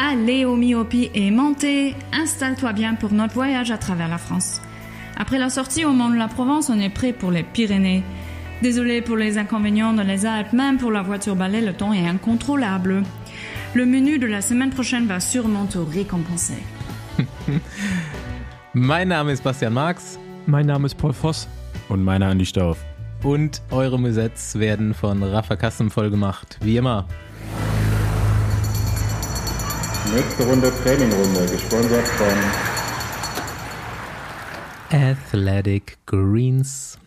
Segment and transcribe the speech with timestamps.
[0.00, 4.60] Allez au Miopi et montez, installe-toi bien pour notre voyage à travers la France.
[5.16, 8.04] Après la sortie au Mont de la Provence, on est prêt pour les Pyrénées.
[8.62, 12.06] Désolé pour les inconvénients dans les Alpes, même pour la voiture balai, le temps est
[12.06, 13.02] incontrôlable.
[13.74, 16.62] Le menu de la semaine prochaine va sûrement te récompenser.
[18.74, 20.16] mein Name ist Bastian Marx.
[20.46, 21.48] Mein Name ist Paul Voss.
[21.88, 22.78] Und meiner Andi Stauf.
[23.24, 27.08] Und eure Musets werden von Rafa Kassem vollgemacht, wie immer.
[30.14, 32.26] Nächste Runde Trainingrunde, gesponsert von
[34.90, 36.98] Athletic Greens.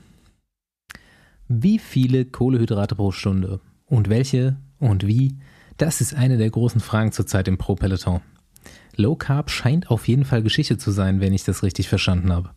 [1.47, 5.35] Wie viele Kohlehydrate pro Stunde und welche und wie?
[5.77, 8.21] Das ist eine der großen Fragen zurzeit im Pro-Peloton.
[8.97, 12.52] Low Carb scheint auf jeden Fall Geschichte zu sein, wenn ich das richtig verstanden habe.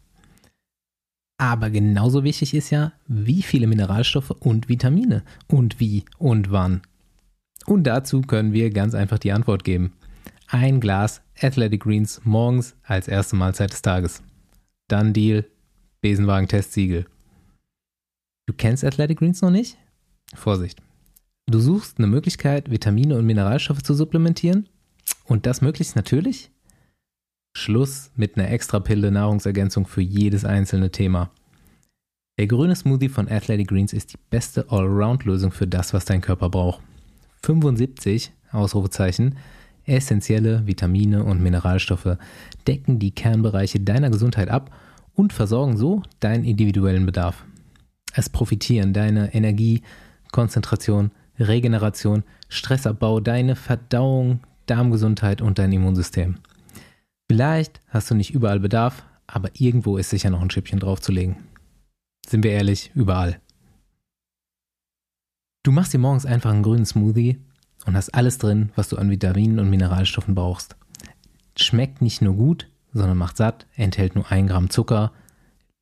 [1.39, 6.83] Aber genauso wichtig ist ja, wie viele Mineralstoffe und Vitamine und wie und wann.
[7.65, 9.95] Und dazu können wir ganz einfach die Antwort geben
[10.55, 14.23] ein Glas Athletic Greens morgens als erste Mahlzeit des Tages.
[14.87, 15.45] Dann Deal,
[16.01, 17.07] Besenwagen-Testsiegel.
[18.47, 19.77] Du kennst Athletic Greens noch nicht?
[20.33, 20.81] Vorsicht.
[21.47, 24.69] Du suchst eine Möglichkeit, Vitamine und Mineralstoffe zu supplementieren?
[25.25, 26.53] Und das möglichst natürlich?
[27.57, 31.33] Schluss mit einer extra Pille Nahrungsergänzung für jedes einzelne Thema.
[32.39, 36.49] Der grüne Smoothie von Athletic Greens ist die beste Allround-Lösung für das, was dein Körper
[36.49, 36.81] braucht.
[37.43, 39.37] 75 Ausrufezeichen
[39.87, 42.17] Essentielle Vitamine und Mineralstoffe
[42.67, 44.71] decken die Kernbereiche deiner Gesundheit ab
[45.15, 47.45] und versorgen so deinen individuellen Bedarf.
[48.15, 49.83] Es profitieren deine Energie,
[50.33, 56.37] Konzentration, Regeneration, Stressabbau, deine Verdauung, Darmgesundheit und dein Immunsystem.
[57.31, 61.37] Vielleicht hast du nicht überall Bedarf, aber irgendwo ist sicher noch ein Schippchen draufzulegen.
[62.27, 63.41] Sind wir ehrlich, überall.
[65.63, 67.41] Du machst dir morgens einfach einen grünen Smoothie
[67.87, 70.77] und hast alles drin, was du an Vitaminen und Mineralstoffen brauchst.
[71.57, 75.13] Schmeckt nicht nur gut, sondern macht satt, enthält nur 1 Gramm Zucker,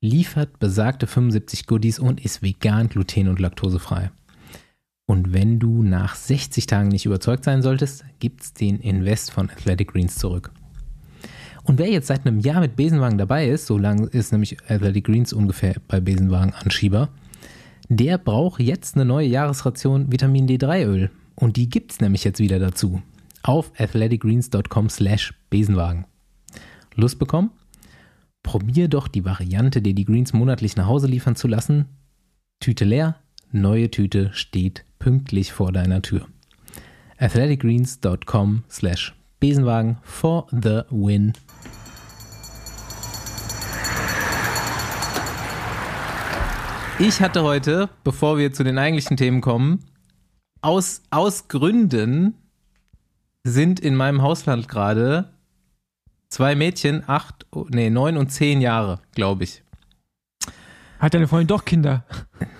[0.01, 4.11] liefert besagte 75 Goodies und ist vegan, gluten- und laktosefrei.
[5.05, 9.93] Und wenn du nach 60 Tagen nicht überzeugt sein solltest, gibt's den Invest von Athletic
[9.93, 10.51] Greens zurück.
[11.63, 15.05] Und wer jetzt seit einem Jahr mit Besenwagen dabei ist, so lange ist nämlich Athletic
[15.05, 17.09] Greens ungefähr bei Besenwagen Anschieber,
[17.89, 23.01] der braucht jetzt eine neue Jahresration Vitamin D3-Öl und die gibt's nämlich jetzt wieder dazu.
[23.41, 26.05] Auf athleticgreens.com slash Besenwagen.
[26.95, 27.51] Lust bekommen?
[28.43, 31.85] Probier doch die Variante, dir die Greens monatlich nach Hause liefern zu lassen.
[32.59, 33.15] Tüte leer,
[33.51, 36.27] neue Tüte steht pünktlich vor deiner Tür.
[37.17, 41.33] athleticgreens.com slash Besenwagen for the win.
[46.99, 49.83] Ich hatte heute, bevor wir zu den eigentlichen Themen kommen,
[50.63, 52.35] aus, aus Gründen
[53.43, 55.33] sind in meinem Hausland gerade
[56.29, 59.61] zwei Mädchen, acht, nee, neun und zehn Jahre, glaube ich.
[60.99, 62.05] Hat deine Freundin doch Kinder?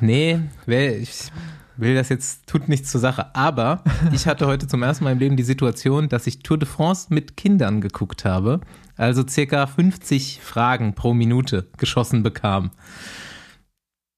[0.02, 1.32] Nee, ich
[1.78, 3.34] will das jetzt, tut nichts zur Sache.
[3.36, 6.68] Aber ich hatte heute zum ersten Mal im Leben die Situation, dass ich Tour de
[6.68, 8.60] France mit Kindern geguckt habe.
[8.98, 12.72] Also circa 50 Fragen pro Minute geschossen bekam.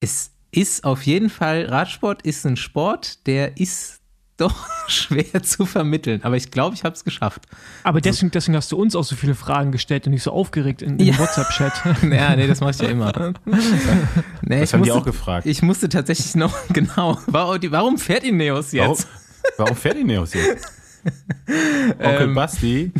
[0.00, 4.00] Es ist auf jeden Fall, Radsport ist ein Sport, der ist
[4.38, 6.22] doch schwer zu vermitteln.
[6.22, 7.46] Aber ich glaube, ich habe es geschafft.
[7.84, 10.82] Aber deswegen, deswegen hast du uns auch so viele Fragen gestellt und nicht so aufgeregt
[10.82, 11.18] in, im ja.
[11.18, 11.72] WhatsApp-Chat.
[12.10, 13.12] ja, nee, das mache ich ja immer.
[14.42, 15.46] Nee, das haben musste, die auch gefragt.
[15.46, 19.08] Ich musste tatsächlich noch, genau, warum fährt Ineos jetzt?
[19.56, 20.66] Warum, warum fährt Ineos jetzt?
[21.98, 22.92] Onkel ähm, Basti.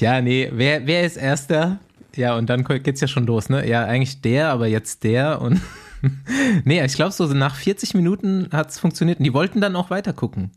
[0.00, 1.78] ja, nee, wer, wer ist Erster?
[2.16, 3.68] Ja, und dann geht's ja schon los, ne?
[3.68, 5.60] Ja, eigentlich der, aber jetzt der und.
[6.64, 9.18] nee, ich glaube, so nach 40 Minuten hat's funktioniert.
[9.18, 10.50] Und die wollten dann auch weiter gucken.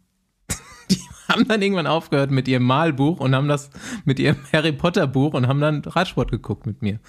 [0.89, 0.99] Die
[1.29, 3.69] haben dann irgendwann aufgehört mit ihrem Malbuch und haben das
[4.05, 6.99] mit ihrem Harry Potter Buch und haben dann Radsport geguckt mit mir.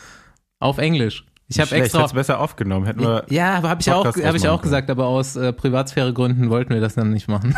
[0.59, 1.25] Auf Englisch.
[1.49, 2.03] Ich habe extra.
[2.03, 2.87] Hätte besser aufgenommen.
[2.87, 6.51] Hätten wir ja, aber habe ich auch, hab ich auch gesagt, aber aus äh, Privatsphäregründen
[6.51, 7.55] wollten wir das dann nicht machen.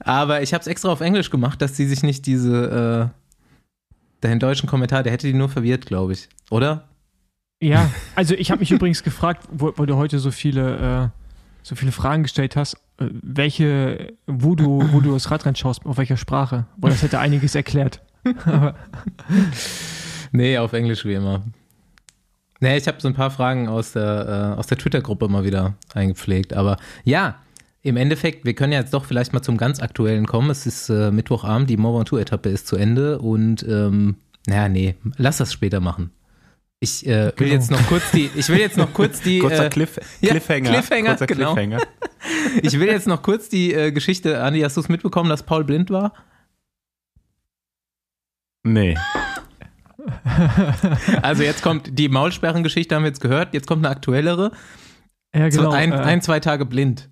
[0.00, 3.25] aber ich habe es extra auf Englisch gemacht, dass sie sich nicht diese äh,
[4.20, 6.28] Deinen deutschen Kommentar, der hätte die nur verwirrt, glaube ich.
[6.50, 6.88] Oder?
[7.60, 11.20] Ja, also ich habe mich übrigens gefragt, wo, weil du heute so viele, äh,
[11.62, 15.98] so viele Fragen gestellt hast, äh, welche, wo du, wo du das Radrennen schaust, auf
[15.98, 16.66] welcher Sprache.
[16.76, 18.00] Weil das hätte einiges erklärt.
[20.32, 21.44] nee, auf Englisch wie immer.
[22.60, 25.74] Nee, ich habe so ein paar Fragen aus der, äh, aus der Twitter-Gruppe mal wieder
[25.94, 26.54] eingepflegt.
[26.54, 27.36] Aber ja,
[27.86, 30.50] im Endeffekt, wir können ja jetzt doch vielleicht mal zum ganz Aktuellen kommen.
[30.50, 34.16] Es ist äh, Mittwochabend, die Mont Ventoux-Etappe ist zu Ende und ähm,
[34.46, 36.10] naja, nee, lass das später machen.
[36.80, 37.52] Ich äh, will Genau.
[37.52, 40.70] jetzt noch kurz die, ich will jetzt noch kurz die, Kurzer äh, Cliff, ja, Cliffhanger.
[40.70, 41.54] Cliffhanger, kurzer genau.
[41.54, 41.82] Cliffhanger.
[42.62, 45.64] ich will jetzt noch kurz die äh, Geschichte, Andi, hast du es mitbekommen, dass Paul
[45.64, 46.12] blind war?
[48.64, 48.96] Nee.
[51.22, 54.52] Also jetzt kommt die Maulsperrengeschichte, haben wir jetzt gehört, jetzt kommt eine aktuellere.
[55.34, 55.72] Ja, So genau.
[55.72, 57.08] ein, äh, ein, zwei Tage blind.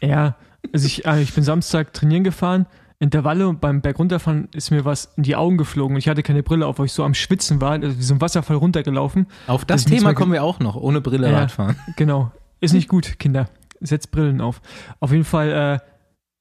[0.00, 0.36] Ja,
[0.72, 2.66] also ich, äh, ich bin Samstag trainieren gefahren,
[2.98, 6.42] Intervalle und beim Bergunterfahren ist mir was in die Augen geflogen und ich hatte keine
[6.42, 9.26] Brille auf, weil ich so am Schwitzen war, also wie so ein Wasserfall runtergelaufen.
[9.46, 11.40] Auf das, Das muss Thema kommen wir auch noch, ohne Brille Ja.
[11.40, 11.76] Radfahren.
[11.96, 12.32] Genau.
[12.60, 13.50] Ist nicht gut, Kinder.
[13.80, 14.62] Setzt Brillen auf.
[15.00, 15.80] Auf jeden Fall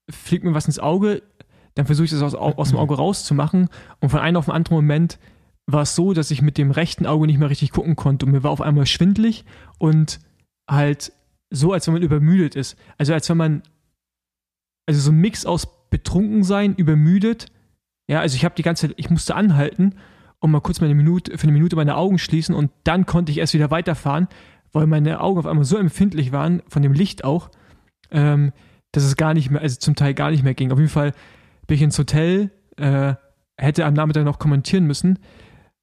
[0.10, 1.22] äh, fliegt mir was ins Auge,
[1.76, 3.68] dann versuche ich das aus, aus dem Auge rauszumachen
[4.00, 5.20] und von einem auf den anderen Moment
[5.68, 8.32] war es so, dass ich mit dem rechten Auge nicht mehr richtig gucken konnte und
[8.32, 9.44] mir war auf einmal schwindlig
[9.78, 10.20] und
[10.70, 11.12] halt
[11.50, 12.78] so, als wenn man übermüdet ist.
[12.98, 13.64] Also als wenn man,
[14.88, 17.48] also so ein Mix aus betrunken sein, übermüdet.
[18.08, 19.96] Ja, also ich habe die ganze ich musste anhalten
[20.40, 23.40] und mal kurz meine Minute, für eine Minute meine Augen schließen und dann konnte ich
[23.40, 24.28] erst wieder weiterfahren,
[24.72, 27.50] weil meine Augen auf einmal so empfindlich waren, von dem Licht auch,
[28.12, 28.52] ähm,
[28.92, 30.72] dass es gar nicht mehr, also zum Teil gar nicht mehr ging.
[30.72, 31.14] Auf jeden Fall
[31.66, 33.16] bin ich ins Hotel, äh,
[33.58, 35.20] hätte am Nachmittag noch kommentieren müssen,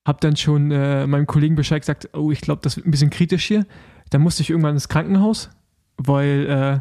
[0.06, 3.10] hab dann schon äh, meinem Kollegen Bescheid gesagt, oh, ich glaube, das wird ein bisschen
[3.10, 3.66] kritisch hier.
[4.12, 5.50] Dann musste ich irgendwann ins Krankenhaus,
[5.96, 6.80] weil, äh,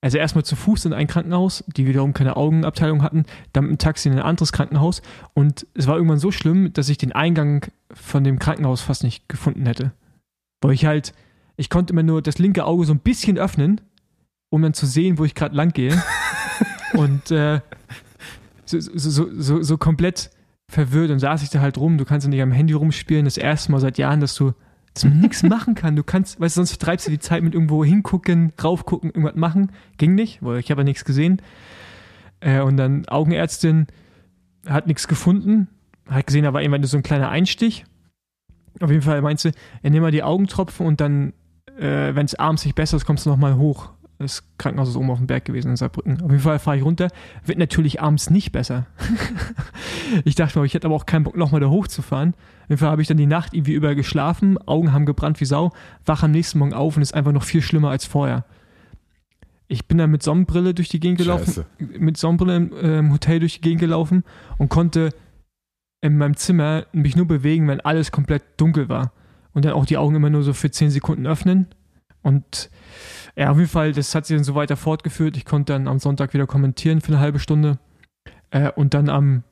[0.00, 3.78] also erstmal zu Fuß in ein Krankenhaus, die wiederum keine Augenabteilung hatten, dann mit dem
[3.78, 5.00] Taxi in ein anderes Krankenhaus
[5.34, 9.28] und es war irgendwann so schlimm, dass ich den Eingang von dem Krankenhaus fast nicht
[9.28, 9.92] gefunden hätte.
[10.60, 11.14] Weil ich halt,
[11.56, 13.80] ich konnte immer nur das linke Auge so ein bisschen öffnen,
[14.50, 16.02] um dann zu sehen, wo ich gerade lang gehe.
[16.94, 17.60] und äh,
[18.64, 20.30] so, so, so, so, so komplett
[20.68, 21.98] verwirrt und saß ich da halt rum.
[21.98, 23.24] Du kannst ja nicht am Handy rumspielen.
[23.24, 24.52] Das erste Mal seit Jahren, dass du
[24.94, 25.96] dass man nichts machen kann.
[25.96, 29.72] Du kannst, weißt du, sonst vertreibst du die Zeit mit irgendwo hingucken, raufgucken, irgendwas machen.
[29.96, 31.40] Ging nicht, weil ich habe ja nichts gesehen.
[32.40, 33.86] Äh, und dann Augenärztin
[34.68, 35.68] hat nichts gefunden.
[36.08, 37.84] Hat gesehen, da war irgendwann so ein kleiner Einstich.
[38.80, 39.52] Auf jeden Fall meinte sie,
[39.82, 41.32] ja, nimm mal die Augentropfen und dann,
[41.78, 43.90] äh, wenn es abends nicht besser ist, kommst du nochmal hoch.
[44.18, 46.22] Das Krankenhaus ist oben auf dem Berg gewesen in Saarbrücken.
[46.22, 47.08] Auf jeden Fall fahre ich runter.
[47.44, 48.86] Wird natürlich abends nicht besser.
[50.24, 52.34] ich dachte mir, ich hätte aber auch keinen Bock, nochmal da hochzufahren.
[52.72, 55.72] Jeden Fall habe ich dann die Nacht irgendwie über geschlafen, Augen haben gebrannt wie Sau,
[56.06, 58.46] wach am nächsten Morgen auf und ist einfach noch viel schlimmer als vorher.
[59.68, 61.66] Ich bin dann mit Sonnenbrille durch die Gegend gelaufen, Scheiße.
[61.78, 64.24] mit Sonnenbrille im, äh, im Hotel durch die Gegend gelaufen
[64.56, 65.10] und konnte
[66.00, 69.12] in meinem Zimmer mich nur bewegen, wenn alles komplett dunkel war.
[69.52, 71.66] Und dann auch die Augen immer nur so für 10 Sekunden öffnen.
[72.22, 72.70] Und
[73.36, 75.36] ja, auf jeden Fall, das hat sich dann so weiter fortgeführt.
[75.36, 77.78] Ich konnte dann am Sonntag wieder kommentieren für eine halbe Stunde.
[78.48, 79.44] Äh, und dann am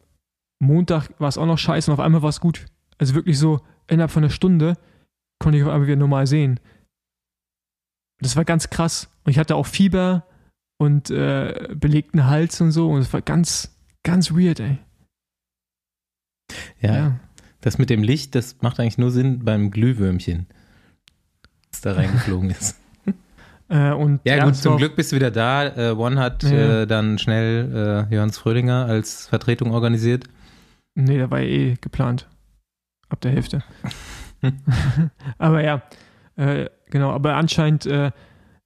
[0.58, 2.64] Montag war es auch noch scheiße und auf einmal war es gut.
[3.00, 4.76] Also wirklich so innerhalb von einer Stunde
[5.38, 6.60] konnte ich auf einmal wieder normal sehen.
[8.20, 9.08] Das war ganz krass.
[9.24, 10.26] Und ich hatte auch Fieber
[10.78, 12.90] und äh, belegten Hals und so.
[12.90, 14.78] Und es war ganz, ganz weird, ey.
[16.80, 17.18] Ja,
[17.60, 20.46] das mit dem Licht, das macht eigentlich nur Sinn beim Glühwürmchen,
[21.70, 22.78] das da reingeflogen ist.
[23.68, 25.66] Äh, und Ja, gut, zum Glück bist du wieder da.
[25.90, 26.82] Äh, One hat Ja.
[26.82, 30.24] äh, dann schnell äh, Johannes Fröhlinger als Vertretung organisiert.
[30.96, 32.28] Nee, der war ja eh geplant.
[33.10, 33.62] Ab der Hälfte.
[35.38, 35.82] aber ja,
[36.36, 37.10] äh, genau.
[37.10, 38.12] Aber anscheinend äh,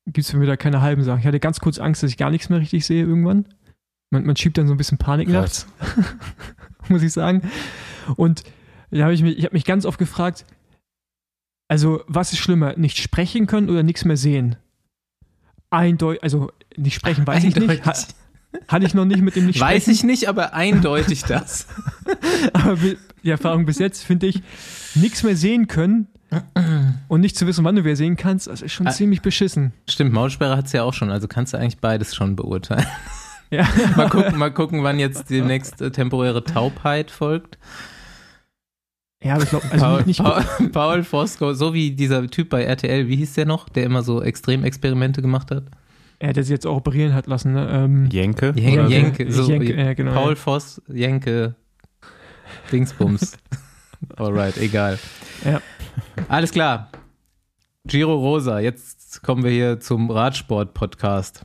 [0.06, 1.20] gibt es für mich da keine halben Sachen.
[1.20, 3.46] Ich hatte ganz kurz Angst, dass ich gar nichts mehr richtig sehe irgendwann.
[4.10, 5.66] Man, man schiebt dann so ein bisschen Panik nachts,
[6.88, 7.42] muss ich sagen.
[8.16, 8.44] Und
[8.90, 10.44] da habe ich mich, ich habe mich ganz oft gefragt,
[11.68, 14.56] also was ist schlimmer, nicht sprechen können oder nichts mehr sehen?
[15.70, 17.82] Eindeutig, also nicht sprechen, weiß ich nicht.
[18.68, 19.90] Hatte ich noch nicht mit dem nicht Weiß sprechen.
[19.96, 21.66] ich nicht, aber eindeutig das.
[22.52, 22.76] Aber
[23.22, 24.42] die Erfahrung bis jetzt finde ich,
[24.94, 26.08] nichts mehr sehen können
[27.08, 28.90] und nicht zu wissen, wann du wieder sehen kannst, das ist schon Ah.
[28.90, 29.72] ziemlich beschissen.
[29.88, 32.86] Stimmt, Maulsperre hat es ja auch schon, also kannst du eigentlich beides schon beurteilen.
[33.50, 33.66] Ja.
[33.96, 37.58] mal, gucken, mal gucken, wann jetzt demnächst äh, temporäre Taubheit folgt.
[39.22, 42.64] Ja, aber ich glaube, also Paul, nicht Paul, Paul Fosco, so wie dieser Typ bei
[42.64, 45.64] RTL, wie hieß der noch, der immer so Extremexperimente gemacht hat?
[46.18, 47.68] Er, der sich jetzt auch operieren hat lassen, ne?
[47.70, 48.52] Ähm, Jenke?
[48.56, 48.92] Jen- Oder so?
[48.94, 50.12] Jenke, so, Jenke, ja, genau.
[50.12, 51.54] Paul Voss, Jenke,
[52.72, 53.36] Dingsbums.
[54.16, 54.98] Alright, egal.
[55.44, 55.60] Ja.
[56.28, 56.90] Alles klar.
[57.86, 61.44] Giro Rosa, jetzt kommen wir hier zum Radsport-Podcast.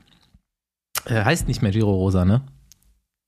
[1.06, 2.42] Äh, heißt nicht mehr Giro Rosa, ne?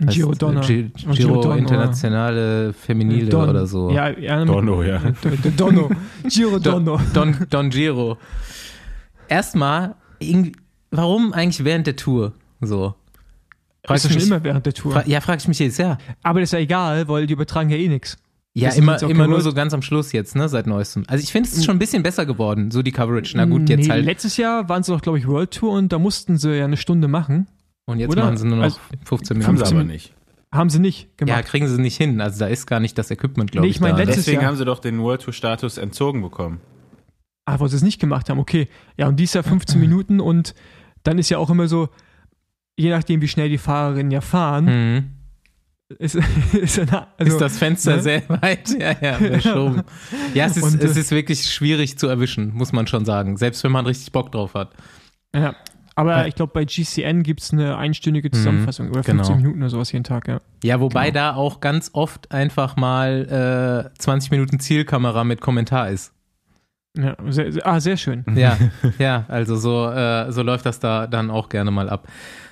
[0.04, 0.62] Heißt, Giro Donner.
[0.64, 1.58] äh, Gi- Und Giro, Giro Donner.
[1.58, 3.92] Internationale Feminile Don- oder so.
[3.92, 5.00] Ja, ja Donno, ja.
[5.58, 5.90] Donno.
[6.28, 7.02] Giro Don, Donno.
[7.14, 8.18] Don, Don Giro.
[9.28, 10.54] Erstmal, irgendwie-
[10.92, 12.94] warum eigentlich während der Tour so?
[13.84, 14.92] Frag ich ist schon mich, immer während der Tour.
[14.92, 15.98] fra ja, frage ich mich jetzt, ja.
[16.22, 18.18] Aber das ist ja egal, weil die übertragen ja eh nichts.
[18.54, 21.06] Ja, Das sind immer, immer nur so ganz am Schluss jetzt, ne, seit neuestem.
[21.08, 23.34] Also ich finde, es ist schon ein bisschen besser geworden, so die Coverage.
[23.38, 24.06] Na gut, jetzt nee, halt.
[24.06, 26.76] Letztes Jahr waren sie doch, glaube ich, World Tour und da mussten sie ja eine
[26.78, 27.48] Stunde machen.
[27.86, 28.26] Und jetzt oder?
[28.26, 29.66] machen sie nur noch Also, 15 Haben Minuten.
[29.70, 30.14] sie aber nicht.
[30.54, 31.46] Haben sie nicht Ja, gemacht.
[31.46, 32.20] kriegen sie nicht hin.
[32.20, 33.78] Also da ist gar nicht das Equipment, glaube Nee, ich.
[33.78, 34.00] ich mein, da.
[34.00, 34.50] letztes- Deswegen Jahr.
[34.52, 36.60] haben sie doch den World Tour Status entzogen bekommen.
[37.46, 38.68] Ah, wo sie es nicht gemacht haben, okay.
[38.98, 40.54] Ja, und dies Jahr 15 Minuten und
[41.04, 41.90] dann ist ja auch immer so,
[42.78, 45.04] je nachdem, wie schnell die Fahrerinnen ja fahren, Mhm.
[46.00, 46.16] ist,
[46.54, 48.02] ist, eine, also, ist das Fenster ne?
[48.02, 49.84] sehr weit ja, ja, verschoben.
[50.34, 53.38] Ja, es ist, Und, äh, es ist wirklich schwierig zu erwischen, muss man schon sagen.
[53.38, 54.72] Selbst wenn man richtig Bock drauf hat.
[55.36, 55.56] Ja.
[55.94, 56.26] Aber Ja.
[56.26, 59.24] ich glaube, bei GCN gibt es eine einstündige Zusammenfassung über genau.
[59.26, 60.40] 15 Minuten oder sowas jeden Tag, ja.
[60.64, 61.20] Ja, wobei Genau.
[61.20, 66.14] da auch ganz oft einfach mal äh, 20 Minuten Zielkamera mit Kommentar ist.
[66.98, 68.26] Ja sehr, sehr, ah, sehr schön.
[68.36, 68.58] Ja,
[69.00, 72.08] ja, also so, äh, so läuft das da dann auch gerne mal ab.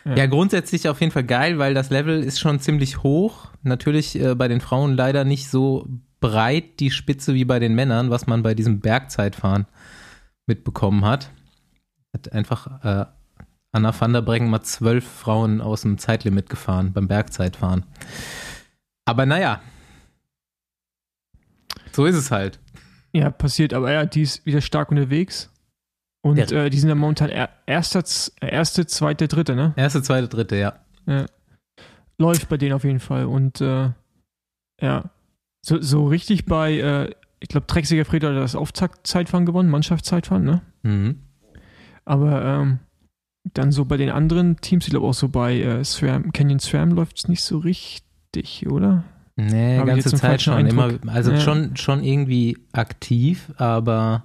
[0.06, 0.16] Ja.
[0.16, 0.26] Ja.
[0.28, 3.48] grundsätzlich auf jeden Fall geil, weil das Level ist schon ziemlich hoch.
[3.64, 5.88] Natürlich äh, bei den Frauen leider nicht so
[6.20, 9.68] breit die Spitze wie bei den Männern, was man bei diesem Bergzeitfahren
[10.48, 11.32] mitbekommen hat.
[12.14, 13.06] Hat einfach äh,
[13.72, 17.86] Anna van der Breggen mal zwölf Frauen aus dem Zeitlimit gefahren beim Bergzeitfahren.
[19.06, 19.62] Aber naja,
[21.92, 22.60] so ist es halt.
[23.14, 25.52] Ja, passiert, aber ja, die ist wieder stark unterwegs.
[26.22, 26.66] Und Ja.
[26.66, 28.04] äh, die sind ja momentan er, erster,
[28.42, 29.74] erste, zweite, dritte, ne?
[29.78, 30.74] Erste, zweite, dritte, ja.
[32.18, 33.26] Läuft bei denen auf jeden Fall.
[33.26, 33.92] Und äh,
[34.82, 35.10] ja,
[35.66, 40.62] so, so richtig bei, äh, ich glaube, Drexiger Fred hat das Auftaktzeitfahren gewonnen, Mannschaftszeitfahren, ne?
[40.84, 41.20] Mhm.
[42.06, 42.80] Aber ähm,
[43.54, 46.92] dann so bei den anderen Teams, ich glaube auch so bei äh, SRAM, Canyon SRAM
[46.92, 49.04] läuft es nicht so richtig, oder?
[49.40, 50.66] Nee, Hab ganze Zeit schon.
[50.66, 51.02] Immer, Eindruck?
[51.14, 51.40] also Ja.
[51.40, 54.24] schon, schon irgendwie aktiv, aber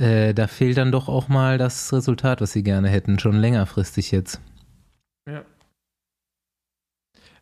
[0.00, 4.10] äh, da fehlt dann doch auch mal das Resultat, was sie gerne hätten, schon längerfristig
[4.12, 4.40] jetzt.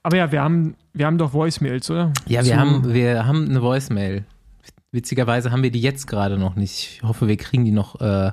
[0.03, 2.13] Aber ja, wir haben, wir haben doch Voicemails, oder?
[2.27, 4.25] Ja, wir Zu- haben, wir haben eine Voicemail.
[4.93, 6.97] Witzigerweise haben wir die jetzt gerade noch nicht.
[6.97, 8.31] Ich hoffe, wir kriegen die noch äh,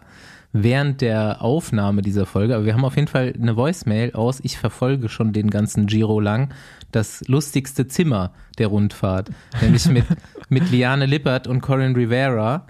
[0.53, 2.55] während der Aufnahme dieser Folge.
[2.55, 6.19] Aber wir haben auf jeden Fall eine Voicemail aus, ich verfolge schon den ganzen Giro
[6.19, 6.53] lang,
[6.91, 9.31] das lustigste Zimmer der Rundfahrt.
[9.61, 10.05] Nämlich mit,
[10.49, 12.67] mit Liane Lippert und Corinne Rivera.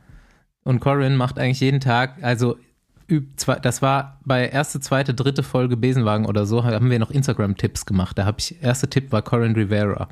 [0.63, 2.58] Und Corinne macht eigentlich jeden Tag, also
[3.62, 8.18] das war bei erste, zweite, dritte Folge Besenwagen oder so, haben wir noch Instagram-Tipps gemacht.
[8.18, 10.08] Da habe ich, erste Tipp war Corinne Rivera.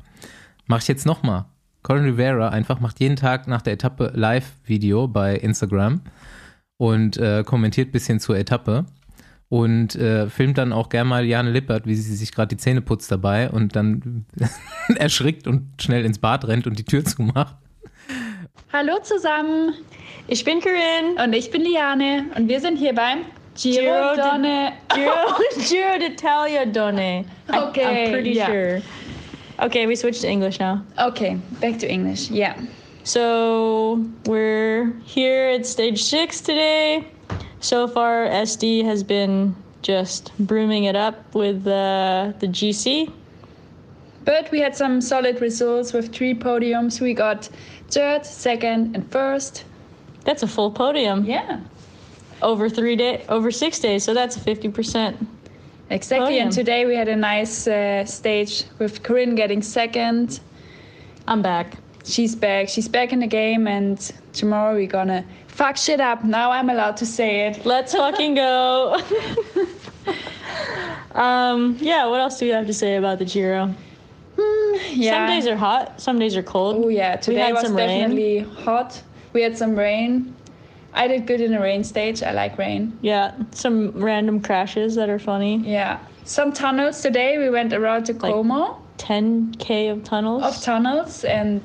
[0.66, 1.46] Mache ich jetzt nochmal.
[1.82, 6.02] Corinne Rivera einfach macht jeden Tag nach der Etappe Live-Video bei Instagram
[6.78, 8.86] und äh, kommentiert ein bisschen zur Etappe
[9.48, 12.80] und äh, filmt dann auch gern mal Jane Lippert, wie sie sich gerade die Zähne
[12.80, 14.24] putzt dabei und dann
[14.96, 17.56] erschrickt und schnell ins Bad rennt und die Tür zumacht.
[18.72, 19.74] Hallo zusammen
[20.28, 21.22] Ich bin Corinne.
[21.22, 23.18] und ich bin Liane und wir sind hier beim
[23.54, 24.72] Giro, Donne.
[24.94, 25.12] Giro,
[25.68, 27.24] Giro d'Italia Donne.
[27.48, 28.46] Okay, I'm pretty yeah.
[28.46, 28.82] sure.
[29.58, 30.80] Okay, we switched to English now.
[30.96, 32.30] Okay, back to English.
[32.30, 32.54] Yeah.
[33.04, 37.08] So we're here at stage six today.
[37.60, 43.12] So far, SD has been just brooming it up with uh, the GC.
[44.24, 47.00] But we had some solid results with three podiums.
[47.00, 47.48] We got
[47.90, 49.64] third, second, and first.
[50.24, 51.58] That's a full podium Yeah,
[52.40, 54.04] over three day, over six days.
[54.04, 55.16] So that's a fifty percent.
[55.90, 56.26] exactly.
[56.26, 56.46] Podium.
[56.46, 60.38] And today we had a nice uh, stage with Corinne getting second.
[61.26, 61.78] I'm back.
[62.04, 62.68] She's back.
[62.68, 63.98] She's back in the game, and
[64.32, 66.24] tomorrow we're gonna fuck shit up.
[66.24, 67.64] Now I'm allowed to say it.
[67.64, 69.00] Let's fucking go.
[71.14, 72.06] um, yeah.
[72.06, 73.74] What else do we have to say about the Giro?
[74.90, 75.12] Yeah.
[75.12, 76.00] Some days are hot.
[76.00, 76.84] Some days are cold.
[76.84, 78.00] Oh yeah, today was some rain.
[78.00, 79.00] definitely hot.
[79.32, 80.34] We had some rain.
[80.94, 82.22] I did good in the rain stage.
[82.22, 82.98] I like rain.
[83.00, 85.56] Yeah, some random crashes that are funny.
[85.58, 86.00] Yeah.
[86.24, 87.38] Some tunnels today.
[87.38, 90.42] We went around to Like- Como 10k of tunnels.
[90.44, 91.62] of tunnels, and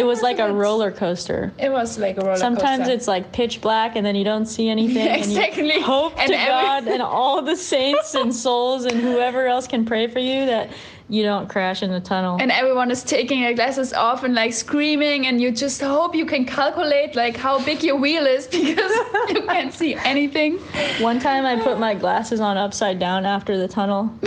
[0.00, 1.52] it was like a roller coaster.
[1.58, 2.44] it was like a roller coaster.
[2.46, 2.94] Sometimes coaster.
[2.94, 5.06] it's like pitch black and then you don't see anything.
[5.06, 5.80] and you Exactly.
[5.80, 9.84] hope And to every- God and all the saints and souls and whoever else can
[9.84, 10.70] pray for you that
[11.08, 12.38] you don't crash in the tunnel.
[12.40, 16.24] and everyone is taking their glasses off and like screaming, and you just hope you
[16.24, 18.92] can calculate like how big your wheel is because
[19.28, 20.56] you can't see anything.
[21.00, 24.08] One time I put my glasses on upside down after the tunnel.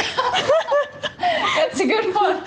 [1.56, 2.42] That's a good one.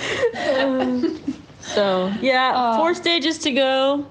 [1.75, 2.77] So yeah, Oh.
[2.79, 4.07] four stages to go.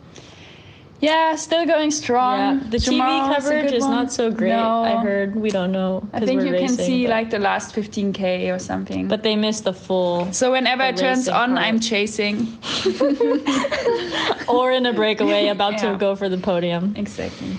[1.01, 2.39] Yeah, still going strong.
[2.39, 4.49] Yeah, the Tomorrow's TV coverage good is not so great.
[4.51, 4.83] No.
[4.83, 6.07] I heard we don't know.
[6.13, 9.07] I think you can see but- like the last 15k or something.
[9.07, 10.31] But they missed the full.
[10.31, 11.65] so whenever it turns on, part.
[11.65, 12.57] I'm chasing.
[14.47, 15.91] or in a breakaway about Yeah.
[15.91, 16.93] to go for the podium.
[16.95, 17.57] Exactly.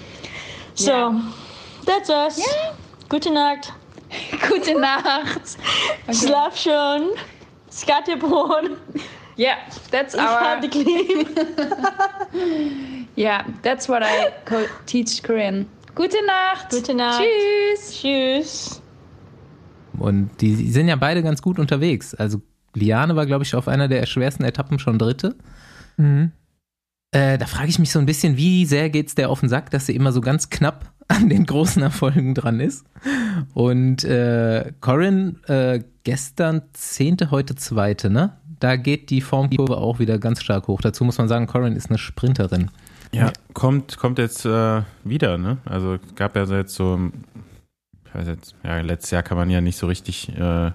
[0.74, 1.20] So
[1.84, 2.38] that's us.
[2.38, 2.72] Yeah.
[3.08, 3.70] Gute Nacht.
[4.48, 5.56] Gute Nacht.
[6.08, 7.16] Schlaf schon.
[7.70, 8.76] Skattebrot.
[9.38, 9.56] Yeah,
[9.90, 10.40] that's Ich our.
[10.40, 11.28] hab dich lieb.
[13.16, 15.66] Yeah, that's what I co- teach Corinne.
[15.94, 16.70] Gute Nacht.
[16.70, 17.22] Gute Nacht.
[17.22, 17.92] Tschüss.
[18.00, 18.82] Tschüss.
[19.98, 22.14] Und die sind ja beide ganz gut unterwegs.
[22.14, 22.42] Also
[22.74, 25.34] Liane war, glaube ich, auf einer der schwersten Etappen schon Dritte.
[25.96, 26.32] Mhm.
[27.12, 29.70] Äh, da frage ich mich so ein bisschen, wie sehr geht's der auf den Sack,
[29.70, 32.84] dass sie immer so ganz knapp an den großen Erfolgen dran ist.
[33.54, 38.36] Und äh, Corin äh, gestern Zehnte, heute Zweite, ne?
[38.58, 40.80] Da geht die Formkurve auch wieder ganz stark hoch.
[40.80, 42.70] Dazu muss man sagen, Corin ist eine Sprinterin.
[43.12, 45.58] Ja, kommt, kommt jetzt äh, wieder, ne?
[45.64, 47.10] Also gab ja jetzt so,
[48.04, 50.72] ich weiß jetzt, ja, letztes Jahr kann man ja nicht so richtig äh,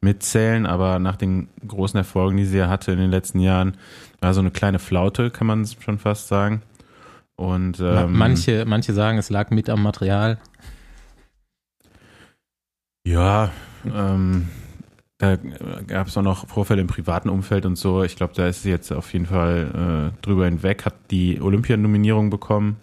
[0.00, 3.76] mitzählen, aber nach den großen Erfolgen, die sie ja hatte in den letzten Jahren,
[4.20, 6.62] war so eine kleine Flaute, kann man schon fast sagen.
[7.36, 10.38] Und ähm, manche, manche sagen, es lag mit am Material.
[13.04, 13.50] Ja,
[13.84, 14.48] ähm,
[15.22, 15.36] da
[15.86, 18.02] gab es auch noch Vorfälle im privaten Umfeld und so.
[18.02, 22.28] Ich glaube, da ist sie jetzt auf jeden Fall äh, drüber hinweg, hat die Olympianominierung
[22.28, 22.76] bekommen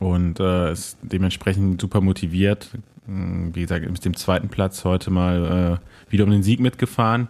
[0.00, 2.76] und äh, ist dementsprechend super motiviert.
[3.06, 5.78] Wie gesagt, mit dem zweiten Platz heute mal
[6.08, 7.28] äh, wieder um den Sieg mitgefahren.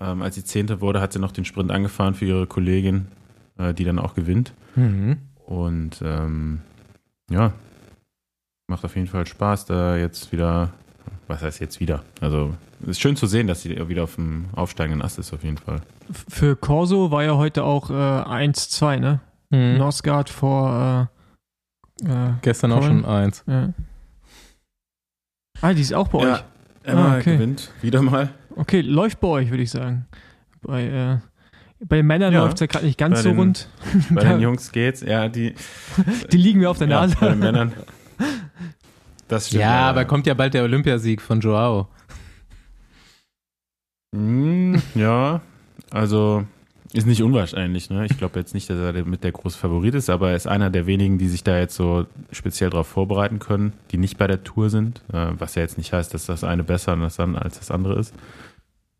[0.00, 3.08] Ähm, als sie Zehnte wurde, hat sie noch den Sprint angefahren für ihre Kollegin,
[3.58, 4.54] äh, die dann auch gewinnt.
[4.74, 5.18] Mhm.
[5.44, 6.62] Und ähm,
[7.28, 7.52] ja,
[8.68, 10.72] macht auf jeden Fall Spaß, da jetzt wieder,
[11.28, 12.04] was heißt jetzt wieder?
[12.22, 12.54] Also
[12.86, 15.80] ist schön zu sehen, dass sie wieder auf dem aufsteigenden Ast ist, auf jeden Fall.
[16.28, 19.20] Für Corso war ja heute auch äh, 1-2, ne?
[19.50, 19.78] Mhm.
[19.78, 21.08] Northgard vor
[22.02, 23.00] äh, äh, Gestern auch Corin.
[23.02, 23.44] schon eins.
[23.46, 23.68] Ja.
[25.60, 26.44] Ah, die ist auch bei Ja, euch.
[26.84, 27.34] Emma Ah, okay.
[27.36, 28.30] gewinnt wieder mal.
[28.56, 30.06] Okay, läuft bei euch, würde ich sagen.
[30.62, 31.18] Bei, äh,
[31.86, 32.40] bei den Männern Ja.
[32.42, 33.68] läuft es ja gerade nicht ganz Bei so den- rund.
[34.10, 35.54] Bei den Jungs geht's, ja, die,
[36.32, 37.16] Die liegen mir auf der ja, Nase.
[37.20, 37.72] bei den Männern.
[39.28, 39.62] Das stimmt.
[39.62, 41.88] Ja, aber kommt ja bald der Olympiasieg von Joao.
[44.14, 45.40] Hm, ja,
[45.90, 46.44] also
[46.92, 47.88] ist nicht unwahrscheinlich.
[47.88, 48.04] Ne?
[48.04, 50.68] Ich glaube jetzt nicht, dass er mit der große Favorit ist, aber er ist einer
[50.68, 54.44] der wenigen, die sich da jetzt so speziell darauf vorbereiten können, die nicht bei der
[54.44, 55.00] Tour sind.
[55.12, 57.16] Äh, was ja jetzt nicht heißt, dass das eine besser als
[57.58, 58.14] das- andere ist.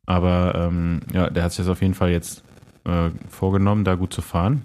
[0.06, 2.42] Aber ähm, ja, der hat sich das auf jeden Fall jetzt
[2.84, 4.64] äh, vorgenommen, da gut zu fahren.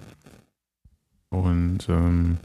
[1.30, 2.38] Und ähm,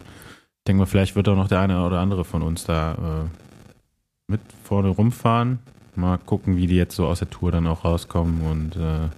[0.67, 3.29] denke mal, vielleicht wird auch noch der eine oder andere von uns da äh,
[4.33, 5.61] mit vorne rumfahren.
[5.95, 9.09] Mal gucken, wie die jetzt so aus der Tour dann auch rauskommen und äh,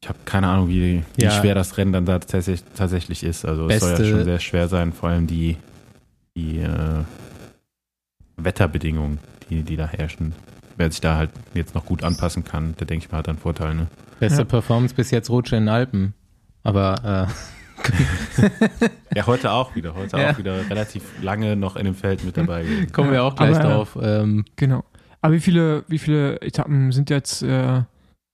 [0.00, 1.30] ich habe keine Ahnung, wie, wie Ja.
[1.30, 3.44] schwer das Rennen dann da tatsächlich, tatsächlich ist.
[3.44, 5.56] Also es soll Beste- ja schon sehr schwer sein, vor allem die,
[6.36, 7.02] die äh,
[8.36, 9.18] Wetterbedingungen,
[9.50, 10.34] die, die da herrschen.
[10.76, 13.38] Wer sich da halt jetzt noch gut anpassen kann, der denke ich mal hat einen
[13.38, 13.74] Vorteil.
[13.74, 13.86] Ne?
[14.20, 14.44] Beste Ja.
[14.44, 16.14] Performance bis jetzt Rutsche in den Alpen.
[16.64, 17.28] Aber
[19.14, 19.94] Ja, heute auch wieder.
[19.94, 20.30] Heute Ja.
[20.32, 22.84] auch wieder relativ lange noch in dem Feld mit dabei gewesen.
[22.84, 23.98] äh, kommen wir auch gleich Aber- drauf.
[24.00, 24.84] Ähm, Genau.
[25.24, 27.80] Aber wie viele, wie viele Etappen sind jetzt äh,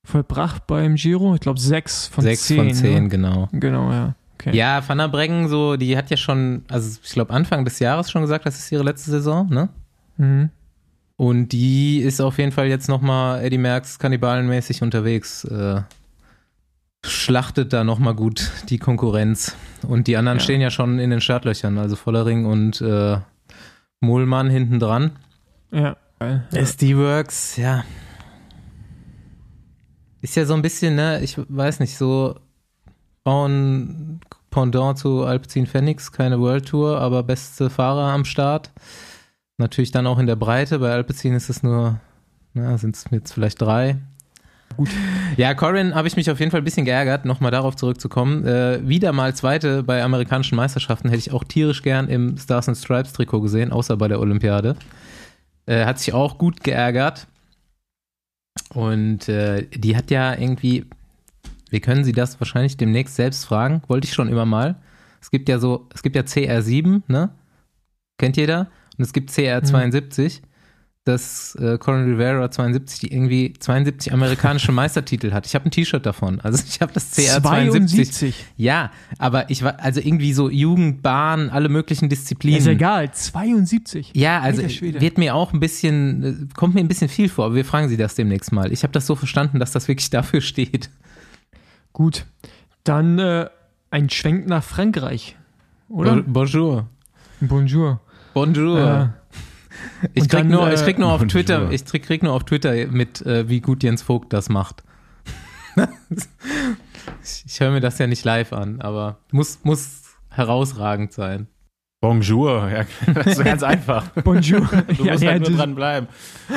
[0.05, 1.35] vollbracht beim Giro?
[1.35, 2.57] Ich glaube sechs von sechs zehn.
[2.57, 3.09] von zehn, Ne?
[3.09, 3.49] genau.
[3.53, 4.15] Genau, ja.
[4.35, 4.57] Okay.
[4.57, 8.11] Ja, Van der Breggen, so, die hat ja schon, also ich glaube Anfang des Jahres
[8.11, 9.69] schon gesagt, das ist ihre letzte Saison, ne?
[10.17, 10.51] Mhm.
[11.17, 15.45] Und die ist auf jeden Fall jetzt nochmal Eddie Merckx kannibalenmäßig unterwegs.
[15.45, 15.83] Äh,
[17.07, 19.55] schlachtet da nochmal gut die Konkurrenz.
[19.87, 20.43] Und die anderen Ja.
[20.45, 23.19] stehen ja schon in den Startlöchern, also Vollering und äh,
[24.01, 25.13] Mohlmann hinten dran.
[25.71, 25.97] Ja.
[26.21, 26.43] Geil.
[26.53, 27.85] SD Works, ja.
[30.23, 32.37] Ist ja so ein bisschen, ne, ich weiß nicht, so
[33.25, 38.71] Frauen Pendant zu Alpecin Phoenix, keine World Tour, aber beste Fahrer am Start.
[39.57, 40.79] Natürlich dann auch in der Breite.
[40.79, 42.01] Bei Alpecin ist es nur,
[42.55, 43.97] na, sind es jetzt vielleicht drei.
[44.77, 44.89] Gut.
[45.37, 48.47] Ja, Corin habe ich mich auf jeden Fall ein bisschen geärgert, nochmal darauf zurückzukommen.
[48.47, 52.77] Äh, wieder mal zweite bei amerikanischen Meisterschaften hätte ich auch tierisch gern im Stars and
[52.77, 54.77] Stripes Trikot gesehen, außer bei der Olympiade.
[55.67, 57.27] Äh, hat sich auch gut geärgert.
[58.75, 60.87] Und äh, die hat ja irgendwie,
[61.71, 64.77] wir können sie das wahrscheinlich demnächst selbst fragen, wollte ich schon immer mal.
[65.21, 67.31] Es gibt ja so, es gibt ja CR7, ne?
[68.19, 68.71] Kennt jeder?
[68.97, 70.41] Und es gibt CR72,
[71.05, 75.47] das äh, Corin Rivera 72, die irgendwie 72 amerikanische Meistertitel hat.
[75.47, 76.41] Ich habe ein T-Shirt davon.
[76.41, 77.41] Also ich habe das CR72.
[77.41, 78.45] 72.
[78.59, 82.59] Ja, aber ich war, also irgendwie so Jugendbahn, alle möglichen Disziplinen.
[82.61, 84.13] Ist egal, 72.
[84.15, 87.55] Ja, also wird mir auch ein bisschen, äh, kommt mir ein bisschen viel vor, aber
[87.55, 88.71] wir fragen Sie das demnächst mal.
[88.71, 90.91] Ich habe das so verstanden, dass das wirklich dafür steht.
[91.95, 92.27] Gut.
[92.85, 93.49] Dann äh,
[93.91, 95.37] ein Schwenk nach Frankreich.
[95.89, 96.17] Oder?
[96.17, 96.89] Bo- Bonjour.
[97.41, 98.01] Bonjour.
[98.35, 98.79] Bonjour.
[99.17, 99.20] Äh,
[100.15, 101.29] ich, krieg nur, äh, ich krieg nur auf Bonjour.
[101.45, 104.83] Twitter, ich krieg, krieg nur auf Twitter mit, äh, wie gut Jens Vogt das macht.
[105.77, 111.47] ich ich höre mir das ja nicht live an, aber muss, muss herausragend sein.
[112.03, 114.09] Bonjour, ja, das ist ganz einfach.
[114.25, 114.67] Bonjour.
[114.97, 116.09] Du musst ja, halt nur dranbleiben.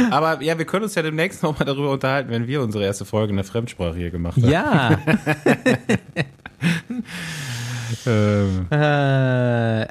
[0.10, 3.32] Aber ja, wir können uns ja demnächst nochmal darüber unterhalten, wenn wir unsere erste Folge
[3.32, 4.50] in der Fremdsprache hier gemacht haben.
[4.50, 4.98] Ja.
[8.06, 8.76] Ähm, Äh,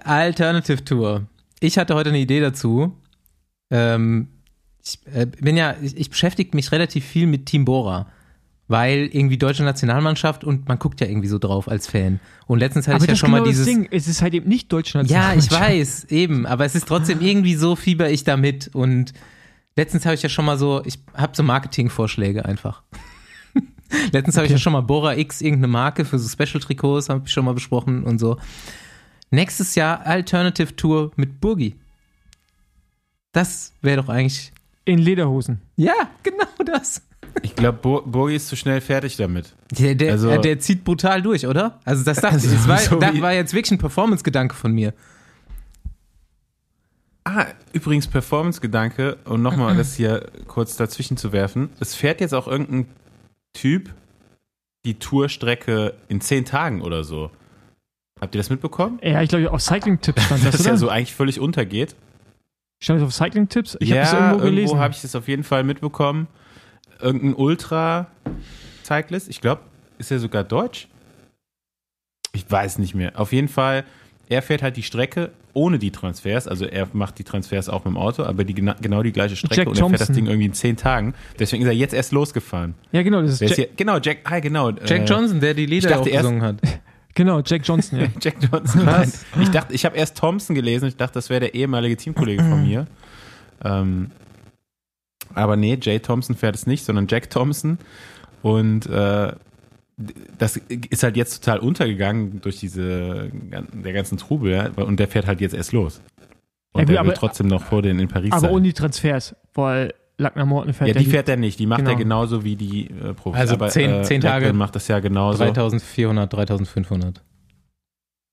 [0.04, 1.22] Alternative Tour.
[1.60, 2.92] Ich hatte heute eine Idee dazu.
[3.72, 4.28] Ähm,
[4.84, 8.06] ich äh, bin ja, ich, ich beschäftige mich relativ viel mit Team Bora.
[8.68, 12.20] Weil irgendwie deutsche Nationalmannschaft und man guckt ja irgendwie so drauf als Fan.
[12.46, 13.66] Und letztens hatte Aber ich ja schon mal genau dieses.
[13.66, 13.88] das Ding.
[13.90, 15.10] Es ist halt eben nicht Deutschland.
[15.10, 19.12] Ja, ich weiß, eben, aber es ist trotzdem irgendwie so fieber ich damit und
[19.76, 22.82] letztens habe ich ja schon mal so, ich habe so Marketingvorschläge einfach.
[24.12, 27.32] letztens habe ich ja schon mal Bora X, irgendeine Marke für so Special-Trikots, habe ich
[27.32, 28.38] schon mal besprochen und so.
[29.30, 31.76] Nächstes Jahr Alternative Tour mit Burgi.
[33.32, 34.52] Das wäre doch eigentlich.
[34.84, 35.60] In Lederhosen.
[35.76, 37.02] Ja, genau das.
[37.42, 39.54] Ich glaube, Bur Burgi ist zu schnell fertig damit.
[39.70, 41.80] Der, der, Also- der zieht brutal durch, oder?
[41.84, 44.72] Also das, dachte ich, Also das, war, so das war jetzt wirklich ein Performance-Gedanke von
[44.72, 44.92] mir.
[47.24, 51.70] Ah, übrigens Performance-Gedanke, um nochmal das hier kurz dazwischen zu werfen.
[51.78, 52.86] Es fährt jetzt auch irgendein
[53.52, 53.90] Typ
[54.84, 57.30] die Tourstrecke in zehn Tagen oder so.
[58.20, 58.98] Habt ihr das mitbekommen?
[59.02, 60.70] Ja, ich glaube, auf Cycling-Tipps stand das, Dass oder?
[60.70, 61.94] er so eigentlich völlig untergeht.
[62.82, 63.76] Stand das auf Cycling-Tipps?
[63.80, 64.78] Ich ja, habe das irgendwo gelesen.
[64.80, 66.26] habe ich das auf jeden Fall mitbekommen.
[67.00, 69.62] Irgendein Ultra-Cyclist, ich glaube,
[69.98, 70.88] ist er sogar deutsch?
[72.32, 73.12] Ich weiß nicht mehr.
[73.20, 73.84] Auf jeden Fall,
[74.28, 76.48] er fährt halt die Strecke ohne die Transfers.
[76.48, 79.36] Also er macht die Transfers auch mit dem Auto, aber die, gena- genau die gleiche
[79.36, 80.12] Strecke Jack und er fährt das.
[80.12, 81.14] Ding irgendwie in zehn Tagen.
[81.38, 82.74] Deswegen ist er jetzt erst losgefahren.
[82.90, 84.70] ja, genau, das ist Der ist Jack, hier, genau, Jack, hi, genau.
[84.70, 86.56] Jack äh, Johnson, der die Lieder dachte auch gesungen hat.
[87.14, 88.06] Genau, Jack Johnson, ja.
[88.20, 88.84] Jack Johnson.
[88.84, 89.12] Nein.
[89.40, 90.88] Ich dachte, ich habe erst Thompson gelesen.
[90.88, 92.86] Ich dachte, das wäre der ehemalige Teamkollege von mir.
[93.64, 94.10] Ähm,
[95.34, 97.78] aber nee, Jay Thompson fährt es nicht, sondern Jack Thompson.
[98.42, 99.32] Und äh,
[100.38, 100.56] das
[100.90, 103.30] ist halt jetzt total untergegangen durch diese
[103.72, 104.52] der ganzen Trubel.
[104.52, 104.66] Ja?
[104.84, 106.00] Und der fährt halt jetzt erst los.
[106.72, 108.50] Und Ja, gut, der will aber- trotzdem noch vor denen in Paris Aber sein.
[108.50, 111.58] ohne die Transfers, weil Lackner Morten fährt ja, die fährt er nicht.
[111.58, 111.90] Die macht Genau.
[111.90, 113.40] er genauso wie die äh, Profis.
[113.40, 115.38] Also aber, zehn- äh, zehn Tage, macht das ja genauso.
[115.44, 117.22] 3400, 3500.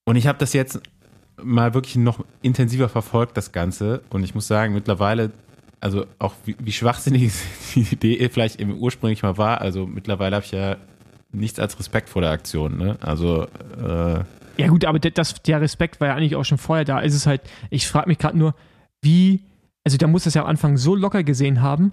[0.05, 0.79] Und ich habe das jetzt
[1.41, 4.01] mal wirklich noch intensiver verfolgt, das Ganze.
[4.09, 5.31] Und ich muss sagen, mittlerweile,
[5.79, 7.31] also auch wie, wie schwachsinnig
[7.75, 10.77] die Idee vielleicht im ursprünglich mal war, also mittlerweile habe ich ja
[11.31, 12.77] nichts als Respekt vor der Aktion.
[12.77, 12.97] Ne?
[13.01, 13.43] Also
[13.77, 14.23] äh,
[14.57, 17.01] Ja gut, aber der- das, der Respekt war ja eigentlich auch schon vorher da.
[17.01, 18.55] Es ist halt, ich frage mich gerade nur,
[19.01, 19.41] wie,
[19.85, 21.91] also der muss das ja am Anfang so locker gesehen haben,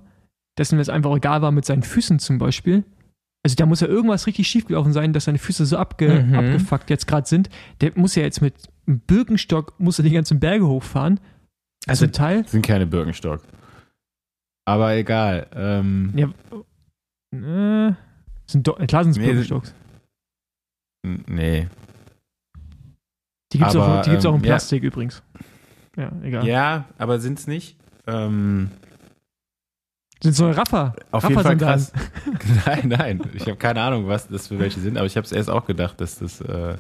[0.57, 2.85] dass ihm das einfach egal war mit seinen Füßen zum Beispiel.
[3.45, 6.35] Also da muss ja irgendwas richtig schiefgelaufen sein, dass seine Füße so abge, Mhm.
[6.35, 7.49] abgefuckt jetzt gerade sind.
[7.81, 8.55] Der muss ja jetzt mit
[8.87, 11.21] einem Birkenstock, muss er die ganzen Berge hochfahren.
[11.87, 12.49] Also zum Teil.
[12.49, 13.43] sind keine Birkenstock.
[14.65, 15.47] Aber egal.
[15.55, 16.27] Ähm, Ja,
[17.33, 17.95] äh,
[18.47, 19.75] sind doch, klar sind es Nee, Birkenstocks.
[21.05, 21.69] Nee.
[23.53, 24.51] Die gibt es aber, auch, die gibt's auch in ähm, ja.
[24.51, 25.23] Plastik übrigens.
[25.97, 26.47] Ja, egal.
[26.47, 27.77] Ja, aber sind es nicht.
[28.07, 28.71] Ähm,
[30.23, 30.95] Sind so Raffer.
[31.11, 31.93] Auf jeden Fall krass.
[32.67, 33.21] nein, nein.
[33.35, 35.67] Ich habe keine Ahnung, was das für welche sind, aber ich habe es erst auch
[35.67, 36.77] gedacht, dass das äh,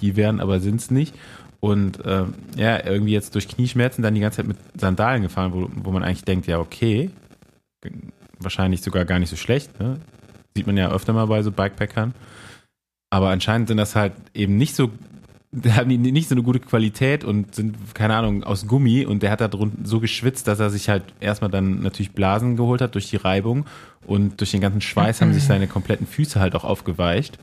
[0.00, 1.14] die wären, aber sind es nicht.
[1.60, 5.68] Und ähm, ja, irgendwie jetzt durch Knieschmerzen dann die ganze Zeit mit Sandalen gefahren, wo,
[5.74, 7.10] wo man eigentlich denkt, ja, okay,
[8.38, 9.78] wahrscheinlich sogar gar nicht so schlecht.
[9.78, 10.00] Ne?
[10.56, 12.14] Sieht man ja öfter mal bei so Bikepackern.
[13.10, 14.90] Aber anscheinend sind das halt eben nicht so,
[15.76, 19.30] haben die nicht so eine gute Qualität und sind, keine Ahnung, aus Gummi und der
[19.30, 22.94] hat da drunten so geschwitzt, dass er sich halt erstmal dann natürlich Blasen geholt hat
[22.94, 23.66] durch die Reibung
[24.06, 27.38] und durch den ganzen Schweiß haben sich seine kompletten Füße halt auch aufgeweicht.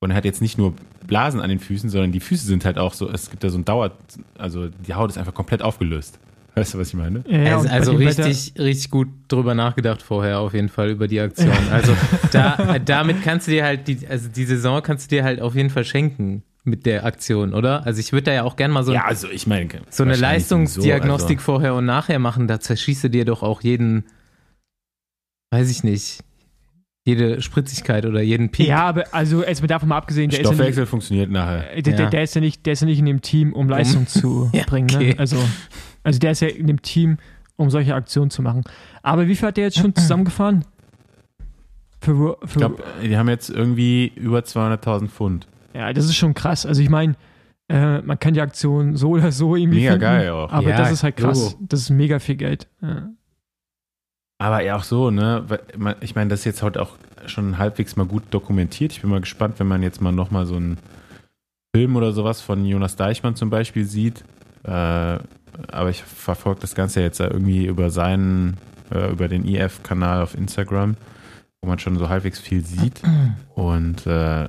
[0.00, 0.74] Und er hat jetzt nicht nur
[1.06, 3.58] Blasen an den Füßen, sondern die Füße sind halt auch so, es gibt da so
[3.58, 3.92] ein Dauer,
[4.36, 6.18] also die Haut ist einfach komplett aufgelöst.
[6.56, 7.24] Weißt du, was ich meine?
[7.26, 11.50] Ja, also also richtig, richtig gut drüber nachgedacht vorher auf jeden Fall über die Aktion.
[11.70, 11.96] Also
[12.32, 15.56] da, damit kannst du dir halt die, also die Saison kannst du dir halt auf
[15.56, 17.84] jeden Fall schenken mit der Aktion, oder?
[17.86, 20.16] Also ich würde da ja auch gern mal so, Ja, also ich meine, so eine
[20.16, 22.48] Leistungsdiagnostik sowieso, vorher und nachher machen.
[22.48, 24.04] Da zerschießt du dir doch auch jeden,
[25.50, 26.24] weiß ich nicht,
[27.06, 28.66] jede Spritzigkeit oder jeden Peak.
[28.66, 31.30] Ja, aber also jetzt mal davon mal abgesehen, Also, der ist, ja nicht, Stoffwechsel funktioniert
[31.30, 31.76] nachher.
[31.76, 32.10] äh, der, der, Ja.
[32.10, 34.64] der, ist ja nicht, der ist ja nicht in dem Team, um Leistung zu Ja,
[34.64, 34.88] bringen.
[34.94, 35.10] okay.
[35.12, 35.18] Ne?
[35.18, 35.36] Also,
[36.02, 37.18] also der ist ja in dem Team,
[37.56, 38.62] um solche Aktionen zu machen.
[39.02, 40.64] Aber wie viel hat der jetzt schon zusammengefahren?
[42.00, 45.46] Für, für, Ich glaube, die haben jetzt irgendwie über 200.000 Pfund.
[45.74, 46.66] Ja, das ist schon krass.
[46.66, 47.16] Also ich meine,
[47.68, 50.52] äh, man kann die Aktion so oder so irgendwie Mega finden, geil auch.
[50.52, 51.52] Aber Ja, das ist halt krass.
[51.52, 51.64] Logo.
[51.68, 52.68] Das ist mega viel Geld.
[52.82, 53.10] Ja.
[54.38, 55.44] Aber ja auch so, ne?
[56.00, 58.92] Ich meine, das ist jetzt heute auch schon halbwegs mal gut dokumentiert.
[58.92, 60.78] Ich bin mal gespannt, wenn man jetzt mal nochmal so einen
[61.74, 64.24] Film oder sowas von Jonas Deichmann zum Beispiel sieht.
[64.64, 68.58] Äh, aber ich verfolge das Ganze jetzt irgendwie über seinen,
[68.92, 70.96] äh, über den IF-Kanal auf Instagram,
[71.62, 73.00] wo man schon so halbwegs viel sieht.
[73.54, 74.48] Und äh,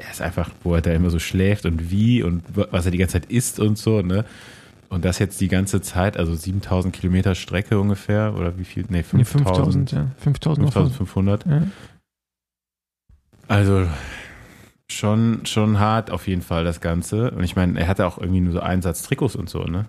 [0.00, 2.90] er ist einfach, wo er da immer so schläft und wie und wa- was er
[2.92, 4.24] die ganze Zeit isst und so, ne?
[4.88, 8.84] Und das jetzt die ganze Zeit, also 7000 Kilometer Strecke ungefähr, oder wie viel?
[8.88, 9.90] Nee, Nee, 5000.
[9.90, 10.06] 5000, ja.
[10.18, 10.72] 5000 noch.
[10.72, 11.46] 5500.
[11.46, 11.62] Ja.
[13.46, 13.86] Also
[14.90, 17.30] schon, schon hart auf jeden Fall das Ganze.
[17.30, 19.86] Und ich meine, er hatte auch irgendwie nur so einen Satz Trikots und so, ne?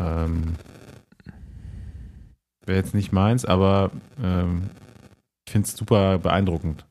[0.00, 0.54] Ähm,
[2.66, 3.90] wäre jetzt nicht meins, aber
[4.22, 4.62] ähm,
[5.46, 6.84] ich finde es super beeindruckend.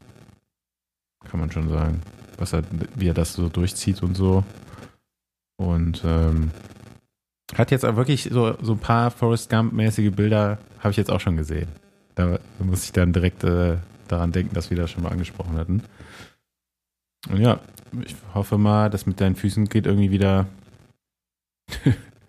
[1.29, 2.01] Kann man schon sagen.
[2.37, 2.63] Was er,
[2.95, 4.43] wie er das so durchzieht und so.
[5.57, 6.51] Und ähm,
[7.55, 11.19] hat jetzt auch wirklich so, so ein paar Forrest Gump-mäßige Bilder, habe ich jetzt auch
[11.19, 11.67] schon gesehen.
[12.15, 15.83] Da muss ich dann direkt äh, daran denken, dass wir das schon mal angesprochen hatten.
[17.29, 17.59] Und ja,
[18.05, 20.47] ich hoffe mal, dass mit deinen Füßen geht irgendwie wieder.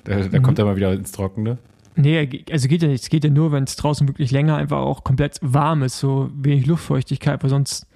[0.05, 0.43] da, da Mhm.
[0.43, 1.59] kommt er mal wieder ins Trockene.
[1.97, 3.03] Nee, also geht ja nicht.
[3.03, 6.31] Es geht ja nur, wenn es draußen wirklich länger einfach auch komplett warm ist, so
[6.35, 7.87] wenig Luftfeuchtigkeit, weil sonst,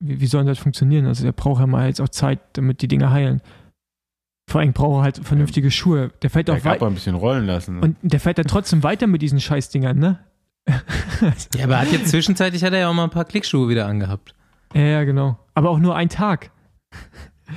[0.00, 1.06] wie, wie soll das funktionieren?
[1.06, 3.40] Also der braucht ja mal jetzt auch Zeit, damit die Dinge heilen.
[4.48, 6.10] Vor allem braucht er halt vernünftige Schuhe.
[6.22, 6.86] Der fällt Der auch kann weiter.
[6.86, 7.78] ein bisschen rollen lassen.
[7.80, 10.18] Und der fährt ja trotzdem weiter mit diesen Scheißdingern, ne?
[11.56, 14.34] Ja, aber hat jetzt zwischenzeitlich hat er ja auch mal ein paar Klickschuhe wieder angehabt.
[14.74, 15.38] Ja, ja, genau.
[15.54, 16.50] Aber auch nur ein Tag.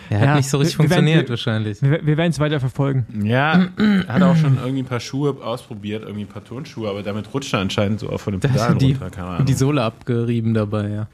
[0.10, 1.82] Er hat Ja, nicht so richtig wir- funktioniert wir- wahrscheinlich.
[1.82, 3.06] Wir, wir werden es weiter verfolgen.
[3.26, 7.04] ja, er hat auch schon irgendwie ein paar Schuhe ausprobiert, irgendwie ein paar Turnschuhe, aber
[7.04, 9.10] damit rutscht er anscheinend so auch von den Da Pedalen die- runter.
[9.12, 9.46] Keine Ahnung.
[9.46, 11.08] Die Sohle abgerieben dabei, ja.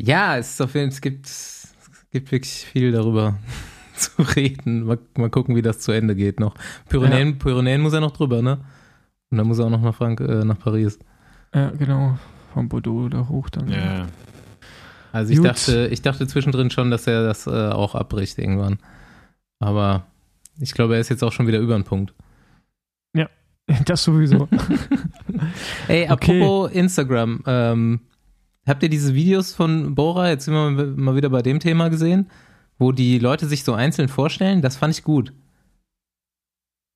[0.00, 1.74] Ja, es, ist auf jeden, es, gibt, es
[2.10, 3.36] gibt wirklich viel darüber
[3.96, 4.84] zu reden.
[4.84, 6.54] Mal, mal gucken, wie das zu Ende geht noch.
[6.88, 8.58] Pyrenäen, Pyrenäen muss er noch drüber, ne?
[9.30, 10.98] Und dann muss er auch noch nach, Frank äh, nach Paris.
[11.54, 12.18] Ja, genau.
[12.54, 13.68] Von Bordeaux da hoch dann.
[13.68, 14.06] ja.
[15.10, 15.46] Also ich Gut.
[15.48, 18.78] dachte, ich dachte zwischendrin schon, dass er das äh, auch abbricht irgendwann.
[19.58, 20.06] Aber
[20.60, 22.14] ich glaube, er ist jetzt auch schon wieder über den Punkt.
[23.84, 24.48] Das sowieso.
[25.88, 26.40] Ey, Okay.
[26.40, 28.00] apropos Instagram, ähm,
[28.68, 32.30] habt ihr diese Videos von Bora, jetzt sind wir mal wieder bei dem Thema gesehen,
[32.78, 34.62] wo die Leute sich so einzeln vorstellen?
[34.62, 35.32] Das fand ich gut.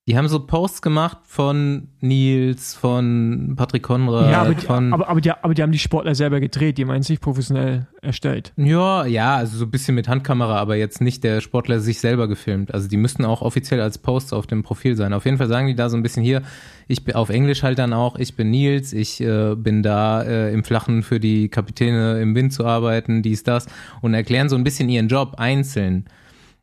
[0.08, 4.92] Die haben so Posts gemacht von Nils, von Patrick Konrad, ja, aber die, von.
[4.92, 7.86] aber, aber, die, aber die haben die Sportler selber gedreht, die haben es nicht professionell
[8.00, 8.52] erstellt.
[8.56, 12.26] ja, ja, also so ein bisschen mit Handkamera, aber jetzt nicht der Sportler sich selber
[12.26, 12.74] gefilmt.
[12.74, 15.12] Also die müssten auch offiziell als Posts auf dem Profil sein.
[15.12, 16.42] Auf jeden Fall sagen die da so ein bisschen hier,
[16.88, 20.52] ich bin auf Englisch halt dann auch, ich bin Nils, ich äh, bin da äh,
[20.52, 23.66] im Flachen für die Kapitäne im Wind zu arbeiten, dies, das
[24.00, 26.06] und erklären so ein bisschen ihren Job einzeln.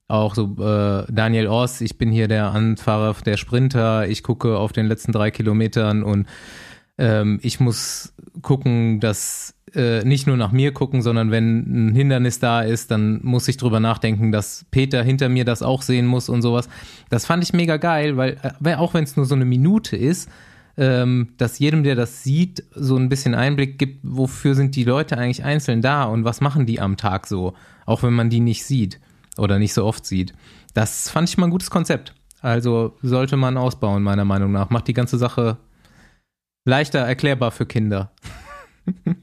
[0.10, 4.74] Auch so äh, Daniel Oss, ich bin hier der Anfahrer der Sprinter, ich gucke auf
[4.74, 6.26] den letzten drei Kilometern und
[6.98, 12.40] ähm, ich muss gucken, dass äh, nicht nur nach mir gucken, sondern wenn ein Hindernis
[12.40, 16.28] da ist, dann muss ich drüber nachdenken, dass Peter hinter mir das auch sehen muss
[16.28, 16.70] und sowas.
[17.12, 20.28] Das fand ich mega geil, weil äh, auch wenn es nur so eine Minute ist,
[20.76, 25.20] ähm, dass jedem, der das sieht, so ein bisschen Einblick gibt, wofür sind die Leute
[25.20, 27.54] eigentlich einzeln da und was machen die am Tag so,
[27.86, 29.00] auch wenn man die nicht sieht
[29.40, 30.34] oder nicht so oft sieht.
[30.74, 32.14] Das fand ich mal ein gutes Konzept.
[32.42, 34.70] Also sollte man ausbauen, meiner Meinung nach.
[34.70, 35.58] Macht die ganze Sache
[36.66, 38.12] leichter erklärbar für Kinder.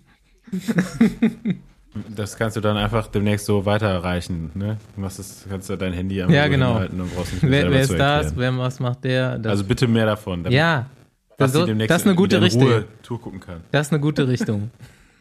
[2.14, 4.50] Das kannst du dann einfach demnächst so weiterreichen.
[4.54, 4.76] Ne?
[4.94, 6.74] Du machst das, kannst du dein Handy am Ja, genau.
[6.74, 8.36] hinhalten und brauchst nicht mehr Wer, wer ist das?
[8.36, 9.38] Wer was macht der?
[9.38, 10.44] Das, Also bitte mehr davon.
[10.44, 10.90] damit ja,
[11.38, 12.62] das, demnächst das ist eine gute Richtung.
[12.64, 13.62] Ruhe Tour gucken kann.
[13.70, 14.70] Das ist eine gute Richtung.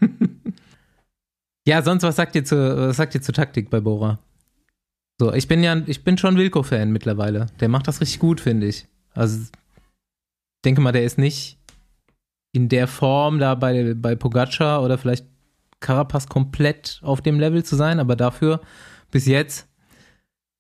[1.65, 4.19] ja, sonst was sagt ihr zu, was sagt ihr zur Taktik bei Bora?
[5.19, 7.47] So, ich bin ja, ich bin schon Wilco-Fan mittlerweile.
[7.59, 8.87] Der macht das richtig gut, finde ich.
[9.13, 9.49] Also, ich
[10.65, 11.57] denke mal, der ist nicht
[12.53, 15.25] in der Form da bei, bei Pogacar oder vielleicht
[15.79, 18.61] Carapaz komplett auf dem Level zu sein, aber dafür
[19.11, 19.67] bis jetzt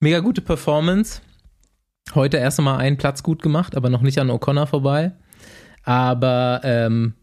[0.01, 1.21] mega gute Performance.
[2.13, 5.13] Heute erst einmal einen Platz gut gemacht, aber noch nicht an O'Connor vorbei.
[5.83, 7.13] Aber ähm,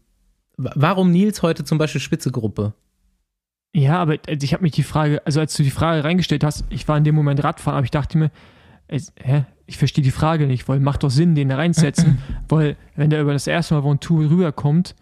[0.57, 2.73] wa- warum Nils heute zum Beispiel Spitzegruppe?
[3.75, 6.65] Ja, aber äh, ich habe mich die Frage, also als du die Frage reingestellt hast,
[6.69, 8.31] ich war in dem Moment Radfahren, aber ich dachte mir,
[8.89, 13.09] hä, ich verstehe die Frage nicht, weil macht doch Sinn, den da reinzusetzen, weil wenn
[13.09, 14.95] der über das erste Mal von Tour rüberkommt,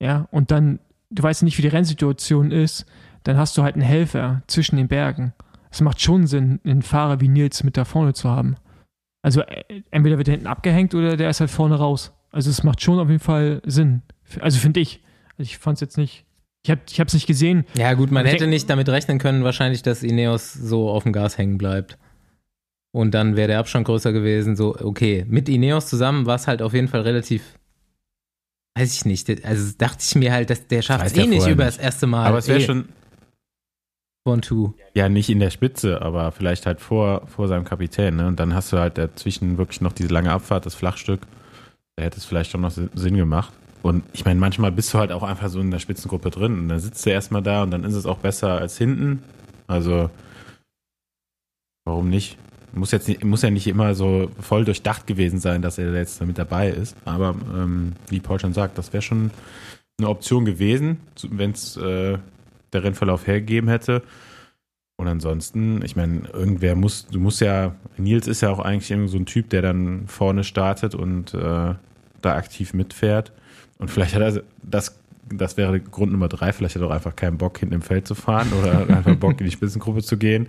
[0.00, 2.86] ja, und dann, du weißt nicht, wie die Rennsituation ist,
[3.22, 5.32] dann hast du halt einen Helfer zwischen den Bergen.
[5.70, 8.56] Es macht schon Sinn, einen Fahrer wie Nils mit da vorne zu haben.
[9.22, 12.12] Also äh, entweder wird er hinten abgehängt oder der ist halt vorne raus.
[12.30, 14.02] Also es macht schon auf jeden Fall Sinn.
[14.40, 15.02] Also finde ich.
[15.38, 16.26] Also ich fand es jetzt nicht.
[16.66, 17.66] Ich habe es nicht gesehen.
[17.76, 21.12] Ja, gut, man Ich hätte nicht damit rechnen können, wahrscheinlich, dass Ineos so auf dem
[21.12, 21.98] Gas hängen bleibt.
[22.90, 24.56] Und dann wäre der Abstand größer gewesen.
[24.56, 27.58] So, okay, mit Ineos zusammen war es halt auf jeden Fall relativ.
[28.76, 29.44] Weiß ich nicht.
[29.44, 31.76] Also dachte ich mir halt, dass der schafft es eh nicht über nicht.
[31.76, 32.26] das erste Mal.
[32.26, 32.88] Aber es wäre eh, schon,
[34.26, 34.72] One, two.
[34.94, 38.16] ja, nicht in der Spitze, aber vielleicht halt vor, vor seinem Kapitän.
[38.16, 38.26] Ne?
[38.26, 41.20] Und dann hast du halt dazwischen wirklich noch diese lange Abfahrt, das Flachstück.
[41.96, 43.52] Da hätte es vielleicht schon noch Sinn gemacht.
[43.84, 46.58] Und ich meine, manchmal bist du halt auch einfach so in der Spitzengruppe drin.
[46.58, 49.22] Und dann sitzt du erstmal da und dann ist es auch besser als hinten.
[49.66, 50.08] Also,
[51.84, 52.38] warum nicht?
[52.72, 56.38] Muss jetzt muss ja nicht immer so voll durchdacht gewesen sein, dass er jetzt mit
[56.38, 56.96] dabei ist.
[57.04, 59.30] Aber ähm, wie Paul schon sagt, das wäre schon
[59.98, 62.16] eine Option gewesen, wenn es äh,
[62.72, 64.02] der Rennverlauf hergegeben hätte.
[64.96, 69.18] Und ansonsten, ich meine, irgendwer muss, du musst ja, Nils ist ja auch eigentlich so
[69.18, 71.74] ein Typ, der dann vorne startet und äh,
[72.22, 73.32] da aktiv mitfährt.
[73.78, 74.98] Und vielleicht hat er das,
[75.32, 78.06] das wäre Grund Nummer drei, vielleicht hat er auch einfach keinen Bock, hinten im Feld
[78.06, 80.48] zu fahren oder einfach Bock, in die Spitzengruppe zu gehen.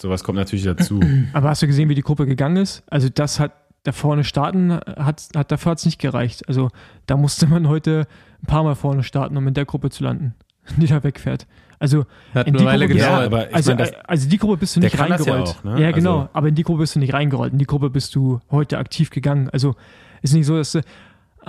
[0.00, 1.00] Sowas kommt natürlich dazu.
[1.32, 2.82] Aber hast du gesehen, wie die Gruppe gegangen ist?
[2.88, 3.52] Also das hat
[3.84, 6.48] da vorne starten, hat, hat dafür hat es nicht gereicht.
[6.48, 6.70] Also
[7.06, 8.06] da musste man heute
[8.42, 10.34] ein paar Mal vorne starten, um in der Gruppe zu landen,
[10.76, 11.46] die da wegfährt.
[11.80, 13.20] Also Hat in eine die Weile Gruppe, gedauert.
[13.20, 15.48] Ja, aber ich also, meine, das- also die Gruppe bist du nicht das ja reingerollt.
[15.48, 15.80] auch, ne?
[15.80, 16.18] Ja, genau.
[16.18, 17.52] Also- aber in die Gruppe bist du nicht reingerollt.
[17.52, 19.48] In die Gruppe bist du heute aktiv gegangen.
[19.50, 19.76] Also
[20.20, 20.80] ist nicht so, dass du,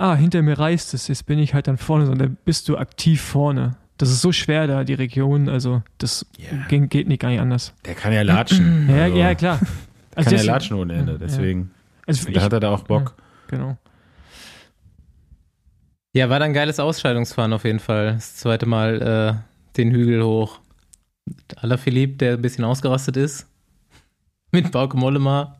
[0.00, 3.20] ah, hinter mir reißt es, jetzt bin ich halt dann vorne, sondern bist du aktiv
[3.20, 3.76] vorne.
[3.98, 5.48] Das ist so schwer da, die Region.
[5.48, 6.56] Also das Ja.
[6.68, 7.74] ging, geht nicht gar nicht anders.
[7.84, 8.88] Der kann ja latschen.
[8.88, 9.58] Ja, Also, ja, klar.
[9.58, 9.68] Kann
[10.16, 11.12] Also ja das- latschen ohne Ende.
[11.12, 11.18] Ja.
[11.18, 11.70] Deswegen.
[12.06, 13.14] Also Da ich, hat er da auch Bock.
[13.48, 13.76] genau.
[16.12, 18.14] Ja, war dann ein geiles Ausscheidungsfahren auf jeden Fall.
[18.14, 19.00] Das zweite Mal
[19.42, 20.60] äh, den Hügel hoch.
[21.56, 23.46] Alaphilippe, der ein bisschen ausgerastet ist.
[24.50, 25.58] Mit Bauke Mollema.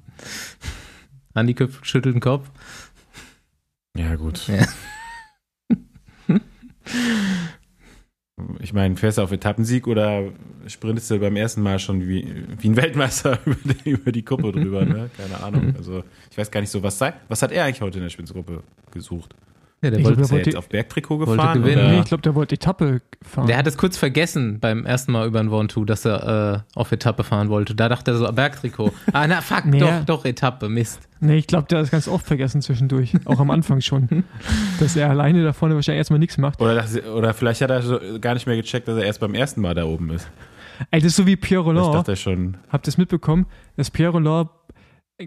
[1.35, 2.51] Andi Köpf schüttelt den Kopf.
[3.97, 4.49] Ja, gut.
[4.49, 4.67] Ja.
[8.61, 10.33] Ich meine, fährst du auf Etappensieg oder
[10.67, 14.53] sprintest du beim ersten Mal schon wie, wie ein Weltmeister über die, über die Kuppe
[14.53, 15.11] drüber, ne?
[15.17, 15.75] Keine Ahnung.
[15.81, 17.13] Also, ich weiß gar nicht so, was sei.
[17.29, 19.35] Was hat er eigentlich heute in der Spitzengruppe gesucht?
[19.83, 21.63] Ja, der Ich wollte, glaub, er wollte- jetzt auf Bergtrikot wollte gefahren?
[21.63, 21.79] gewinnen.
[21.85, 21.93] Oder?
[21.93, 23.47] Nee, ich glaube, der wollte Etappe fahren.
[23.47, 26.93] der hat es kurz vergessen beim ersten Mal über den Ventoux, dass er äh, auf
[26.93, 27.75] Etappe fahren wollte.
[27.75, 28.93] Da dachte er so, Bergtrikot.
[29.15, 29.79] Ah, na fuck, Nee.
[29.79, 31.01] doch, doch, Etappe, Mist.
[31.21, 33.15] Nee, ich glaube, der hat es ganz oft vergessen zwischendurch.
[33.25, 34.25] Auch am Anfang schon.
[34.81, 36.61] dass er alleine da vorne wahrscheinlich erstmal nichts macht.
[36.61, 39.35] Oder, das, oder vielleicht hat er so gar nicht mehr gecheckt, dass er erst beim
[39.35, 40.31] ersten Mal da oben ist.
[40.91, 41.95] Ey, das ist so wie Pierre Ich Roland.
[41.95, 44.51] dachte schon, Habt ihr es mitbekommen, dass Pierre Roland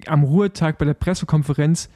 [0.07, 1.89] am Ruhetag bei der Pressekonferenz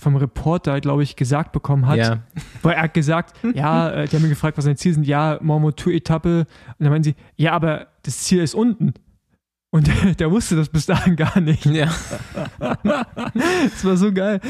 [0.00, 2.18] vom Reporter, glaube ich, gesagt bekommen hat, Ja,
[2.62, 5.38] weil er hat gesagt, ja, äh, die haben ihn gefragt, was sein Ziel sind, ja,
[5.42, 6.40] Mont Ventoux-Etappe.
[6.40, 6.46] Und
[6.78, 8.94] dann meinen sie, ja, aber das Ziel ist unten.
[9.70, 11.66] Und der, der wusste das bis dahin gar nicht.
[11.66, 11.88] ja.
[13.32, 14.40] Das war so geil.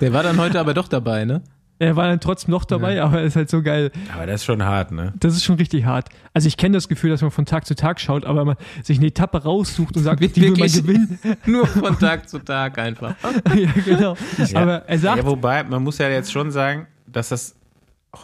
[0.00, 1.42] Der war dann heute aber doch dabei, ne?
[1.80, 3.92] Er war dann trotzdem noch dabei, aber er ist halt so geil.
[4.12, 5.12] aber das ist schon hart, ne?
[5.20, 6.08] Das ist schon richtig hart.
[6.34, 8.98] Also ich kenne das Gefühl, dass man von Tag zu Tag schaut, aber man sich
[8.98, 11.18] eine Etappe raussucht und sagt, die will man wirklich- gewinnen.
[11.46, 13.14] Nur von Tag zu Tag einfach.
[13.56, 14.16] ja, genau.
[14.54, 17.54] Aber er sagt, Ja, wobei, man muss ja jetzt schon sagen, dass das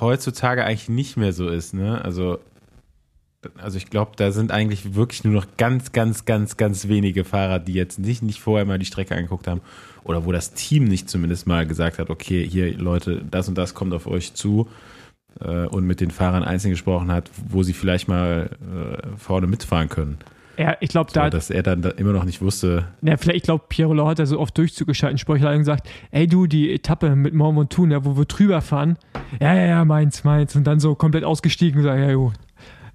[0.01, 2.03] heutzutage eigentlich nicht mehr so ist, ne?
[2.05, 2.39] Also,
[3.57, 7.59] also ich glaube, da sind eigentlich wirklich nur noch ganz, ganz, ganz, ganz wenige Fahrer,
[7.59, 9.61] die jetzt nicht, nicht vorher mal die Strecke angeguckt haben
[10.05, 13.75] oder wo das Team nicht zumindest mal gesagt hat, okay, hier Leute, das und das
[13.75, 14.69] kommt auf euch zu
[15.41, 19.89] äh, und mit den Fahrern einzeln gesprochen hat, wo sie vielleicht mal äh, vorne mitfahren
[19.89, 20.19] können.
[20.57, 23.39] er, ich glaube, So, da, dass er dann da immer noch nicht wusste, Ja, vielleicht,
[23.39, 27.17] ich glaube, Pierre Roland hat da so oft durchzugeschalten, Sprüchlein gesagt, ey du, die Etappe
[27.17, 28.99] mit Mont Ventoux, ja, wo wir drüber fahren,
[29.41, 30.55] ja, ja, ja, meins, meins.
[30.55, 32.33] Und dann so komplett ausgestiegen und sagt, ja, jo.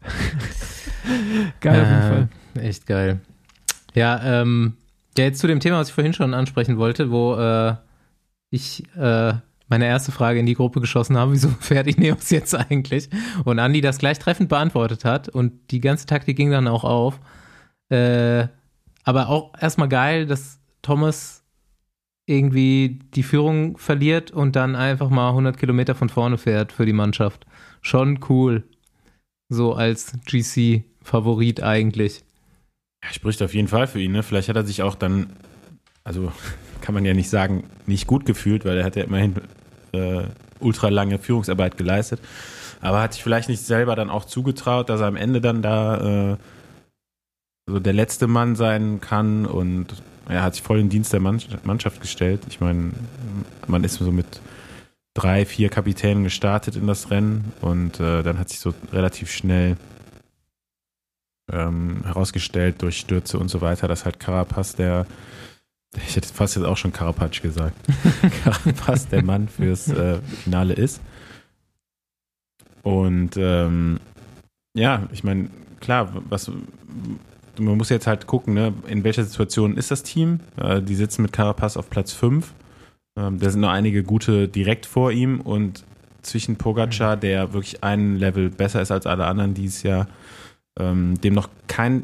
[1.59, 2.29] Geil auf jeden Fall.
[2.55, 3.19] Äh, echt geil.
[3.93, 4.77] Ja, ähm,
[5.17, 7.75] ja, jetzt zu dem Thema, was ich vorhin schon ansprechen wollte, wo äh,
[8.49, 9.33] ich äh,
[9.67, 13.09] meine erste Frage in die Gruppe geschossen habe, wieso fährt Ineos jetzt eigentlich?
[13.45, 17.19] Und Andi das gleich treffend beantwortet hat und die ganze Taktik ging dann auch auf.
[17.89, 18.47] Äh,
[19.03, 21.43] aber auch erstmal geil, dass Thomas
[22.25, 26.93] irgendwie die Führung verliert und dann einfach mal 100 Kilometer von vorne fährt für die
[26.93, 27.47] Mannschaft.
[27.81, 28.63] Schon cool.
[29.49, 32.23] So als GC-Favorit eigentlich.
[33.03, 34.11] Ja, spricht auf jeden Fall für ihn.
[34.11, 34.23] Ne?
[34.23, 35.35] Vielleicht hat er sich auch dann,
[36.03, 36.31] also
[36.81, 39.35] kann man ja nicht sagen, nicht gut gefühlt, weil er hat ja immerhin
[39.91, 40.23] äh,
[40.59, 42.21] ultra lange Führungsarbeit geleistet.
[42.81, 46.33] Aber hat sich vielleicht nicht selber dann auch zugetraut, dass er am Ende dann da
[46.33, 46.37] äh,
[47.67, 51.19] so der letzte Mann sein kann und er hat sich voll in den Dienst der
[51.19, 52.41] Mannschaft Mannschaft gestellt.
[52.49, 52.91] Ich meine,
[53.67, 54.39] man ist so mit
[55.19, 59.75] drei, vier Kapitänen gestartet in das Rennen und äh, dann hat sich so relativ schnell
[61.51, 65.05] ähm, herausgestellt durch Stürze und so weiter, dass halt Carapaz der,
[66.07, 67.75] ich hätte fast jetzt auch schon Carapaz gesagt,
[68.43, 71.01] Carapaz der Mann fürs äh, Finale ist.
[72.81, 73.99] Und ähm,
[74.73, 75.49] ja, ich meine,
[75.81, 76.49] klar, was
[77.57, 80.39] man muss jetzt halt gucken, ne, in welcher Situation ist das Team.
[80.55, 82.53] Äh, die sitzen mit Carapaz auf Platz 5.
[83.19, 85.83] Ähm, da sind noch einige gute direkt vor ihm und
[86.21, 90.07] zwischen Pogacar, der wirklich ein Level besser ist als alle anderen dieses Jahr,
[90.79, 92.03] ähm, dem noch kein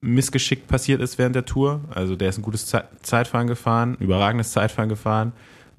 [0.00, 1.80] Missgeschick passiert ist während der Tour.
[1.94, 5.32] Also der ist ein gutes Ze Zeitfahren gefahren, überragendes Zeitfahren gefahren.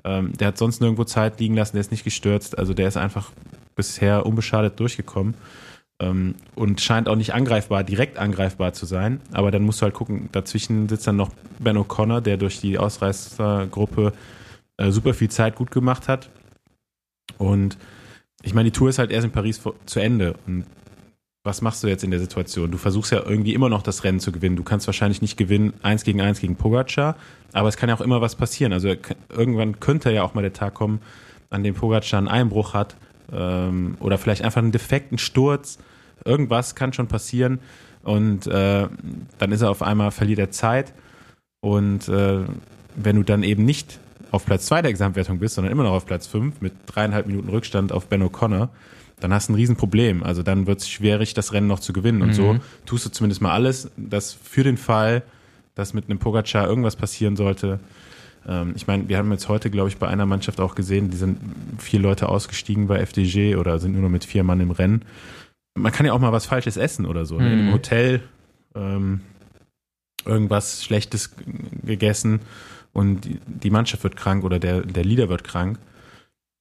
[0.04, 2.58] Ähm, der hat sonst nirgendwo Zeit liegen lassen, der ist nicht gestürzt.
[2.58, 3.32] Also der ist einfach
[3.76, 5.36] bisher unbeschadet durchgekommen
[6.00, 9.22] ähm, und scheint auch nicht angreifbar, direkt angreifbar zu sein.
[9.32, 12.78] Aber dann musst du halt gucken, dazwischen sitzt dann noch Ben O'Connor, der durch die
[12.78, 14.14] Ausreißergruppe
[14.78, 16.30] äh, super viel Zeit gut gemacht hat.
[17.38, 17.78] Und
[18.44, 20.36] ich meine, die Tour ist halt erst in Paris vor, zu Ende.
[20.46, 20.66] Und
[21.44, 22.72] was machst du jetzt in der Situation?
[22.72, 24.56] Du versuchst ja irgendwie immer noch das Rennen zu gewinnen.
[24.56, 27.16] Du kannst wahrscheinlich nicht gewinnen, eins gegen eins gegen Pogacar,
[27.54, 28.74] aber es kann ja auch immer was passieren.
[28.74, 28.94] Also
[29.30, 31.02] irgendwann könnte ja auch mal der Tag kommen,
[31.50, 32.96] an dem Pogacar einen Einbruch hat
[33.32, 35.78] ähm, oder vielleicht einfach einen defekten Sturz.
[36.24, 37.60] Irgendwas kann schon passieren
[38.02, 38.88] und äh,
[39.38, 40.94] dann ist er auf einmal, verliert er Zeit
[41.62, 42.40] und äh,
[42.96, 44.00] wenn du dann eben nicht
[44.36, 47.50] auf Platz 2 der Gesamtwertung bist, sondern immer noch auf Platz 5 mit dreieinhalb Minuten
[47.50, 48.70] Rückstand auf Ben O'Connor,
[49.20, 50.24] dann hast du ein Riesenproblem.
[50.24, 52.22] Also dann wird es schwierig, das Rennen noch zu gewinnen.
[52.22, 52.34] Und Mhm.
[52.34, 52.56] so
[52.86, 55.24] tust du zumindest mal alles, dass für den Fall,
[55.74, 57.80] dass mit einem Pogacar irgendwas passieren sollte.
[58.48, 61.18] Ähm, ich meine, wir haben jetzt heute, glaube ich, bei einer Mannschaft auch gesehen, die
[61.18, 61.40] sind
[61.80, 65.04] vier Leute ausgestiegen bei FDG oder sind nur noch mit vier Mann im Rennen.
[65.78, 67.40] Man kann ja auch mal was Falsches essen oder so.
[67.40, 67.50] Ne?
[67.50, 67.68] Mhm.
[67.68, 68.22] Im Hotel
[68.76, 69.22] ähm,
[70.26, 71.32] irgendwas Schlechtes
[71.84, 72.42] gegessen
[72.96, 75.78] und die, die Mannschaft wird krank oder der, der Leader wird krank.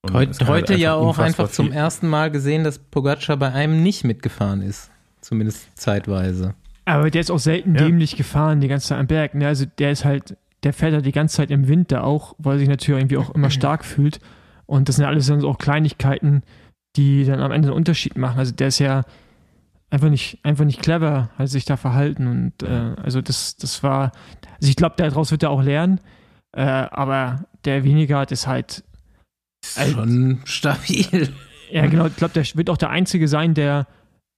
[0.03, 3.37] Und es Heute, kann halt heute ja auch einfach zum ersten Mal gesehen, dass Pogacar
[3.37, 4.91] bei einem nicht mitgefahren ist.
[5.21, 6.55] Zumindest zeitweise.
[6.85, 7.87] Aber der ist auch selten Ja.
[7.87, 9.35] dämlich gefahren, die ganze Zeit am Berg.
[9.35, 9.47] Ne?
[9.47, 12.59] Also der ist halt, der fährt halt die ganze Zeit im Winter auch, weil er
[12.59, 14.19] sich natürlich irgendwie auch immer stark fühlt.
[14.67, 16.43] Und das sind alles dann so auch Kleinigkeiten,
[16.97, 18.39] die dann am Ende einen Unterschied machen.
[18.41, 19.03] Also der ist ja
[19.89, 22.27] einfach nicht, einfach nicht clever, hat sich da verhalten.
[22.27, 24.11] Und äh, also das, das war,
[24.59, 26.01] also ich glaube, daraus wird er auch lernen.
[26.57, 28.85] Äh, aber der Weniger ist halt
[29.77, 31.31] Alt- Schon stabil.
[31.71, 32.07] ja, genau.
[32.07, 33.87] Ich glaube, der wird auch der Einzige sein, der,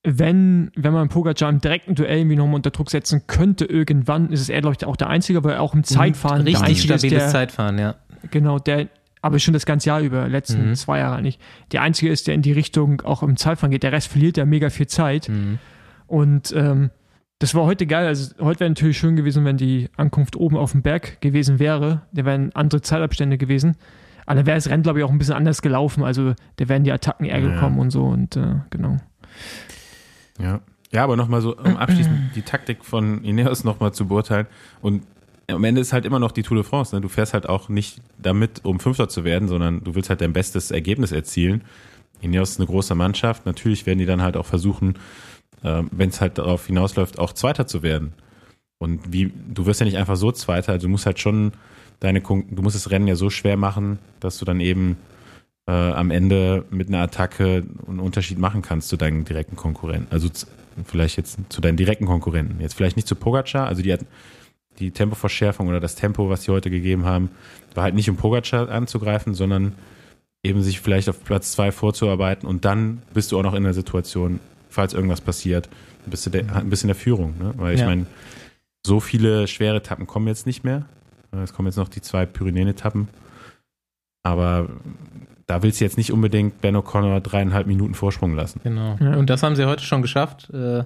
[0.04, 4.40] wenn, wenn man Pogacar im direkten Duell irgendwie nochmal unter Druck setzen könnte, irgendwann ist
[4.40, 6.94] es er, glaube ich, auch der Einzige, weil er auch im Zeitfahren der Richtig Einzige
[6.94, 7.96] ist, stabiles der, Zeitfahren, ja.
[8.30, 8.86] genau, der,
[9.20, 10.74] aber schon das ganze Jahr über, letzten Mhm.
[10.76, 11.40] zwei Jahre nicht,
[11.72, 13.82] der Einzige ist, der in die Richtung auch im Zeitfahren geht.
[13.82, 15.28] Der Rest verliert ja mega viel Zeit.
[15.28, 15.58] Mhm.
[16.06, 16.90] Und ähm,
[17.38, 18.06] das war heute geil.
[18.06, 22.02] Also heute wäre natürlich schön gewesen, wenn die Ankunft oben auf dem Berg gewesen wäre.
[22.12, 23.76] Da wären andere Zeitabstände gewesen.
[24.24, 26.02] Aber dann wäre das Rennen, glaube ich, auch ein bisschen anders gelaufen.
[26.02, 27.54] Also da wären die Attacken eher Ja.
[27.54, 28.04] gekommen und so.
[28.04, 28.96] Und äh, genau.
[30.40, 30.60] Ja.
[30.92, 34.46] Ja, aber nochmal so, um abschließend die Taktik von Ineos nochmal zu beurteilen.
[34.80, 35.02] Und
[35.48, 36.94] am Ende ist halt immer noch die Tour de France.
[36.94, 37.00] Ne?
[37.02, 40.32] Du fährst halt auch nicht damit, um Fünfter zu werden, sondern du willst halt dein
[40.32, 41.62] bestes Ergebnis erzielen.
[42.20, 43.46] Ineos ist eine große Mannschaft.
[43.46, 44.94] Natürlich werden die dann halt auch versuchen,
[45.90, 48.12] wenn es halt darauf hinausläuft, auch Zweiter zu werden.
[48.78, 51.52] Und wie, du wirst ja nicht einfach so Zweiter, also du musst halt schon
[52.00, 54.96] deine, du musst das Rennen ja so schwer machen, dass du dann eben
[55.66, 60.12] äh, am Ende mit einer Attacke einen Unterschied machen kannst zu deinen direkten Konkurrenten.
[60.12, 60.28] Also
[60.84, 62.60] vielleicht jetzt zu deinen direkten Konkurrenten.
[62.60, 64.00] Jetzt vielleicht nicht zu Pogacar, also die hat
[64.78, 67.30] die Tempoverschärfung oder das Tempo, was sie heute gegeben haben,
[67.74, 69.72] war halt nicht um Pogacar anzugreifen, sondern
[70.42, 73.72] eben sich vielleicht auf Platz zwei vorzuarbeiten und dann bist du auch noch in der
[73.74, 74.38] Situation,
[74.76, 75.68] falls irgendwas passiert,
[76.06, 77.34] bist du der, ein bisschen in der Führung.
[77.38, 77.52] Ne?
[77.56, 77.86] Weil ich Ja.
[77.86, 78.06] meine,
[78.86, 80.84] so viele schwere Etappen kommen jetzt nicht mehr.
[81.42, 83.08] Es kommen jetzt noch die zwei Pyrenäen-Etappen.
[84.22, 84.68] Aber
[85.46, 88.60] da willst du jetzt nicht unbedingt Ben O'Connor dreieinhalb Minuten Vorsprung lassen.
[88.62, 88.96] Genau.
[89.00, 89.16] Ja.
[89.16, 90.50] Und das haben sie heute schon geschafft.
[90.52, 90.84] Äh,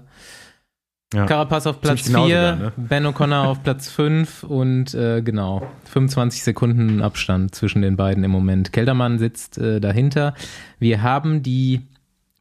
[1.12, 1.26] Ja.
[1.26, 2.72] Carapaz auf Platz Ziemlich genau 4, sogar, ne?
[2.76, 8.30] Ben O'Connor auf Platz 5 und äh, genau, 25 Sekunden Abstand zwischen den beiden im
[8.30, 8.72] Moment.
[8.72, 10.34] Keldermann sitzt äh, dahinter.
[10.78, 11.80] Wir haben die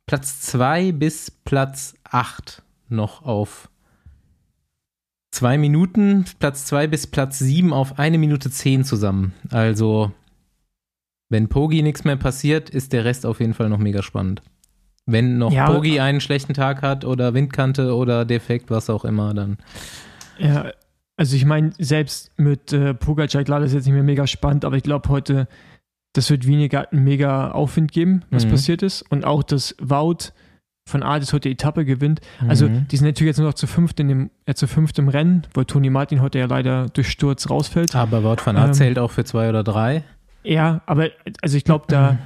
[0.09, 3.69] Platz 2 bis Platz 8 noch auf
[5.29, 9.33] zwei Minuten, Platz 2 bis Platz 7 auf eine Minute 10 zusammen.
[9.51, 10.11] Also,
[11.29, 14.41] wenn Pogi nichts mehr passiert, ist der Rest auf jeden Fall noch mega spannend.
[15.05, 19.35] Wenn noch Ja, Pogi einen schlechten Tag hat oder Windkante oder Defekt, was auch immer,
[19.35, 19.59] dann.
[20.39, 20.71] Ja,
[21.17, 24.65] also ich meine, selbst mit äh, Pogacar, klar, das ist jetzt nicht mehr mega spannend,
[24.65, 25.47] aber ich glaube heute,
[26.13, 28.51] das wird weniger einen mega Aufwind geben, was Mhm.
[28.51, 29.03] passiert ist.
[29.11, 30.31] Und auch, dass Wout
[30.87, 32.19] von Ades heute die Etappe gewinnt.
[32.47, 32.87] Also Mhm.
[32.87, 35.43] die sind natürlich jetzt nur noch zu fünft in dem, ja, zu fünft im Rennen,
[35.53, 37.95] weil Toni Martin heute ja leider durch Sturz rausfällt.
[37.95, 40.03] Aber Wout van Aert Ähm, zählt auch für zwei oder drei.
[40.43, 41.09] Ja, aber
[41.41, 42.17] also ich glaube, da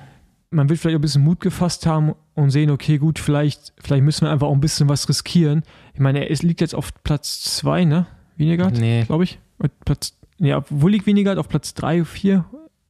[0.49, 4.03] man wird vielleicht auch ein bisschen Mut gefasst haben und sehen, okay, gut, vielleicht, vielleicht
[4.03, 5.63] müssen wir einfach auch ein bisschen was riskieren.
[5.95, 8.05] Ich meine, er ist, liegt jetzt auf Platz zwei, ne?
[8.37, 9.39] Weniger, Nee, glaube ich.
[9.83, 11.39] Platz, ja, wo liegt Weniger?
[11.39, 12.45] Auf Platz drei, vier?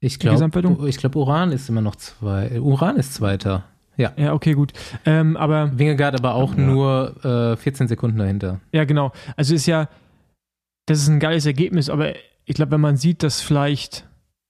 [0.06, 2.60] Ich glaube, ich glaube, Uran ist immer noch zwei.
[2.60, 3.64] Uran ist Zweiter.
[3.96, 4.74] Ja, okay, gut.
[5.06, 6.62] Ähm, aber Wingegaard aber auch Ja.
[6.62, 8.60] nur äh, 14 Sekunden dahinter.
[8.72, 9.12] Ja, genau.
[9.38, 9.88] Also ist ja,
[10.88, 12.14] das ist ein geiles Ergebnis, aber
[12.46, 14.06] ich glaube, wenn man sieht, dass vielleicht,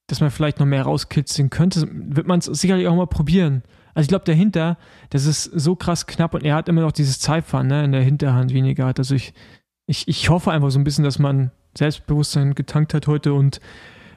[0.08, 3.64] dass man vielleicht noch mehr rauskitzeln könnte, wird man es sicherlich auch mal probieren.
[3.93, 4.78] Also ich glaube, dahinter,
[5.12, 8.01] das ist so krass knapp und er hat immer noch dieses Zeitfahren ne, in der
[8.01, 8.91] Hinterhand weniger.
[8.97, 9.34] Also ich,
[9.86, 13.60] ich, ich hoffe einfach so ein bisschen, dass man Selbstbewusstsein getankt hat heute und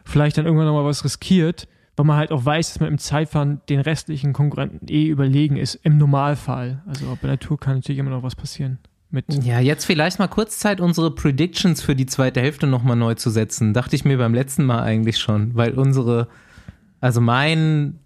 [0.06, 2.98] vielleicht dann irgendwann noch mal was riskiert, weil man halt auch weiß, dass man im
[2.98, 6.82] Zeitfahren den restlichen Konkurrenten eh überlegen ist, im Normalfall.
[6.86, 8.78] Also bei der Tour kann natürlich immer noch was passieren.
[9.10, 13.14] Mit Ja, jetzt vielleicht mal kurz Zeit, unsere Predictions für die zweite Hälfte nochmal neu
[13.14, 13.72] zu setzen.
[13.72, 16.28] Dachte ich mir beim letzten Mal eigentlich schon, weil unsere,
[17.00, 18.00] also mein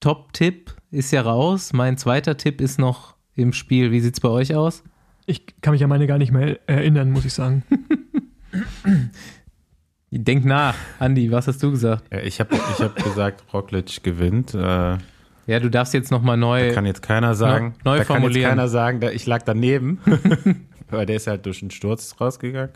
[0.00, 3.92] Top-Tipp ist ja raus, mein zweiter Tipp ist noch im Spiel.
[3.92, 4.82] Wie sieht's bei euch aus?
[5.26, 7.62] Ich kann mich an meine gar nicht mehr erinnern, muss ich sagen.
[10.14, 10.74] Denk nach.
[10.98, 12.04] Andi, was hast du gesagt?
[12.12, 14.52] Ja, ich habe ich hab gesagt, Roglic gewinnt.
[14.52, 14.98] Äh,
[15.46, 16.68] Ja, du darfst jetzt nochmal neu.
[16.68, 18.50] da kann jetzt keiner sagen, neu da kann jetzt formulieren.
[18.50, 19.98] keiner sagen, da, ich lag daneben.
[20.90, 22.72] Weil der ist halt durch einen Sturz rausgegangen.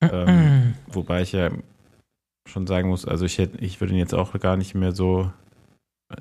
[0.00, 1.50] ähm, wobei ich ja
[2.48, 5.30] schon sagen muss, also ich hätte, ich würde ihn jetzt auch gar nicht mehr so,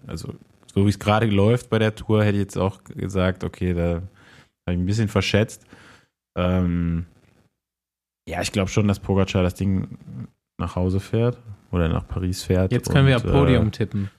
[0.06, 0.36] also
[0.74, 3.93] so wie es gerade läuft bei der Tour, hätte ich jetzt auch gesagt, okay, da
[3.95, 4.02] habe
[4.68, 5.66] ich ein bisschen verschätzt.
[6.38, 7.06] Ähm,
[8.28, 9.97] ja, ich glaube schon, dass Pogacar das Ding
[10.62, 11.38] nach Hause fährt
[11.72, 12.72] oder nach Paris fährt.
[12.72, 14.12] Jetzt können wir und, ja Podium Äh, tippen.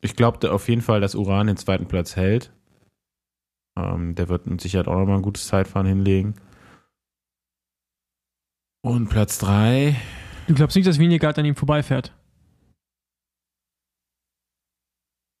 [0.00, 2.52] ich glaube auf jeden Fall, dass Uran den zweiten Platz hält.
[3.78, 6.34] Ähm, der wird mit Sicherheit auch nochmal ein gutes Zeitfahren hinlegen.
[8.82, 9.96] Und Platz 3,
[10.46, 12.14] Du glaubst nicht, dass Vingegaard an ihm vorbeifährt?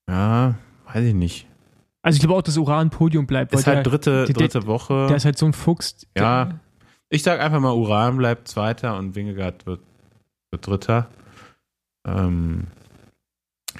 [0.08, 0.54] ja,
[0.86, 1.46] weiß ich nicht.
[2.02, 3.52] Also ich glaube auch, dass Uran Podium bleibt.
[3.52, 5.06] weil Ist halt der, dritte, der- dritte Woche.
[5.08, 6.06] der ist halt so ein Fuchs.
[6.16, 6.60] Ja.
[7.08, 9.80] Ich sag einfach mal, Uran bleibt Zweiter und Wingegaard wird,
[10.50, 11.08] wird Dritter.
[12.06, 12.66] Ähm,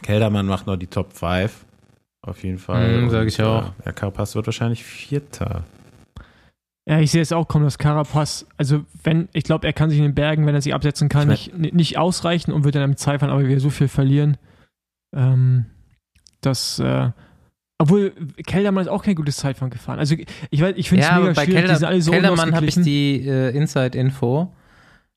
[0.02, 1.64] Keldermann macht noch die Top 5.
[2.22, 3.02] Auf jeden Fall.
[3.02, 3.68] Mhm, sag Und, ich auch.
[3.80, 5.64] Äh, der Carapaz wird wahrscheinlich Vierter.
[6.88, 9.98] ja, ich sehe es auch kommen, dass Carapaz, also wenn, ich glaube, er kann sich
[9.98, 12.82] in den Bergen, wenn er sich absetzen kann, Ich nicht, nicht ausreichen und wird dann
[12.82, 14.36] im Zeitfahren aber wieder so viel verlieren,
[15.14, 15.66] ähm,
[16.40, 17.10] dass, äh,
[17.78, 18.12] obwohl
[18.46, 19.98] Keldermann ist auch kein gutes Zeitfahren gefahren.
[19.98, 20.16] Also
[20.50, 22.54] ich weiß, ich finde es Ja, mega bei schwierig, die Kelder, sind alle so Keldermann
[22.54, 24.54] habe ich die äh, Inside-Info,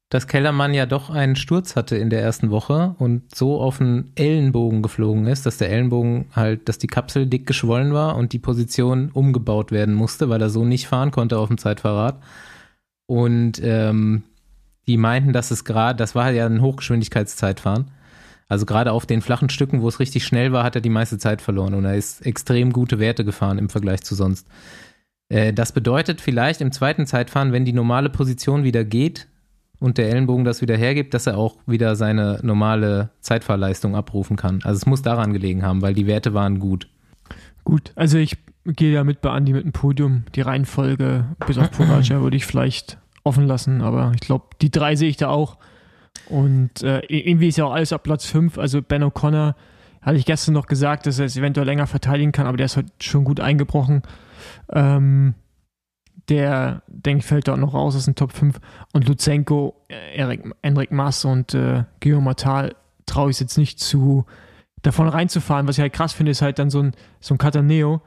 [0.10, 4.12] dass Keldermann ja doch einen Sturz hatte in der ersten Woche und so auf den
[4.16, 8.40] Ellenbogen geflogen ist, dass der Ellenbogen halt, dass die Kapsel dick geschwollen war und die
[8.40, 12.20] Position umgebaut werden musste, weil er so nicht fahren konnte auf dem Zeitfahrrad.
[13.06, 14.24] Und ähm,
[14.86, 17.92] die meinten, dass es gerade, das war ja ein Hochgeschwindigkeitszeitfahren.
[18.50, 21.20] Also gerade auf den flachen Stücken, wo es richtig schnell war, hat er die meiste
[21.20, 24.48] Zeit verloren und er ist extrem gute Werte gefahren im Vergleich zu sonst.
[25.30, 29.28] Äh, Das bedeutet vielleicht im zweiten Zeitfahren, wenn die normale Position wieder geht
[29.80, 34.62] und der Ellenbogen das wieder hergibt, dass er auch wieder seine normale Zeitfahrleistung abrufen kann.
[34.64, 36.90] Also es muss daran gelegen haben, weil die Werte waren gut.
[37.64, 38.36] Gut, also ich
[38.66, 40.24] gehe ja mit bei Andi mit dem Podium.
[40.34, 44.96] Die Reihenfolge bis auf Pogacar würde ich vielleicht offen lassen, aber ich glaube, die drei
[44.96, 45.58] sehe ich da auch.
[46.28, 48.58] Und äh, irgendwie ist ja auch alles ab Platz 5.
[48.58, 49.56] Also Ben O'Connor
[50.02, 52.78] hatte ich gestern noch gesagt, dass er es eventuell länger verteidigen kann, aber der ist
[52.78, 54.04] heute schon gut eingebrochen.
[54.72, 55.34] Ähm,
[56.30, 58.60] der, denke ich, fällt da auch noch raus aus den Top 5.
[58.94, 62.76] Und Luzenko, äh, Erik, Enrik Maas und äh, Guillaume Matal
[63.08, 64.26] traue ich es jetzt nicht zu,
[64.84, 65.68] davon reinzufahren.
[65.68, 68.02] Was ich halt krass finde, ist halt dann so ein, so ein Cataneo,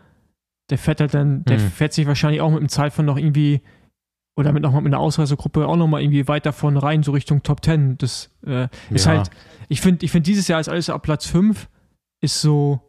[0.71, 1.69] der fährt halt dann, der Mhm.
[1.71, 3.61] fährt sich wahrscheinlich auch mit dem Zeitfahren noch irgendwie
[4.37, 7.13] oder mit noch mal mit einer Ausreißergruppe auch noch mal irgendwie weit davon rein, so
[7.13, 7.99] Richtung Top 10.
[7.99, 9.13] Das äh, ist Ja.
[9.19, 9.31] halt,
[9.69, 11.69] ich finde, ich finde dieses Jahr ist alles ab Platz 5
[12.23, 12.81] ist so,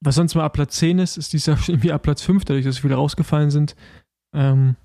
[0.00, 2.64] was sonst mal ab Platz 10 ist, ist dieses Jahr irgendwie ab Platz 5, dadurch,
[2.64, 3.74] dass viele rausgefallen sind.
[4.34, 4.76] Ähm,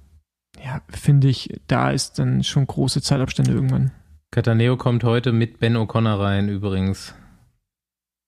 [0.64, 3.92] ja, finde ich, da ist dann schon große Zeitabstände irgendwann.
[4.32, 7.14] Cataneo kommt heute mit Ben O'Connor rein übrigens.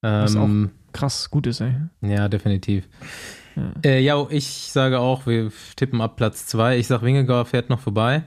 [0.01, 1.73] Was auch- Ähm, Krass, gut ist, ey.
[2.01, 2.87] ja, definitiv.
[3.55, 3.73] Ja.
[3.83, 6.77] Äh, ja, ich sage auch, wir tippen ab Platz 2.
[6.77, 8.23] Ich sage, Wingegaard fährt noch vorbei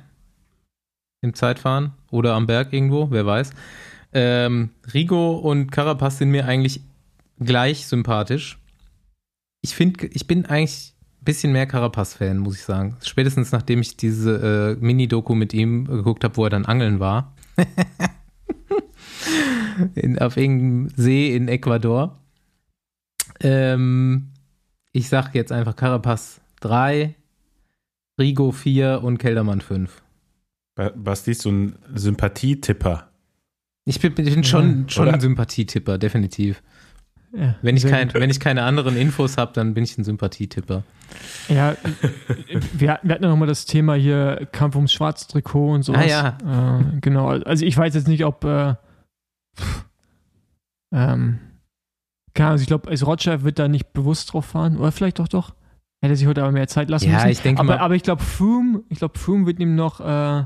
[1.22, 3.50] im Zeitfahren oder am Berg irgendwo, wer weiß.
[4.12, 6.80] Ähm, Rigo und Carapaz sind mir eigentlich
[7.40, 8.58] gleich sympathisch.
[9.62, 12.96] Ich finde, ich bin eigentlich ein bisschen mehr Carapaz-Fan, muss ich sagen.
[13.02, 17.34] Spätestens nachdem ich diese äh, Mini-Doku mit ihm geguckt habe, wo er dann angeln war.
[19.94, 22.18] in, auf irgendeinem See in Ecuador.
[23.40, 24.28] Ähm,
[24.94, 27.14] ich sag jetzt einfach Carapaz 3,
[28.18, 30.00] Rigo 4 und Keldermann 5.
[30.76, 33.08] Ba- Basti ist so ein Sympathietipper.
[33.84, 35.14] Ich bin, bin schon, schon oder?
[35.14, 36.62] ein Sympathietipper, definitiv.
[37.36, 40.84] Ja, Wenn ich, kein, wenn ich keine anderen Infos habe, dann bin ich ein Sympathietipper.
[41.48, 41.76] Ja,
[42.72, 46.04] wir, hatten- wir hatten ja nochmal das Thema hier Kampf ums schwarze Trikot und sowas.
[46.04, 46.78] Ah, ja.
[46.80, 48.74] Äh, genau, also ich weiß jetzt nicht, ob äh,
[50.92, 51.40] ähm,
[52.34, 55.28] keine Ahnung, ich glaube, also Roger wird da nicht bewusst drauf fahren, oder vielleicht doch
[55.28, 55.54] doch.
[56.02, 57.28] Hätte sich heute aber mehr Zeit lassen Ja, müssen.
[57.28, 60.44] ich denke aber, mal- aber ich glaube, Froome, ich glaube, Froome wird ihm noch äh,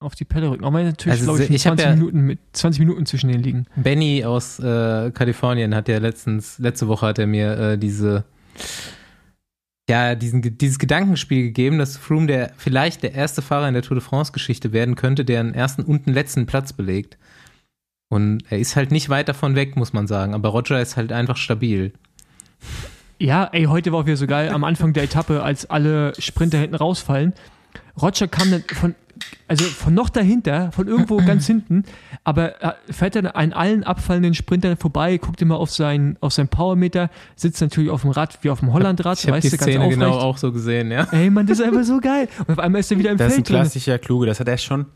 [0.00, 0.64] auf die Pelle rücken.
[0.64, 3.28] Auch wenn natürlich, Also glaube ich, ich hab 20, ja- Minuten mit, 20 Minuten zwischen
[3.28, 3.66] denen liegen.
[3.76, 8.24] Benny aus äh, Kalifornien hat ja letztens, letzte Woche hat er mir äh, diese,
[9.88, 13.96] ja, diesen, dieses Gedankenspiel gegeben, dass Froome der vielleicht der erste Fahrer in der Tour
[13.96, 17.18] de France Geschichte werden könnte, der einen ersten und einen letzten Platz belegt.
[18.14, 20.34] Und er ist halt nicht weit davon weg, muss man sagen.
[20.34, 21.92] Aber Roger ist halt einfach stabil.
[23.18, 26.58] Ja, ey, heute war auch wieder so geil am Anfang der Etappe, als alle Sprinter
[26.58, 27.32] hinten rausfallen.
[28.00, 28.94] Roger kam dann von,
[29.48, 31.84] also von noch dahinter, von irgendwo ganz hinten,
[32.24, 36.48] aber er fährt dann an allen abfallenden Sprintern vorbei, guckt immer auf seinen, auf seinen
[36.48, 39.62] Powermeter, sitzt natürlich auf dem Rad wie auf dem Hollandrad, Ich die weißt du, ganz
[39.62, 40.00] Szene aufrecht.
[40.00, 41.06] genau auch so gesehen, ja.
[41.12, 42.28] Ey, Mann, das ist einfach so geil.
[42.46, 43.56] Und auf einmal ist er wieder im Das ist ein Feld drin.
[43.60, 44.26] klassischer Kluge.
[44.26, 44.86] Das hat er schon,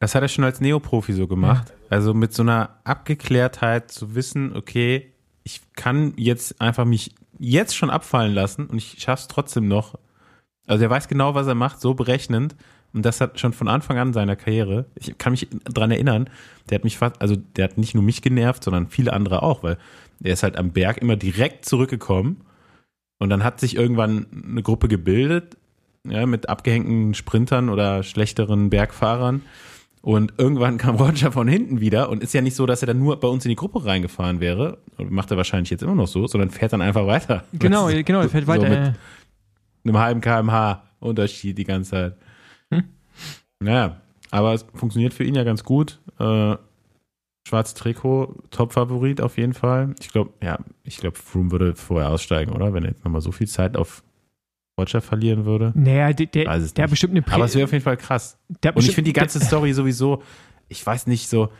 [0.00, 1.72] das hat er schon als Neoprofi so gemacht.
[1.90, 5.12] Also mit so einer Abgeklärtheit zu wissen, okay,
[5.44, 9.98] ich kann jetzt einfach mich jetzt schon abfallen lassen und ich schaff's trotzdem noch.
[10.66, 12.56] Also er weiß genau, was er macht, so berechnend.
[12.92, 16.28] Und das hat schon von Anfang an seiner Karriere, ich kann mich dran erinnern,
[16.68, 19.62] der hat mich fast, also der hat nicht nur mich genervt, sondern viele andere auch,
[19.62, 19.78] weil
[20.22, 22.42] er ist halt am Berg immer direkt zurückgekommen
[23.18, 25.56] und dann hat sich irgendwann eine Gruppe gebildet,
[26.04, 29.42] ja, mit abgehängten Sprintern oder schlechteren Bergfahrern.
[30.02, 32.98] Und irgendwann kam Roger von hinten wieder und ist ja nicht so, dass er dann
[32.98, 34.78] nur bei uns in die Gruppe reingefahren wäre.
[34.96, 37.44] Und macht er wahrscheinlich jetzt immer noch so, sondern fährt dann einfach weiter.
[37.52, 38.68] Genau, Weißt du, genau, er fährt so weiter.
[38.68, 38.94] mit
[39.84, 42.16] einem halben kmh Unterschied die ganze Zeit.
[42.70, 42.84] Hm.
[43.60, 45.98] Naja, aber es funktioniert für ihn ja ganz gut.
[46.18, 46.56] Äh,
[47.48, 49.94] Schwarzes Trikot, Top-Favorit auf jeden Fall.
[49.98, 52.74] Ich glaube, ja, ich glaube, Froome würde vorher aussteigen, oder?
[52.74, 54.02] Wenn er jetzt nochmal so viel Zeit auf
[54.80, 55.72] Roger verlieren würde.
[55.74, 58.38] Naja, der, der, der hat bestimmt eine Prä Aber es wäre auf jeden Fall krass.
[58.48, 60.22] Und ich finde die ganze Story sowieso,
[60.68, 61.50] ich weiß nicht so.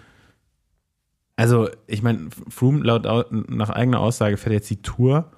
[1.37, 5.31] Also, ich meine, Froome laut au- nach eigener Aussage fährt jetzt die Tour,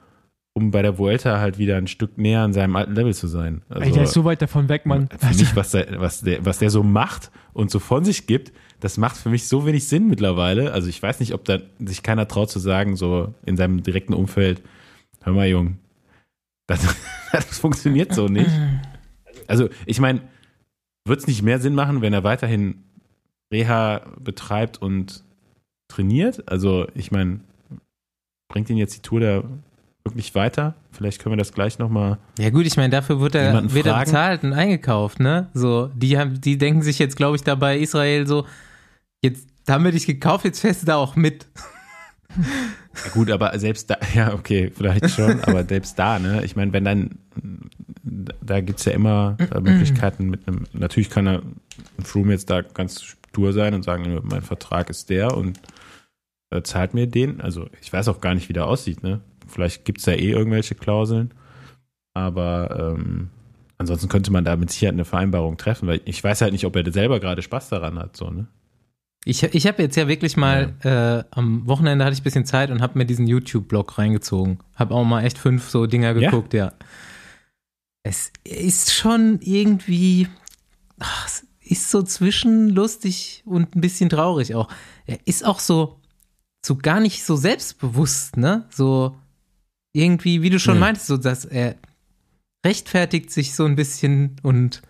[0.52, 3.62] um bei der Vuelta halt wieder ein Stück näher an seinem alten Level zu sein.
[3.68, 5.08] Also, Ey, der ist so weit davon weg, Mann.
[5.16, 8.52] für mich, was der, was, der, was der so macht und so von sich gibt,
[8.80, 10.72] das macht für mich so wenig Sinn mittlerweile.
[10.72, 14.12] Also ich weiß nicht, ob da sich keiner traut zu sagen, so in seinem direkten
[14.12, 14.60] Umfeld,
[15.22, 15.78] hör mal, Jung,
[16.66, 16.86] das,
[17.32, 18.50] das funktioniert so nicht.
[19.46, 20.22] Also ich meine,
[21.04, 22.82] wird es nicht mehr Sinn machen, wenn er weiterhin
[23.52, 25.24] Reha betreibt und
[25.88, 26.48] trainiert?
[26.50, 27.40] Also ich meine,
[28.48, 29.44] bringt ihn jetzt die Tour da
[30.04, 30.74] wirklich weiter?
[30.90, 34.00] Vielleicht können wir das gleich nochmal Ja gut, ich meine, dafür wird er, wird er
[34.00, 35.48] bezahlt und eingekauft, ne?
[35.54, 38.46] So, die haben, die denken sich jetzt, glaube ich, dabei Israel so,
[39.22, 41.46] jetzt haben wir dich gekauft, jetzt fährst du da auch mit.
[43.04, 46.44] Ja, gut, aber selbst da, ja, okay, vielleicht schon, aber selbst da, ne?
[46.44, 47.18] Ich meine, wenn dann,
[48.02, 51.42] da gibt's ja immer äh, Möglichkeiten mit einem, natürlich kann er
[52.02, 55.60] Froome jetzt da ganz stur sein und sagen, mein Vertrag ist der und
[56.50, 57.40] äh, zahlt mir den.
[57.40, 59.20] Also ich weiß auch gar nicht, wie der aussieht, ne?
[59.48, 61.32] Vielleicht gibt's da eh irgendwelche Klauseln,
[62.14, 63.30] aber ähm,
[63.78, 66.76] ansonsten könnte man da mit Sicherheit eine Vereinbarung treffen, weil ich weiß halt nicht, ob
[66.76, 68.46] er selber gerade Spaß daran hat, so, ne?
[69.24, 72.70] Ich, ich habe jetzt ja wirklich mal, äh, am Wochenende hatte ich ein bisschen Zeit
[72.70, 74.58] und habe mir diesen YouTube-Blog reingezogen.
[74.74, 76.30] Habe auch mal echt fünf so Dinger Ja?
[76.30, 76.72] geguckt, ja.
[78.02, 80.26] Es ist schon irgendwie,
[80.98, 84.68] ach, es ist so zwischenlustig und ein bisschen traurig auch.
[85.06, 86.00] Er ist auch so,
[86.66, 88.66] so gar nicht so selbstbewusst, ne?
[88.70, 89.16] So
[89.92, 90.80] irgendwie, wie du schon Nee.
[90.80, 91.76] meintest, so dass er
[92.66, 94.82] rechtfertigt sich so ein bisschen und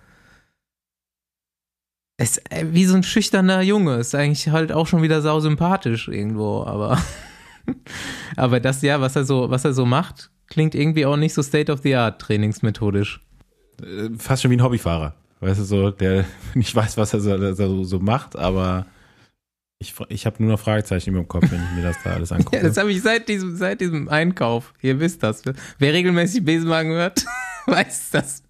[2.23, 6.09] es äh, wie so ein schüchterner Junge ist eigentlich halt auch schon wieder sau sympathisch
[6.09, 6.99] irgendwo, aber
[8.37, 11.43] aber das ja, was er so was er so macht, klingt irgendwie auch nicht so
[11.43, 13.21] State of the Art trainingsmethodisch.
[13.83, 15.15] äh, fast schon wie ein Hobbyfahrer.
[15.41, 18.87] Weißt du, so, der nicht weiß, was er so, so, so macht, aber
[19.81, 22.31] ich, ich habe nur noch Fragezeichen in meinem Kopf, wenn ich mir das da alles
[22.33, 22.57] angucke.
[22.57, 24.73] Ja, das habe ich seit diesem seit diesem Einkauf.
[24.81, 25.43] Ihr wisst das.
[25.81, 27.25] Wer regelmäßig Besenwagen hört,
[27.67, 28.45] weiß, dass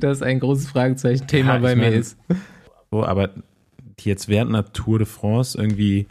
[0.00, 2.18] das ein großes Fragezeichen Thema Ja, bei mir mein, ist.
[2.90, 3.30] So, aber
[4.00, 6.06] die jetzt während einer Tour de France irgendwie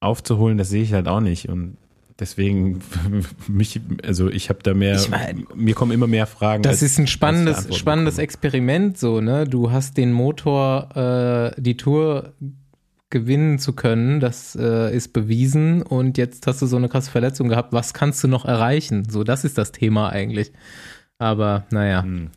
[0.00, 1.48] aufzuholen, das sehe ich halt auch nicht.
[1.48, 1.76] Und
[2.18, 2.80] deswegen,
[3.48, 6.62] mich, also ich habe da mehr, Ich mein, mir kommen immer mehr Fragen.
[6.62, 8.24] Das als- ist ein spannendes, spannendes bekomme.
[8.24, 9.44] Experiment, so, ne?
[9.46, 12.32] Du hast den Motor, äh, die Tour
[13.12, 17.48] gewinnen zu können, das äh, ist bewiesen und jetzt hast du so eine krasse Verletzung
[17.48, 17.72] gehabt.
[17.72, 19.08] Was kannst du noch erreichen?
[19.10, 20.52] So, das ist das Thema eigentlich.
[21.18, 22.04] Aber naja.
[22.04, 22.30] Hm.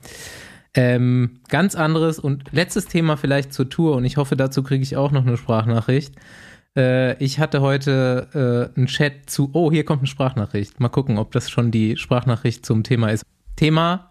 [0.76, 4.98] Ähm, ganz anderes und letztes Thema vielleicht zur Tour und ich hoffe, dazu kriege ich
[4.98, 6.16] auch noch eine Sprachnachricht.
[6.76, 10.80] Äh, ich hatte heute äh, einen Chat zu, oh, hier kommt eine Sprachnachricht.
[10.80, 13.24] Mal gucken, ob das schon die Sprachnachricht zum Thema ist.
[13.56, 14.10] Thema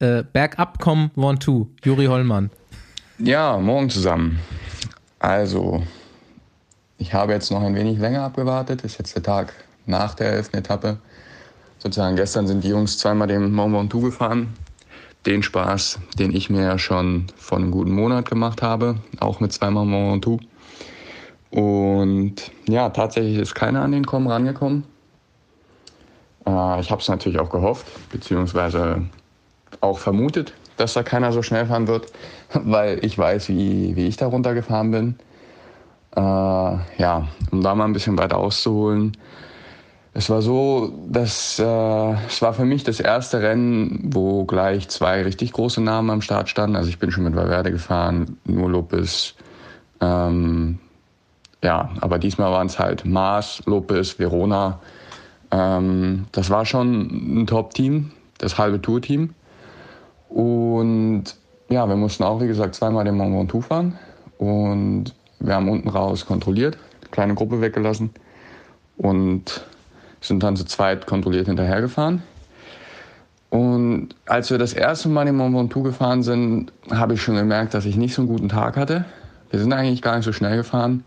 [0.00, 2.50] äh, Bergab kommen, One Two, Juri Hollmann.
[3.18, 4.38] Ja, morgen zusammen.
[5.18, 5.82] Also,
[6.98, 8.82] ich habe jetzt noch ein wenig länger abgewartet.
[8.82, 9.54] Ist jetzt der Tag
[9.86, 10.98] nach der elften Etappe.
[11.78, 14.54] Sozusagen gestern sind die Jungs zweimal den Mont Ventoux gefahren.
[15.28, 19.52] Den Spaß, den ich mir ja schon vor einem guten Monat gemacht habe, auch mit
[19.52, 20.26] zweimal Mont.
[21.50, 22.34] Und
[22.66, 24.84] ja, tatsächlich ist keiner an den Kommen rangekommen.
[26.46, 29.02] Äh, ich habe es natürlich auch gehofft, beziehungsweise
[29.82, 32.10] auch vermutet, dass da keiner so schnell fahren wird,
[32.54, 35.18] weil ich weiß, wie, wie ich da runtergefahren bin.
[36.16, 39.14] Äh, ja, um da mal ein bisschen weiter auszuholen.
[40.18, 45.22] Es war so, dass äh, es war für mich das erste Rennen, wo gleich zwei
[45.22, 46.74] richtig große Namen am Start standen.
[46.74, 49.36] Also ich bin schon mit Valverde gefahren, nur Lopez.
[50.00, 50.80] Ähm,
[51.62, 54.80] ja, aber diesmal waren es halt Mars, Lopez, Verona.
[55.52, 59.34] Ähm, das war schon ein Top-Team, das halbe Tour-Team.
[60.30, 61.26] Und
[61.68, 63.96] ja, wir mussten auch, wie gesagt, zweimal den Mont Ventoux fahren.
[64.38, 68.10] Und wir haben unten raus kontrolliert, eine kleine Gruppe weggelassen
[68.96, 69.64] und
[70.20, 72.22] sind dann zu zweit kontrolliert hinterhergefahren.
[73.50, 77.72] Und als wir das erste Mal den Mont Ventoux gefahren sind, habe ich schon gemerkt,
[77.74, 79.04] dass ich nicht so einen guten Tag hatte.
[79.50, 81.04] Wir sind eigentlich gar nicht so schnell gefahren.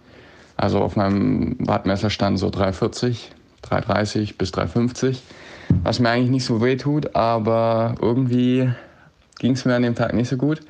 [0.57, 3.31] Also auf meinem Wattmesser stand so 340,
[3.61, 5.21] 330 bis 350,
[5.83, 8.69] was mir eigentlich nicht so weh tut, aber irgendwie
[9.39, 10.61] ging es mir an dem Tag nicht so gut.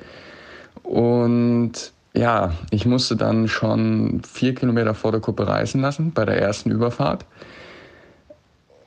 [0.82, 6.40] Und ja, ich musste dann schon vier Kilometer vor der Kuppe reißen lassen bei der
[6.40, 7.24] ersten Überfahrt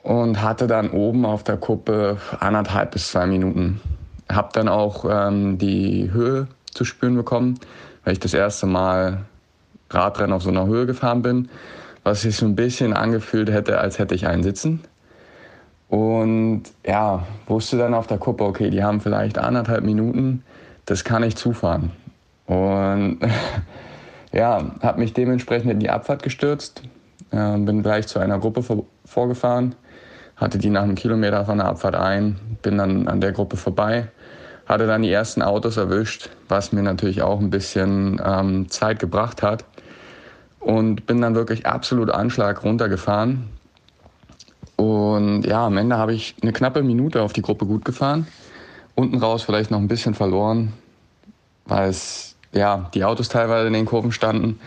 [0.06, 3.80] und hatte dann oben auf der Kuppe anderthalb bis zwei Minuten.
[4.28, 7.58] Hab dann auch ähm, die Höhe zu spüren bekommen,
[8.04, 9.24] weil ich das erste Mal
[9.90, 11.48] Radrennen auf so einer Höhe gefahren bin,
[12.04, 14.84] was sich so ein bisschen angefühlt hätte, als hätte ich einen Sitzen.
[15.88, 20.44] Und ja, wusste dann auf der Kuppe, okay, die haben vielleicht anderthalb Minuten,
[20.84, 21.90] das kann ich zufahren.
[22.46, 23.18] Und
[24.32, 26.82] ja, habe mich dementsprechend in die Abfahrt gestürzt,
[27.32, 29.74] äh, bin gleich zu einer Gruppe vor, vorgefahren,
[30.36, 34.08] hatte die nach einem Kilometer von der Abfahrt ein, bin dann an der Gruppe vorbei,
[34.66, 39.42] hatte dann die ersten Autos erwischt, was mir natürlich auch ein bisschen ähm, Zeit gebracht
[39.42, 39.64] hat
[40.60, 43.48] und bin dann wirklich absolut Anschlag runtergefahren.
[44.76, 48.26] Und ja, am Ende habe ich eine knappe Minute auf die Gruppe gut gefahren.
[48.94, 50.72] Unten raus vielleicht noch ein bisschen verloren,
[51.64, 54.58] weil es ja die Autos teilweise in den Kurven standen.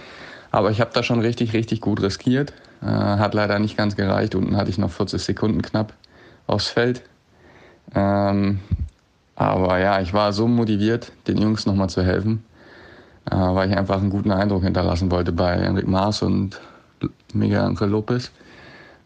[0.51, 2.53] Aber ich habe da schon richtig, richtig gut riskiert.
[2.81, 4.35] Äh, hat leider nicht ganz gereicht.
[4.35, 5.93] Unten hatte ich noch 40 Sekunden knapp
[6.47, 7.03] aufs Feld.
[7.95, 8.59] Ähm,
[9.35, 12.43] aber ja, ich war so motiviert, den Jungs nochmal zu helfen,
[13.29, 16.59] äh, weil ich einfach einen guten Eindruck hinterlassen wollte bei Enric Maas und
[17.33, 18.31] Miguel Angel Lopez.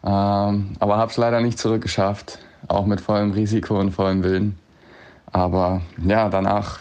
[0.04, 4.58] Ähm, aber habe es leider nicht zurückgeschafft, auch mit vollem Risiko und vollem Willen.
[5.32, 6.80] Aber ja, danach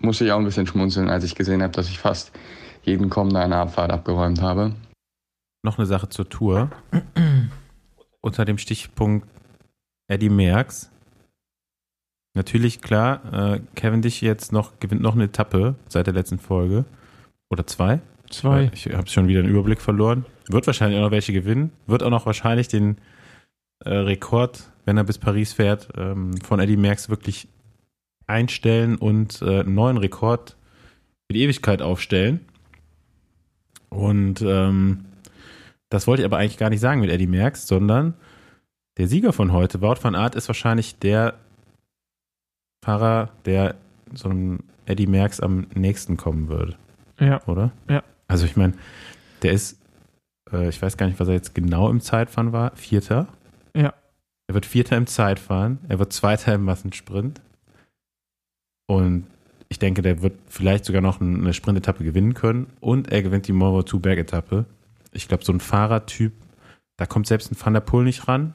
[0.00, 2.32] musste ich auch ein bisschen schmunzeln, als ich gesehen habe, dass ich fast
[2.82, 4.72] jeden kommenden eine Abfahrt abgeräumt habe.
[5.62, 6.70] Noch eine Sache zur Tour.
[8.20, 9.28] Unter dem Stichpunkt
[10.08, 10.90] Eddie Merckx.
[12.34, 16.84] Natürlich, klar, äh, Cavendish jetzt noch, gewinnt noch eine Etappe seit der letzten Folge.
[17.50, 18.00] Oder zwei?
[18.30, 18.70] Zwei.
[18.74, 20.24] Ich habe schon wieder den Überblick verloren.
[20.48, 21.70] Wird wahrscheinlich auch noch welche gewinnen.
[21.86, 22.96] Wird auch noch wahrscheinlich den
[23.84, 27.48] äh, Rekord, wenn er bis Paris fährt, ähm, von Eddie Merckx wirklich
[28.26, 30.56] einstellen und äh, einen neuen Rekord
[31.26, 32.40] für die Ewigkeit aufstellen.
[33.90, 35.04] Und ähm,
[35.92, 38.14] das wollte ich aber eigentlich gar nicht sagen mit Eddie Merckx, sondern
[38.96, 41.34] der Sieger von heute, Wout van Aert, ist wahrscheinlich der
[42.82, 43.74] Fahrer, der
[44.14, 46.76] so einem Eddie Merckx am nächsten kommen würde.
[47.20, 47.44] Ja.
[47.46, 47.72] Oder?
[47.90, 48.02] Ja.
[48.26, 48.72] Also ich meine,
[49.42, 49.78] der ist,
[50.50, 53.28] äh, ich weiß gar nicht, was er jetzt genau im Zeitfahren war, Vierter.
[53.76, 53.92] Ja.
[54.46, 57.42] Er wird Vierter im Zeitfahren, er wird Zweiter im Massensprint.
[58.86, 59.26] Und
[59.68, 62.68] ich denke, der wird vielleicht sogar noch eine Sprintetappe gewinnen können.
[62.80, 64.64] Und er gewinnt die Mont Ventoux Bergetappe.
[65.12, 66.32] Ich glaube, so ein Fahrertyp,
[66.96, 68.54] da kommt selbst ein Van der Poel nicht ran.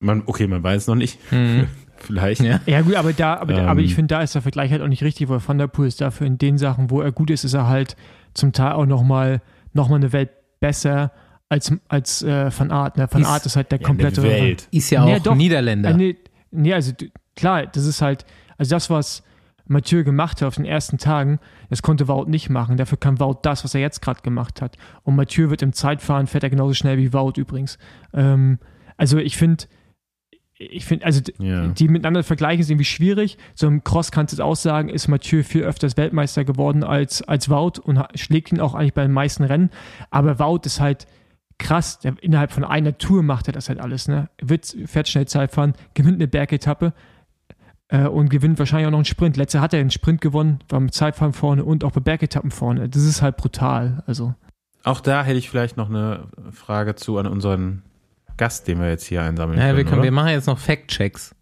[0.00, 1.18] Man, okay, man weiß es noch nicht.
[1.32, 1.66] Mhm.
[1.96, 2.40] vielleicht.
[2.42, 2.60] Ja.
[2.66, 3.68] Ja, gut, aber da, aber, Ähm.
[3.68, 5.88] aber ich finde, da ist der Vergleich halt auch nicht richtig, weil Van der Poel
[5.88, 7.96] ist dafür in den Sachen, wo er gut ist, ist er halt
[8.34, 9.42] zum Teil auch nochmal
[9.72, 11.12] noch mal eine Welt besser
[11.48, 12.96] als, als äh, Van Aert.
[12.96, 13.08] Ne?
[13.10, 14.20] Van Ist- Aert ist halt der Ja, komplette.
[14.20, 14.68] eine Welt.
[14.70, 15.34] Ist ja auch Nee, doch.
[15.34, 15.90] Niederländer.
[15.90, 16.16] Äh, nee,
[16.50, 16.92] nee, also
[17.36, 18.24] klar, das ist halt,
[18.58, 19.22] also das, was
[19.68, 21.38] Mathieu gemacht hat auf den ersten Tagen,
[21.70, 22.76] das konnte Wout nicht machen.
[22.76, 24.76] Dafür kann Wout das, was er jetzt gerade gemacht hat.
[25.02, 27.78] Und Mathieu wird im Zeitfahren, fährt er genauso schnell wie Wout übrigens.
[28.12, 28.58] Ähm,
[28.96, 29.64] also ich finde,
[30.58, 31.68] ich finde, also Ja.
[31.68, 33.38] die miteinander vergleichen ist irgendwie schwierig.
[33.54, 37.22] So im Cross kannst du es auch sagen, ist Mathieu viel öfters Weltmeister geworden als,
[37.22, 39.70] als Wout und schlägt ihn auch eigentlich bei den meisten Rennen.
[40.10, 41.06] Aber Wout ist halt
[41.58, 42.00] krass.
[42.00, 44.08] Der, innerhalb von einer Tour macht er das halt alles.
[44.08, 44.30] Ne?
[44.40, 46.92] Wird, fährt schnell Zeit fahren, gewinnt eine Bergetappe
[47.88, 49.36] äh, und gewinnt wahrscheinlich auch noch einen Sprint.
[49.36, 52.88] Letzter hat er einen Sprint gewonnen, war mit Zeitfahren vorne und auch bei Bergetappen vorne.
[52.88, 54.02] Das ist halt brutal.
[54.06, 54.34] Also
[54.84, 57.82] Auch da hätte ich vielleicht noch eine Frage zu an unseren
[58.36, 59.88] Gast, den wir jetzt hier einsammeln Ja, wir, können.
[59.88, 61.34] können, wir machen jetzt noch Fact-Checks.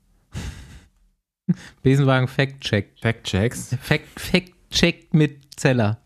[1.82, 2.88] Besenwagen Fact-Check.
[3.00, 3.76] Fact-Checks.
[3.80, 5.98] Fact- Fact-Check mit Zeller.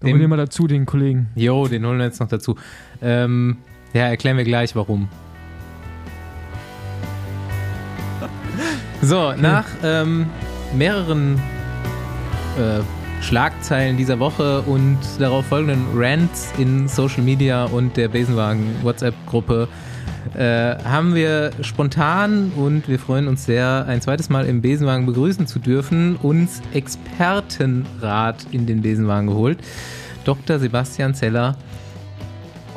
[0.00, 1.28] da nehmen wir dazu den Kollegen.
[1.36, 2.56] Jo, den holen wir jetzt noch dazu.
[3.00, 3.58] Ähm,
[3.92, 5.08] ja, erklären wir gleich, warum.
[9.02, 10.26] So, nach ähm,
[10.74, 11.40] mehreren
[12.58, 12.80] äh,
[13.22, 19.68] Schlagzeilen dieser Woche und darauf folgenden Rants in Social Media und der Besenwagen WhatsApp-Gruppe
[20.34, 25.46] äh, haben wir spontan und wir freuen uns sehr, ein zweites Mal im Besenwagen begrüßen
[25.46, 29.58] zu dürfen, uns Expertenrat in den Besenwagen geholt.
[30.24, 30.58] Dr.
[30.58, 31.56] Sebastian Zeller,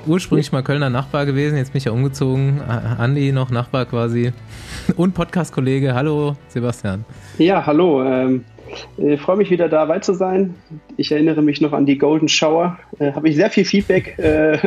[0.07, 2.61] ursprünglich mal Kölner Nachbar gewesen, jetzt bin ich ja umgezogen.
[2.61, 4.33] Andi noch Nachbar quasi
[4.95, 5.93] und Podcast-Kollege.
[5.93, 7.05] Hallo Sebastian.
[7.37, 8.03] Ja, hallo.
[8.03, 8.45] Ähm,
[8.97, 10.55] ich freue mich wieder dabei zu sein.
[10.97, 12.77] Ich erinnere mich noch an die Golden Shower.
[12.99, 14.57] Äh, Habe ich sehr viel Feedback äh,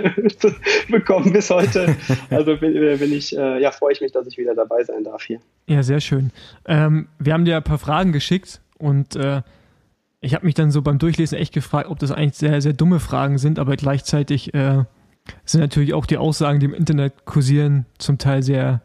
[0.91, 1.95] bekommen bis heute.
[2.31, 5.05] Also bin, äh, bin ich, äh, ja, freue ich mich, dass ich wieder dabei sein
[5.05, 5.39] darf hier.
[5.67, 6.31] Ja, sehr schön.
[6.67, 9.43] Ähm, wir haben dir ein paar Fragen geschickt und äh,
[10.21, 13.01] ich habe mich dann so beim Durchlesen echt gefragt, ob das eigentlich sehr, sehr dumme
[13.01, 14.85] Fragen sind, aber gleichzeitig äh,
[15.45, 18.83] sind natürlich auch die Aussagen, die im Internet kursieren, zum Teil sehr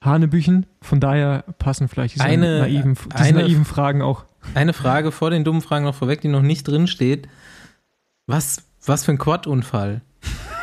[0.00, 0.66] Hanebüchen.
[0.80, 4.24] Von daher passen vielleicht diese, Eine- naiven, diese eine- naiven Fragen auch.
[4.54, 7.28] Eine Frage vor den dummen Fragen noch vorweg, die noch nicht drin steht.
[8.26, 10.02] Was, was für ein Quad-Unfall?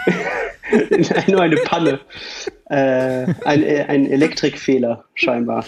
[1.28, 2.00] Nur eine Panne.
[2.70, 5.66] Äh, ein, äh, ein Elektrikfehler scheinbar.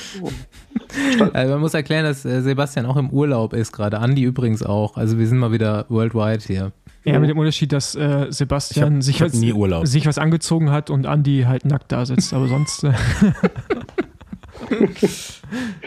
[1.33, 3.99] Also man muss erklären, dass äh, Sebastian auch im Urlaub ist gerade.
[3.99, 4.95] Andi übrigens auch.
[4.95, 6.71] Also wir sind mal wieder worldwide hier.
[7.05, 9.85] Ja, mit dem Unterschied, dass äh, Sebastian Ich hab- sich, was, nie Urlaub.
[9.87, 12.33] sich was angezogen hat und Andi halt nackt da sitzt.
[12.33, 12.93] Aber sonst, äh,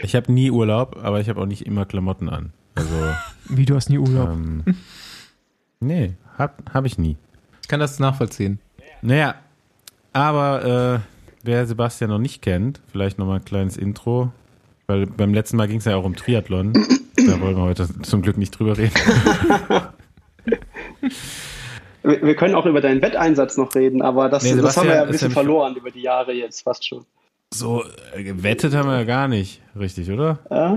[0.01, 2.51] Ich habe nie Urlaub, aber ich habe auch nicht immer Klamotten an.
[2.75, 2.93] Also,
[3.49, 4.29] wie du hast nie Urlaub.
[4.29, 4.63] ähm,
[5.79, 7.17] nee, hab, hab ich nie.
[7.61, 8.59] Ich kann das nachvollziehen.
[9.01, 9.35] Naja,
[10.13, 10.65] aber
[10.95, 10.99] äh,
[11.43, 14.31] wer Sebastian noch nicht kennt, vielleicht nochmal ein kleines Intro,
[14.85, 16.73] weil beim letzten Mal ging es ja auch um Triathlon.
[16.73, 18.93] da wollen wir heute zum Glück nicht drüber reden.
[22.03, 24.95] Wir, wir können auch über deinen Wetteinsatz noch reden, aber das, Nee, das haben wir
[24.95, 27.05] ja ein bisschen verloren über die Jahre jetzt fast schon.
[27.53, 27.83] So,
[28.13, 30.39] äh, gewettet haben wir ja gar nicht, richtig, oder?
[30.49, 30.73] Ah,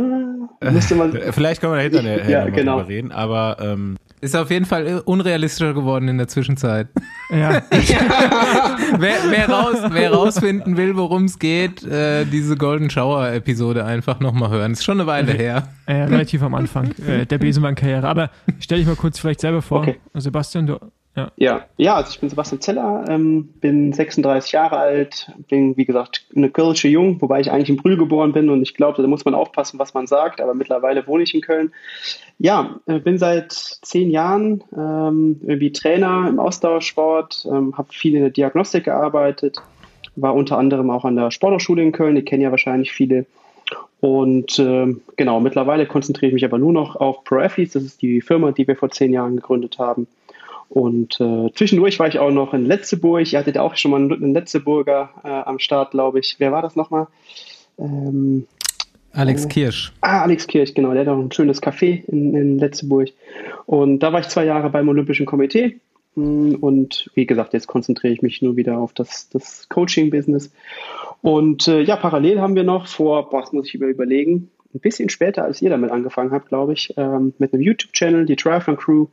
[0.70, 1.12] müsste man.
[1.32, 2.76] Vielleicht können wir da hinterher Ja, noch genau.
[2.78, 6.88] drüber reden, aber ähm, Ist auf jeden Fall unrealistischer geworden in der Zwischenzeit.
[7.30, 7.62] Ja,
[8.98, 14.20] wer, wer, raus, wer rausfinden will, worum es geht, äh, diese Golden Shower Episode einfach
[14.20, 14.72] nochmal hören.
[14.72, 15.68] Ist schon eine Weile her.
[15.86, 18.06] äh, relativ am Anfang äh, der Besenwagen-Karriere.
[18.06, 19.80] Aber stell dich mal kurz vielleicht selber vor.
[19.80, 19.96] Okay.
[20.14, 20.78] Sebastian, du,
[21.20, 21.32] ja.
[21.36, 26.26] Ja, ja, also ich bin Sebastian Zeller, ähm, bin 36 Jahre alt, bin wie gesagt
[26.34, 29.24] eine Kölsche Jung, wobei ich eigentlich in Brühl geboren bin und ich glaube, da muss
[29.24, 31.72] man aufpassen, was man sagt, aber mittlerweile wohne ich in Köln.
[32.38, 38.22] Ja, äh, bin seit zehn Jahren ähm, irgendwie Trainer im Ausdauersport, ähm, habe viel in
[38.22, 39.58] der Diagnostik gearbeitet,
[40.16, 43.26] war unter anderem auch an der Sporthochschule in Köln, die kennen ja wahrscheinlich viele.
[44.00, 48.02] Und ähm, genau, mittlerweile konzentriere ich mich aber nur noch auf Pro Athletes, das ist
[48.02, 50.06] die Firma, die wir vor zehn Jahren gegründet haben.
[50.70, 53.30] Und äh, zwischendurch war ich auch noch in Letzeburg.
[53.32, 56.36] Ihr hattet ja auch schon mal einen Letzeburger äh, am Start, glaube ich.
[56.38, 57.08] Wer war das nochmal?
[57.76, 58.46] Ähm,
[59.12, 59.92] Alex Kirsch.
[60.00, 60.92] ah, Alex Kirch, genau.
[60.92, 63.08] Der hat auch ein schönes Café in, in Letzeburg.
[63.66, 65.80] Und da war ich zwei Jahre beim Olympischen Komitee.
[66.14, 70.52] Mm, Und wie gesagt, jetzt konzentriere ich mich nur wieder auf das, das Coaching-Business.
[71.20, 74.78] Und äh, ja, parallel haben wir noch vor, boah, das muss ich über überlegen, ein
[74.78, 78.76] bisschen später, als ihr damit angefangen habt, glaube ich, ähm, mit einem YouTube-Channel, die Triathlon
[78.76, 79.06] Crew.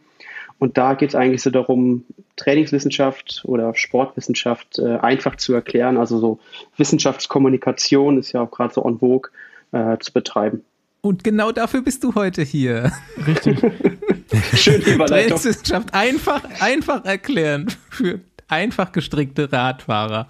[0.59, 2.05] Und da geht es eigentlich so darum,
[2.35, 5.97] Trainingswissenschaft oder Sportwissenschaft äh, einfach zu erklären.
[5.97, 6.39] Also so
[6.77, 9.29] Wissenschaftskommunikation ist ja auch gerade so en vogue
[9.71, 10.63] äh, zu betreiben.
[11.01, 12.91] Und genau dafür bist du heute hier.
[13.25, 13.59] Richtig.
[14.55, 15.07] Schöne Überleitung.
[15.07, 20.27] Trainingswissenschaft einfach, einfach erklären für einfach gestrickte Radfahrer.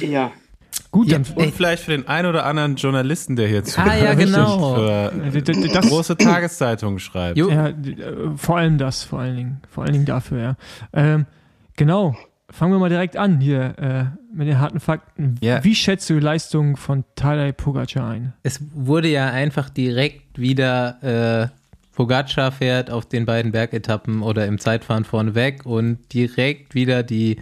[0.00, 0.32] Ja,
[0.90, 4.14] Gut, dann und vielleicht für den einen oder anderen Journalisten, der hier zuhört, Ah, ja,
[4.14, 4.74] genau.
[5.30, 7.36] für d- das, große Tageszeitungen schreibt.
[7.36, 7.50] Jo.
[7.50, 7.74] ja, äh,
[8.36, 10.56] vor allem das, vor allen Dingen, vor allen Dingen dafür, ja.
[10.92, 11.26] Ähm,
[11.76, 12.16] genau.
[12.50, 15.34] Fangen wir mal direkt an hier äh, mit den harten Fakten.
[15.42, 15.62] Ja.
[15.62, 18.32] Wie schätzt du die Leistung von Tadej Pogacar ein?
[18.42, 24.58] Es wurde ja einfach direkt wieder äh, Pogacar fährt auf den beiden Bergetappen oder im
[24.58, 27.36] Zeitfahren vorneweg und direkt wieder die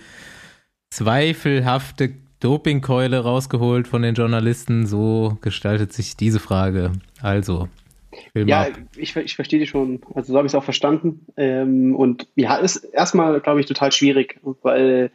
[0.90, 2.12] zweifelhafte
[2.46, 4.86] Dopingkeule rausgeholt von den Journalisten.
[4.86, 6.92] So gestaltet sich diese Frage.
[7.20, 7.66] Also,
[8.34, 10.00] ja ich, ich verstehe dich schon.
[10.14, 11.26] Also so habe ich es auch verstanden.
[11.36, 15.10] Ähm, und ja, ist erstmal, glaube ich, total schwierig, weil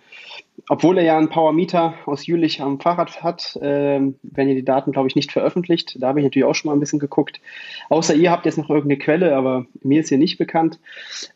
[0.67, 4.91] obwohl er ja einen Powermeter aus Jülich am Fahrrad hat, ähm, werden ja die Daten,
[4.91, 5.95] glaube ich, nicht veröffentlicht.
[6.01, 7.39] Da habe ich natürlich auch schon mal ein bisschen geguckt.
[7.89, 10.79] Außer ihr habt jetzt noch irgendeine Quelle, aber mir ist hier nicht bekannt.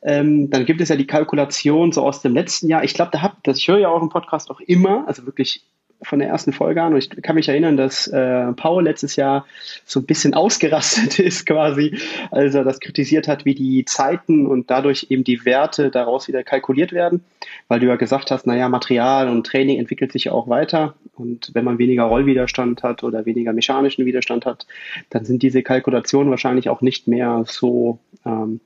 [0.03, 2.83] Ähm, dann gibt es ja die Kalkulation so aus dem letzten Jahr.
[2.83, 5.63] Ich glaube, da habt das, ich höre ja auch im Podcast auch immer, also wirklich
[6.01, 6.93] von der ersten Folge an.
[6.93, 9.45] Und ich kann mich erinnern, dass äh, Paul letztes Jahr
[9.85, 11.97] so ein bisschen ausgerastet ist quasi,
[12.31, 16.43] als er das kritisiert hat, wie die Zeiten und dadurch eben die Werte daraus wieder
[16.43, 17.23] kalkuliert werden.
[17.67, 20.95] Weil du ja gesagt hast, naja, Material und Training entwickelt sich auch weiter.
[21.15, 24.67] Und wenn man weniger Rollwiderstand hat oder weniger mechanischen Widerstand hat,
[25.09, 28.59] dann sind diese Kalkulationen wahrscheinlich auch nicht mehr so ähm,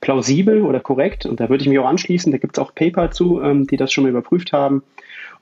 [0.00, 1.26] plausibel oder korrekt.
[1.26, 2.32] Und da würde ich mich auch anschließen.
[2.32, 4.82] Da gibt es auch Paper zu, ähm, die das schon mal überprüft haben.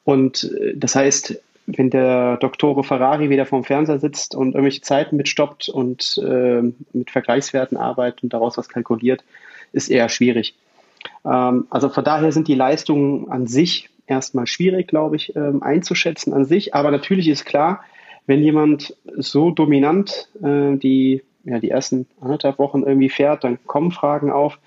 [0.04, 5.16] Und äh, das heißt, wenn der Doktore Ferrari wieder vorm Fernseher sitzt und irgendwelche Zeiten
[5.16, 9.24] mitstoppt und äh, mit Vergleichswerten arbeitet und daraus was kalkuliert,
[9.72, 10.54] ist eher schwierig.
[11.24, 16.32] Ähm, also von daher sind die Leistungen an sich erstmal schwierig, glaube ich, ähm, einzuschätzen
[16.32, 16.74] an sich.
[16.74, 17.84] Aber natürlich ist klar,
[18.26, 23.92] wenn jemand so dominant äh, die, ja, die ersten anderthalb Wochen irgendwie fährt, dann kommen
[23.92, 24.58] Fragen auf.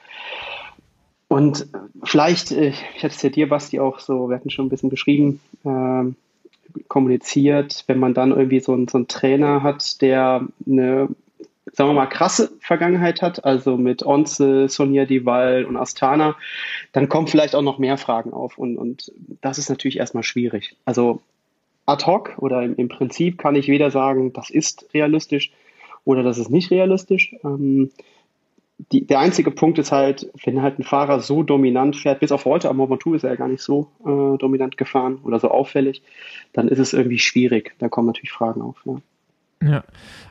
[1.34, 1.66] Und
[2.04, 4.92] vielleicht, äh, ich hatte es ja dir, Basti, auch so, wir hatten schon ein bisschen
[4.92, 11.10] beschrieben, äh, kommuniziert, wenn man dann irgendwie so, ein, so einen Trainer hat, der eine
[11.72, 16.36] sagen wir mal, krasse Vergangenheit hat, also mit Onze, Sonja Dival und Astana,
[16.92, 18.60] dann kommen vielleicht auch noch mehr Fragen auf.
[18.60, 19.12] Und, und
[19.42, 20.76] das ist natürlich erstmal schwierig.
[20.86, 21.20] Also
[21.88, 25.52] ad hoc oder im, im Prinzip kann ich weder sagen, das ist realistisch
[26.06, 27.36] oder das ist nicht realistisch.
[27.44, 27.90] Ähm,
[28.92, 32.46] die, der einzige Punkt ist halt, wenn halt ein Fahrer so dominant fährt, bis auf
[32.46, 36.02] heute, am Mont ist er ja gar nicht so äh, dominant gefahren oder so auffällig,
[36.54, 37.74] dann ist es irgendwie schwierig.
[37.80, 38.78] Da kommen natürlich Fragen auf.
[38.86, 38.98] Ja.
[39.64, 39.84] Ja.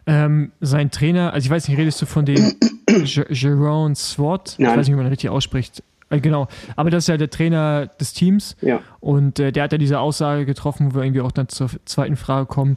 [0.07, 2.53] Ähm, sein Trainer, also ich weiß nicht, redest du von dem
[3.31, 4.57] Jerome Swart?
[4.59, 5.83] Ich weiß nicht, wie man richtig ausspricht.
[6.11, 6.49] Äh, genau.
[6.77, 8.57] Aber das ist ja der Trainer des Teams.
[8.61, 8.81] Ja.
[9.01, 12.17] Und äh, der hat ja diese Aussage getroffen, wo wir irgendwie auch dann zur zweiten
[12.17, 12.77] Frage kommen,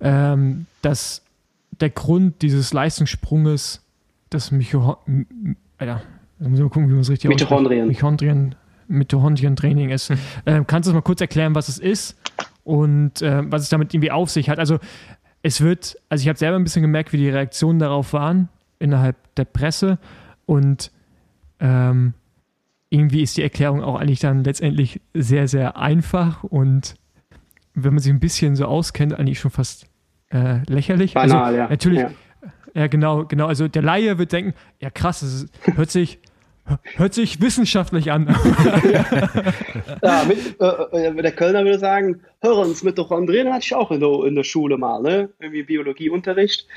[0.00, 1.22] ähm, dass
[1.80, 3.81] der Grund dieses Leistungssprunges
[4.34, 4.98] das Micho
[5.78, 6.02] Alter,
[6.38, 7.88] da muss ich mal gucken, wie man es richtig Mitochondrien.
[7.88, 8.54] Mitochondrien,
[8.88, 10.10] Mitochondrien-Training ist.
[10.10, 10.18] Mhm.
[10.44, 12.18] Äh, kannst du das mal kurz erklären, was es ist
[12.64, 14.58] und äh, was es damit irgendwie auf sich hat?
[14.58, 14.78] Also
[15.42, 19.16] es wird, also ich habe selber ein bisschen gemerkt, wie die Reaktionen darauf waren innerhalb
[19.36, 19.98] der Presse
[20.46, 20.90] und
[21.60, 22.14] ähm,
[22.90, 26.96] irgendwie ist die Erklärung auch eigentlich dann letztendlich sehr, sehr einfach und
[27.74, 29.86] wenn man sich ein bisschen so auskennt, eigentlich schon fast
[30.30, 31.14] äh, lächerlich.
[31.14, 31.68] Banal, also, ja.
[31.68, 32.10] Natürlich, ja.
[32.74, 32.86] Ja.
[32.86, 33.46] genau, genau.
[33.46, 36.18] Also der Laie wird denken, ja krass, das hört sich
[36.96, 38.28] Hört sich wissenschaftlich an.
[40.02, 44.24] ja, mit, äh, äh, der Kölner würde sagen, Hörens Mitochondrien hatte ich auch in der,
[44.24, 45.30] in der Schule mal, ne?
[45.40, 46.68] Irgendwie Biologieunterricht.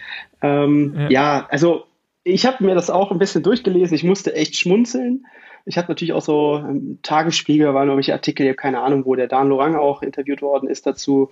[0.41, 1.09] Ähm, ja.
[1.09, 1.85] ja, also
[2.23, 3.95] ich habe mir das auch ein bisschen durchgelesen.
[3.95, 5.27] Ich musste echt schmunzeln.
[5.65, 9.15] Ich hatte natürlich auch so im Tagesspiegel waren irgendwelche Artikel, ich habe keine Ahnung, wo
[9.15, 11.31] der Dan Lorang auch interviewt worden ist dazu.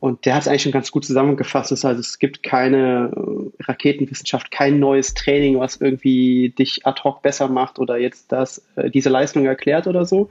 [0.00, 1.72] Und der hat es eigentlich schon ganz gut zusammengefasst.
[1.72, 7.22] Das heißt, es gibt keine äh, Raketenwissenschaft, kein neues Training, was irgendwie dich ad hoc
[7.22, 10.30] besser macht oder jetzt das, äh, diese Leistung erklärt oder so.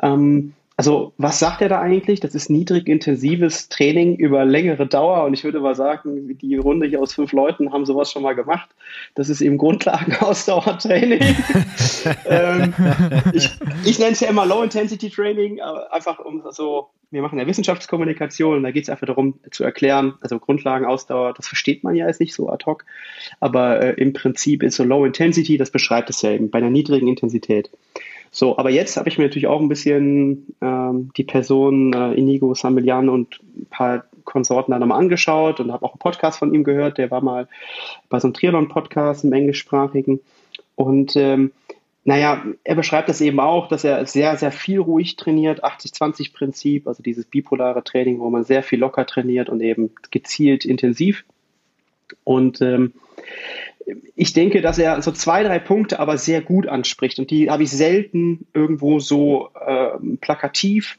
[0.00, 2.18] Ähm, also was sagt er da eigentlich?
[2.18, 6.88] Das ist niedrig intensives Training über längere Dauer und ich würde mal sagen, die Runde
[6.88, 8.70] hier aus fünf Leuten haben sowas schon mal gemacht.
[9.14, 11.20] Das ist eben Grundlagenausdauertraining.
[12.26, 12.74] ähm,
[13.32, 13.50] ich,
[13.84, 18.72] ich nenne es ja immer Low-Intensity-Training, einfach um so, wir machen ja Wissenschaftskommunikation und da
[18.72, 22.48] geht es einfach darum zu erklären, also Grundlagenausdauer, das versteht man ja jetzt nicht so
[22.48, 22.84] ad hoc,
[23.38, 27.06] aber äh, im Prinzip ist so Low-Intensity, das beschreibt es ja eben bei einer niedrigen
[27.06, 27.70] Intensität.
[28.36, 32.52] So, aber jetzt habe ich mir natürlich auch ein bisschen ähm, die Person äh, Inigo
[32.52, 36.64] Samilian und ein paar Konsorten da nochmal angeschaut und habe auch einen Podcast von ihm
[36.64, 36.98] gehört.
[36.98, 37.46] Der war mal
[38.08, 40.18] bei so einem Triathlon-Podcast im englischsprachigen.
[40.74, 41.52] Und ähm,
[42.02, 47.04] naja, er beschreibt das eben auch, dass er sehr, sehr viel ruhig trainiert, 80-20-Prinzip, also
[47.04, 51.24] dieses bipolare Training, wo man sehr viel locker trainiert und eben gezielt intensiv.
[52.24, 52.94] Und ähm,
[54.14, 57.62] ich denke, dass er so zwei, drei Punkte aber sehr gut anspricht und die habe
[57.62, 60.98] ich selten irgendwo so äh, plakativ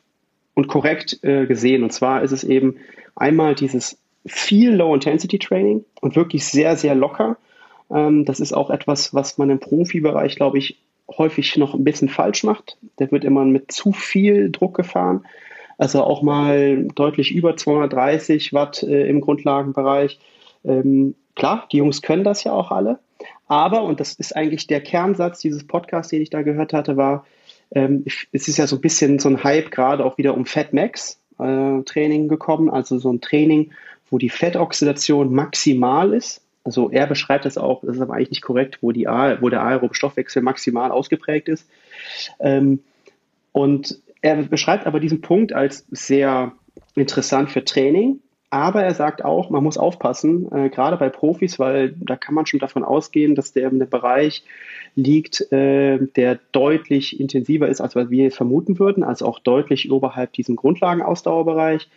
[0.54, 1.84] und korrekt äh, gesehen.
[1.84, 2.78] Und zwar ist es eben
[3.16, 7.38] einmal dieses viel Low-Intensity-Training und wirklich sehr, sehr locker.
[7.92, 10.80] Ähm, das ist auch etwas, was man im Profibereich, glaube ich,
[11.18, 12.78] häufig noch ein bisschen falsch macht.
[13.00, 15.26] Der wird immer mit zu viel Druck gefahren.
[15.78, 20.20] Also auch mal deutlich über 230 Watt äh, im Grundlagenbereich.
[20.64, 23.00] Ähm, Klar, die Jungs können das ja auch alle.
[23.48, 27.26] Aber, und das ist eigentlich der Kernsatz dieses Podcasts, den ich da gehört hatte, war,
[27.72, 30.74] ähm, es ist ja so ein bisschen so ein Hype gerade auch wieder um Fat
[30.74, 31.82] Max äh,
[32.28, 33.72] gekommen, also so ein Training,
[34.10, 36.42] wo die Fettoxidation maximal ist.
[36.64, 39.62] Also er beschreibt das auch, das ist aber eigentlich nicht korrekt, wo, die, wo der
[39.62, 41.70] aerobe Stoffwechsel maximal ausgeprägt ist.
[42.40, 42.80] Ähm,
[43.52, 46.54] und er beschreibt aber diesen Punkt als sehr
[46.96, 48.20] interessant für Training,
[48.50, 52.46] aber er sagt auch, man muss aufpassen, äh, gerade bei Profis, weil da kann man
[52.46, 54.44] schon davon ausgehen, dass der einem Bereich
[54.96, 60.56] liegt, äh, der deutlich intensiver ist, als wir vermuten würden, also auch deutlich oberhalb diesem
[60.56, 61.90] Grundlagenausdauerbereich.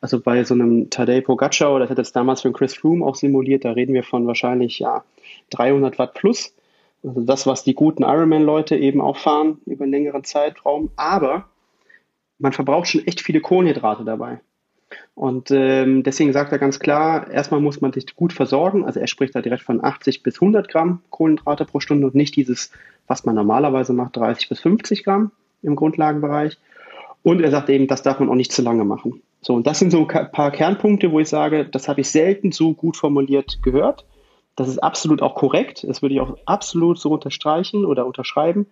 [0.00, 3.64] Also bei so einem Tadej Pogacar, das hat jetzt damals für Chris Froome auch simuliert,
[3.64, 5.04] da reden wir von wahrscheinlich ja
[5.50, 6.54] 300 Watt plus.
[7.02, 10.90] Also das, was die guten Ironman-Leute eben auch fahren über einen längeren Zeitraum.
[10.96, 11.48] Aber
[12.38, 14.40] man verbraucht schon echt viele Kohlenhydrate dabei.
[15.14, 18.84] Und ähm, deswegen sagt er ganz klar, erstmal muss man sich gut versorgen.
[18.84, 22.36] Also er spricht da direkt von 80 bis 100 Gramm Kohlenhydrate pro Stunde und nicht
[22.36, 22.70] dieses,
[23.06, 25.32] was man normalerweise macht, 30 bis 50 Gramm
[25.62, 26.58] im Grundlagenbereich.
[27.22, 29.22] Und er sagt eben, das darf man auch nicht zu lange machen.
[29.40, 32.52] So, und das sind so ein paar Kernpunkte, wo ich sage, das habe ich selten
[32.52, 34.04] so gut formuliert gehört.
[34.54, 35.84] Das ist absolut auch korrekt.
[35.88, 38.66] Das würde ich auch absolut so unterstreichen oder unterschreiben.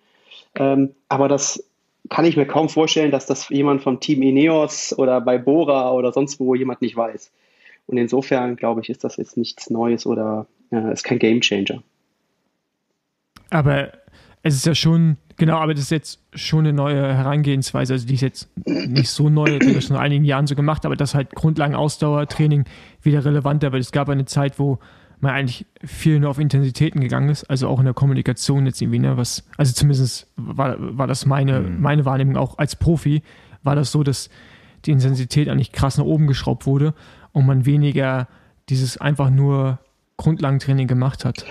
[0.54, 1.64] Ähm, aber das
[2.10, 6.12] kann ich mir kaum vorstellen, dass das jemand vom Team Ineos oder bei Bora oder
[6.12, 7.32] sonst wo jemand nicht weiß.
[7.86, 11.82] Und insofern, glaube ich, ist das jetzt nichts Neues oder äh, ist kein Gamechanger.
[13.50, 13.92] Aber
[14.42, 17.94] es ist ja schon, genau, aber das ist jetzt schon eine neue Herangehensweise.
[17.94, 20.84] Also die ist jetzt nicht so neu, die das schon in einigen Jahren so gemacht,
[20.84, 22.64] aber das halt Grundlagen-Ausdauertraining
[23.02, 23.82] wieder relevanter wird.
[23.82, 24.78] Es gab eine Zeit, wo
[25.24, 29.00] man eigentlich viel nur auf Intensitäten gegangen ist, also auch in der Kommunikation jetzt irgendwie,
[29.00, 31.80] ne, was, also zumindest war, war das meine, mhm.
[31.80, 33.22] meine Wahrnehmung auch als Profi,
[33.64, 34.30] war das so, dass
[34.84, 36.94] die Intensität eigentlich krass nach oben geschraubt wurde
[37.32, 38.28] und man weniger
[38.68, 39.78] dieses einfach nur
[40.16, 41.44] Grundlagentraining gemacht hat.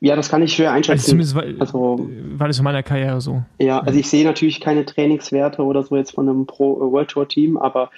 [0.00, 1.00] Ja, das kann ich schwer einschätzen.
[1.00, 3.42] Also zumindest war, also, war das in meiner Karriere so.
[3.58, 7.08] Ja, also ich sehe natürlich keine Trainingswerte oder so jetzt von einem Pro äh, World
[7.08, 7.90] Tour Team, aber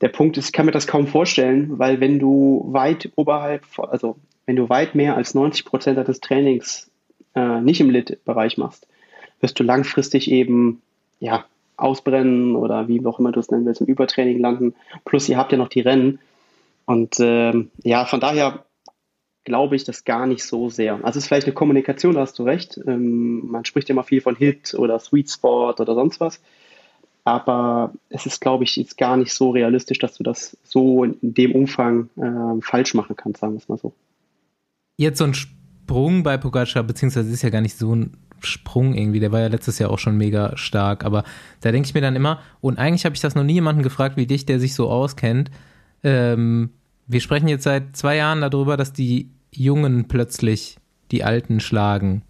[0.00, 4.16] der Punkt ist, ich kann mir das kaum vorstellen, weil wenn du weit oberhalb, also
[4.46, 6.90] wenn du weit mehr als 90 Prozent des Trainings
[7.34, 8.86] äh, nicht im Lit-Bereich machst,
[9.40, 10.82] wirst du langfristig eben
[11.20, 11.44] ja
[11.76, 14.74] ausbrennen oder wie auch immer du es nennen willst, im Übertraining landen.
[15.04, 16.18] Plus ihr habt ja noch die Rennen.
[16.86, 18.64] Und ähm, ja, von daher
[19.44, 20.94] glaube ich das gar nicht so sehr.
[20.94, 22.78] Also es ist vielleicht eine Kommunikation, da hast du recht.
[22.86, 26.40] Ähm, man spricht ja immer viel von Hit oder Sweet Spot oder sonst was.
[27.24, 31.16] Aber es ist, glaube ich, jetzt gar nicht so realistisch, dass du das so in
[31.22, 33.92] dem Umfang äh, falsch machen kannst, sagen wir es mal so.
[34.96, 39.20] Jetzt so ein Sprung bei Pogacar, beziehungsweise ist ja gar nicht so ein Sprung irgendwie,
[39.20, 41.24] der war ja letztes Jahr auch schon mega stark, aber
[41.60, 44.16] da denke ich mir dann immer, und eigentlich habe ich das noch nie jemanden gefragt
[44.16, 45.50] wie dich, der sich so auskennt,
[46.02, 46.70] ähm,
[47.06, 50.78] wir sprechen jetzt seit zwei Jahren darüber, dass die Jungen plötzlich
[51.10, 52.22] die Alten schlagen.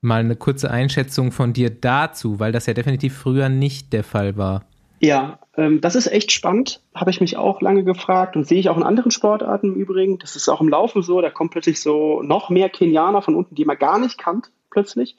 [0.00, 4.36] Mal eine kurze Einschätzung von dir dazu, weil das ja definitiv früher nicht der Fall
[4.36, 4.64] war.
[5.02, 6.82] Ja, ähm, das ist echt spannend.
[6.94, 10.18] Habe ich mich auch lange gefragt und sehe ich auch in anderen Sportarten im Übrigen.
[10.18, 11.22] Das ist auch im Laufen so.
[11.22, 15.16] Da kommt plötzlich so noch mehr Kenianer von unten, die man gar nicht kannt, plötzlich.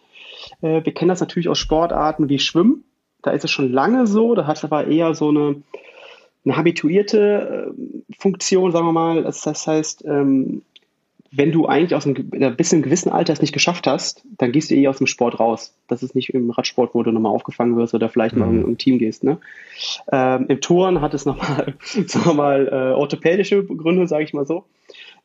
[0.61, 2.83] Äh, wir kennen das natürlich aus Sportarten wie Schwimmen.
[3.23, 4.35] Da ist es schon lange so.
[4.35, 5.63] Da hat es aber eher so eine
[6.43, 9.23] eine habituierte äh, Funktion, sagen wir mal.
[9.23, 10.63] Das, das heißt, ähm,
[11.33, 14.69] wenn du eigentlich aus einem, bis einem gewissen Alter es nicht geschafft hast, dann gehst
[14.69, 15.73] du eh aus dem Sport raus.
[15.87, 18.41] Das ist nicht im Radsport, wo du nochmal aufgefangen wirst oder vielleicht mhm.
[18.41, 19.23] noch im, im, Team gehst.
[19.23, 19.37] Ne?
[20.11, 24.65] Ähm, Im Touren hat es nochmal, wir mal, äh, orthopädische Gründe, sage ich mal so.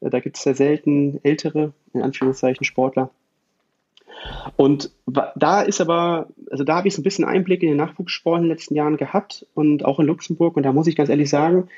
[0.00, 3.10] Äh, da gibt es sehr selten ältere, in Anführungszeichen, Sportler.
[4.56, 8.38] Und da ist aber, also da habe ich so ein bisschen Einblick in den Nachwuchssport
[8.38, 10.56] in den letzten Jahren gehabt und auch in Luxemburg.
[10.56, 11.68] Und da muss ich ganz ehrlich sagen,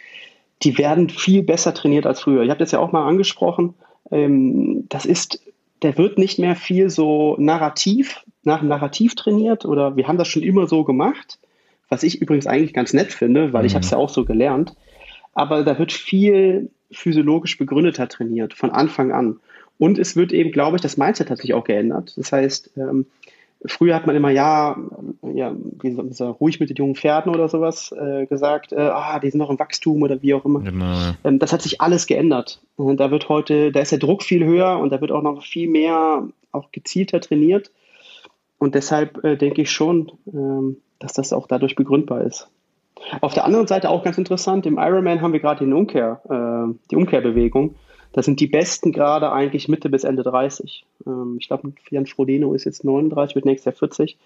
[0.62, 2.42] die werden viel besser trainiert als früher.
[2.42, 3.74] Ich habe das ja auch mal angesprochen.
[4.10, 5.40] Ähm, das ist,
[5.82, 10.28] der wird nicht mehr viel so narrativ, nach dem Narrativ trainiert oder wir haben das
[10.28, 11.38] schon immer so gemacht,
[11.88, 13.66] was ich übrigens eigentlich ganz nett finde, weil mhm.
[13.66, 14.74] ich habe es ja auch so gelernt.
[15.34, 19.40] Aber da wird viel physiologisch begründeter trainiert, von Anfang an.
[19.78, 22.14] Und es wird eben, glaube ich, das Mindset hat sich auch geändert.
[22.16, 23.06] Das heißt, ähm,
[23.64, 24.76] früher hat man immer, ja,
[25.22, 29.30] ja wie so, ruhig mit den jungen Pferden oder sowas äh, gesagt, äh, ah, die
[29.30, 30.60] sind noch im Wachstum oder wie auch immer.
[30.60, 32.60] Genau, ähm, das hat sich alles geändert.
[32.76, 35.42] Und da wird heute, da ist der Druck viel höher und da wird auch noch
[35.42, 37.70] viel mehr, auch gezielter trainiert.
[38.58, 42.48] Und deshalb äh, denke ich schon, ähm, dass das auch dadurch begründbar ist.
[43.20, 46.74] Auf der anderen Seite auch ganz interessant, im Ironman haben wir gerade den Umkehr, äh,
[46.90, 47.76] die Umkehrbewegung.
[48.12, 50.84] Da sind die Besten gerade eigentlich Mitte bis Ende 30.
[51.06, 54.16] Ähm, ich glaube, Jan Frodeno ist jetzt 39, wird nächstes Jahr 40.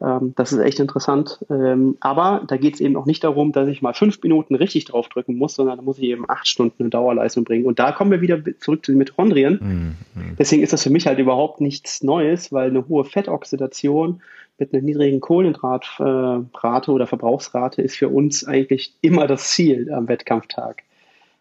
[0.00, 1.44] Ähm, das ist echt interessant.
[1.50, 4.84] Ähm, aber da geht es eben auch nicht darum, dass ich mal fünf Minuten richtig
[4.84, 7.64] draufdrücken muss, sondern da muss ich eben acht Stunden eine Dauerleistung bringen.
[7.64, 9.96] Und da kommen wir wieder zurück zu den Mitochondrien.
[10.14, 10.36] Mhm.
[10.38, 14.20] Deswegen ist das für mich halt überhaupt nichts Neues, weil eine hohe Fettoxidation
[14.58, 20.82] mit einer niedrigen Kohlenhydratrate oder Verbrauchsrate ist für uns eigentlich immer das Ziel am Wettkampftag.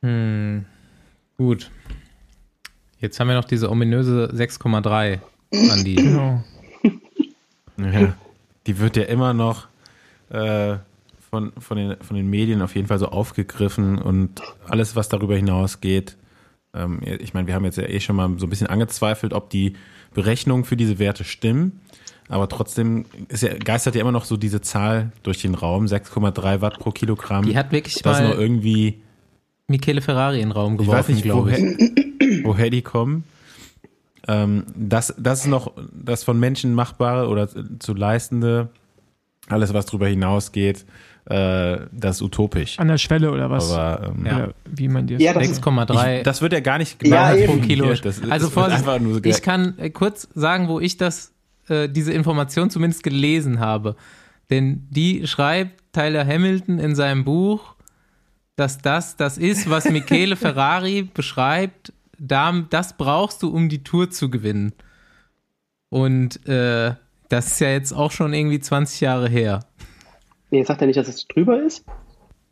[0.01, 0.65] Mhm.
[1.37, 1.69] Gut.
[2.99, 5.19] Jetzt haben wir noch diese ominöse 6,3
[5.71, 5.95] an die.
[5.95, 6.43] Genau.
[7.77, 8.15] Ja,
[8.67, 9.67] die wird ja immer noch
[10.29, 10.77] äh,
[11.29, 15.35] von, von, den, von den Medien auf jeden Fall so aufgegriffen und alles, was darüber
[15.35, 16.15] hinausgeht.
[16.73, 19.49] Ähm, ich meine, wir haben jetzt ja eh schon mal so ein bisschen angezweifelt, ob
[19.49, 19.73] die
[20.13, 21.81] Berechnungen für diese Werte stimmen.
[22.27, 26.61] Aber trotzdem ist ja, geistert ja immer noch so diese Zahl durch den Raum, 6,3
[26.61, 27.45] Watt pro Kilogramm.
[27.45, 29.01] Die hat wirklich das mal noch irgendwie
[29.67, 31.57] Michele Ferrari in den Raum geworfen, glaube ich.
[31.57, 33.23] Woher, woher die kommen.
[34.27, 37.47] Ähm, das, das ist noch das von Menschen machbare oder
[37.79, 38.69] zu leistende,
[39.47, 40.85] alles was darüber hinausgeht,
[41.25, 42.77] äh, das ist utopisch.
[42.77, 43.71] An der Schwelle oder was?
[43.71, 44.49] Aber ähm, ja.
[44.69, 46.21] wie man dir ja, 6,3.
[46.21, 47.93] Das wird ja gar nicht genau ja, pro Kilo.
[47.93, 48.85] Das, also Vorsicht,
[49.25, 51.33] ich kann äh, kurz sagen, wo ich das,
[51.67, 53.95] äh, diese Information zumindest gelesen habe.
[54.51, 57.74] Denn die schreibt Tyler Hamilton in seinem Buch
[58.55, 61.93] dass das das ist, was Michele Ferrari beschreibt.
[62.17, 64.73] Da, das brauchst du, um die Tour zu gewinnen.
[65.89, 66.93] Und äh,
[67.29, 69.65] das ist ja jetzt auch schon irgendwie 20 Jahre her.
[70.51, 71.85] Nee, sagt er nicht, dass es drüber ist?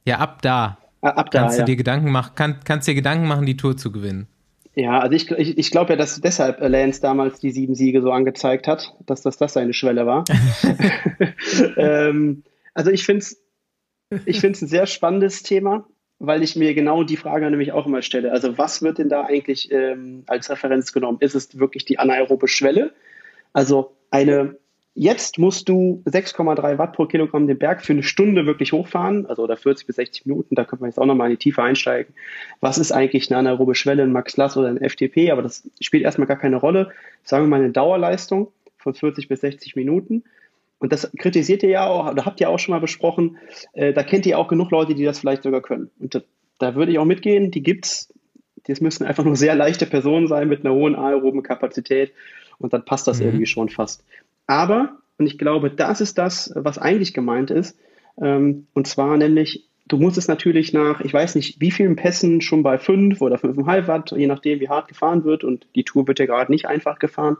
[0.06, 0.78] Ja, ab da.
[1.02, 1.64] Ah, ab da, kannst ja.
[1.64, 4.28] du dir Gedanken machen, kann, kannst dir Gedanken machen, die Tour zu gewinnen.
[4.76, 8.12] Ja, also ich, ich, ich glaube ja, dass deshalb Lance damals die sieben Siege so
[8.12, 10.24] angezeigt hat, dass das, das seine Schwelle war.
[11.78, 12.44] ähm,
[12.74, 13.44] also ich finde es
[14.26, 15.86] ich find's ein sehr spannendes Thema,
[16.26, 18.32] weil ich mir genau die Frage nämlich auch immer stelle.
[18.32, 21.18] Also was wird denn da eigentlich ähm, als Referenz genommen?
[21.20, 22.94] Ist es wirklich die anaerobe Schwelle?
[23.52, 24.56] Also eine,
[24.96, 29.44] jetzt musst du 6,3 Watt pro Kilogramm den Berg für eine Stunde wirklich hochfahren, also
[29.44, 32.16] oder 40 bis 60 Minuten, da können wir jetzt auch nochmal in die Tiefe einsteigen.
[32.62, 35.30] Was ist eigentlich eine anaerobe Schwelle, ein Max Lass oder ein FTP?
[35.30, 36.92] Aber das spielt erstmal gar keine Rolle.
[37.26, 40.24] Sagen wir mal eine Dauerleistung von 40 bis 60 Minuten.
[40.84, 43.38] Und das kritisiert ihr ja auch, oder habt ihr auch schon mal besprochen.
[43.72, 45.90] Äh, da kennt ihr auch genug Leute, die das vielleicht sogar können.
[45.98, 46.22] Und da,
[46.60, 48.14] da würde ich auch mitgehen, die gibt's.
[48.68, 52.12] Das müssen einfach nur sehr leichte Personen sein mit einer hohen aeroben Kapazität.
[52.60, 53.28] Und dann passt das Mhm.
[53.28, 54.04] irgendwie schon fast.
[54.46, 57.80] Aber, und ich glaube, das ist das, was eigentlich gemeint ist.
[58.22, 62.42] Ähm, und zwar nämlich, du musst es natürlich nach, ich weiß nicht, wie vielen Pässen
[62.42, 65.46] schon bei 5 oder 5,5 Watt, je nachdem, wie hart gefahren wird.
[65.46, 67.38] Und die Tour wird ja gerade nicht einfach gefahren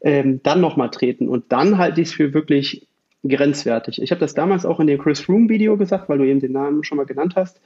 [0.00, 1.28] ähm, dann nochmal treten.
[1.28, 2.86] Und dann halte ich es für wirklich
[3.24, 4.00] grenzwertig.
[4.00, 6.52] Ich habe das damals auch in dem Chris Room Video gesagt, weil du eben den
[6.52, 7.60] Namen schon mal genannt hast.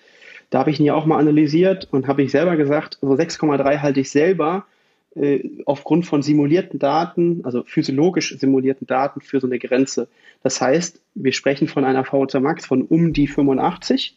[0.48, 3.78] Da habe ich ihn ja auch mal analysiert und habe ich selber gesagt, so 6,3
[3.78, 4.66] halte ich selber
[5.14, 10.08] äh, aufgrund von simulierten Daten, also physiologisch simulierten Daten für so eine Grenze.
[10.42, 14.16] Das heißt, wir sprechen von einer VHC Max von um die 85.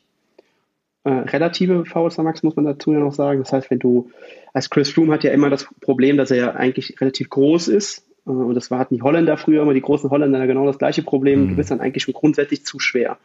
[1.03, 3.39] Äh, relative VHC Max muss man dazu ja noch sagen.
[3.39, 4.09] Das heißt, wenn du,
[4.53, 8.07] als Chris Froome hat ja immer das Problem, dass er ja eigentlich relativ groß ist.
[8.25, 11.49] Äh, und das hatten die Holländer früher immer, die großen Holländer genau das gleiche Problem.
[11.49, 13.17] Du bist dann eigentlich schon grundsätzlich zu schwer.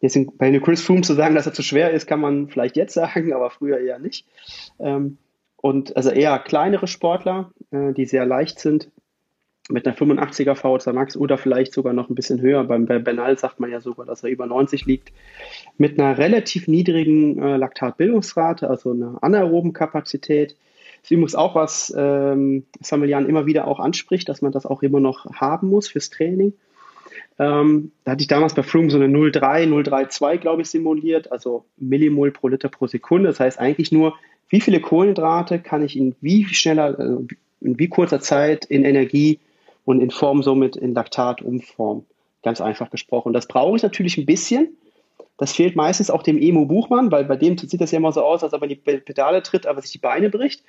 [0.00, 2.94] Deswegen, bei Chris Froome zu sagen, dass er zu schwer ist, kann man vielleicht jetzt
[2.94, 4.26] sagen, aber früher eher nicht.
[4.78, 5.18] Ähm,
[5.56, 8.90] und also eher kleinere Sportler, äh, die sehr leicht sind,
[9.70, 12.64] mit einer 85er VHC Max oder vielleicht sogar noch ein bisschen höher.
[12.64, 15.12] Beim bei Bernal sagt man ja sogar, dass er über 90 liegt.
[15.78, 20.56] Mit einer relativ niedrigen äh, Laktatbildungsrate, also einer anaeroben Kapazität.
[21.00, 24.82] Das ist übrigens auch was ähm, Samelian immer wieder auch anspricht, dass man das auch
[24.82, 26.52] immer noch haben muss fürs Training.
[27.38, 31.64] Ähm, da hatte ich damals bei Froome so eine 0,3, 0,32, glaube ich, simuliert, also
[31.78, 33.28] Millimol pro Liter pro Sekunde.
[33.28, 34.14] Das heißt eigentlich nur,
[34.50, 37.26] wie viele Kohlenhydrate kann ich in wie schneller, also
[37.60, 39.40] in wie kurzer Zeit in Energie
[39.84, 42.06] und in Form somit in Laktat umformen.
[42.42, 43.32] Ganz einfach gesprochen.
[43.32, 44.76] Das brauche ich natürlich ein bisschen.
[45.38, 48.22] Das fehlt meistens auch dem Emo Buchmann, weil bei dem sieht das ja immer so
[48.22, 50.62] aus, als ob er die Pedale tritt, aber sich die Beine bricht.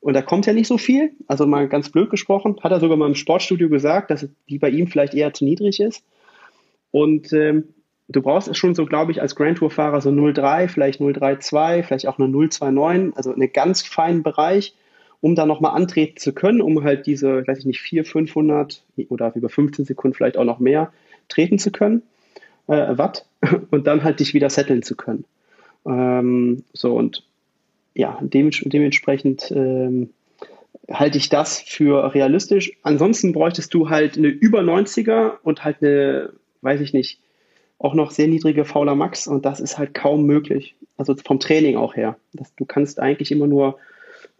[0.00, 1.12] Und da kommt ja nicht so viel.
[1.26, 4.68] Also mal ganz blöd gesprochen, hat er sogar mal im Sportstudio gesagt, dass die bei
[4.68, 6.04] ihm vielleicht eher zu niedrig ist.
[6.90, 7.68] Und ähm,
[8.08, 12.18] du brauchst schon so, glaube ich, als Grand Tour-Fahrer so 0,3, vielleicht 0,32, vielleicht auch
[12.18, 14.74] eine 0,29, also einen ganz feinen Bereich,
[15.22, 19.32] um da nochmal antreten zu können, um halt diese, weiß ich nicht, 400, 500 oder
[19.34, 20.92] über 15 Sekunden vielleicht auch noch mehr
[21.28, 22.02] treten zu können,
[22.66, 23.24] äh, Watt,
[23.70, 25.24] und dann halt dich wieder setteln zu können.
[25.86, 27.24] Ähm, so und
[27.94, 30.10] ja, dements dementsprechend ähm,
[30.90, 32.72] halte ich das für realistisch.
[32.82, 36.30] Ansonsten bräuchtest du halt eine über 90er und halt eine,
[36.62, 37.20] weiß ich nicht,
[37.78, 40.74] auch noch sehr niedrige Fauler Max und das ist halt kaum möglich.
[40.96, 42.16] Also vom Training auch her.
[42.32, 43.78] Das, du kannst eigentlich immer nur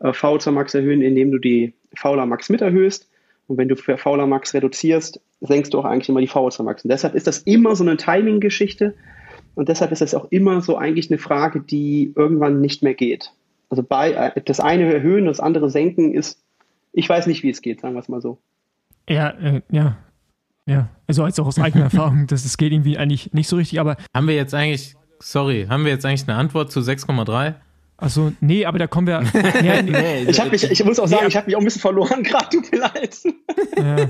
[0.02, 3.08] äh, VZ Max erhöhen, indem du die Fauler Max mit erhöhst.
[3.48, 6.84] Und wenn du für Fauler Max reduzierst, senkst du auch eigentlich immer die VZ Max.
[6.84, 8.94] Und deshalb ist das immer so eine Timing-Geschichte.
[9.54, 13.32] Und deshalb ist das auch immer so eigentlich eine Frage, die irgendwann nicht mehr geht.
[13.68, 16.42] Also bei äh, das eine erhöhen, das andere senken ist,
[16.92, 18.38] ich weiß nicht, wie es geht, sagen wir es mal so.
[19.08, 19.96] Ja, äh, ja.
[20.64, 23.80] Ja, also als auch aus eigener Erfahrung, das, das geht irgendwie eigentlich nicht so richtig,
[23.80, 23.96] aber.
[24.14, 27.54] Haben wir jetzt eigentlich, sorry, haben wir jetzt eigentlich eine Antwort zu 6,3?
[28.02, 29.22] Also nee, aber da kommen wir.
[29.62, 32.22] Ja, nee, ich, mich, ich muss auch sagen, ich habe mich auch ein bisschen verloren
[32.24, 33.16] gerade, tut mir leid.
[33.76, 34.08] Ja.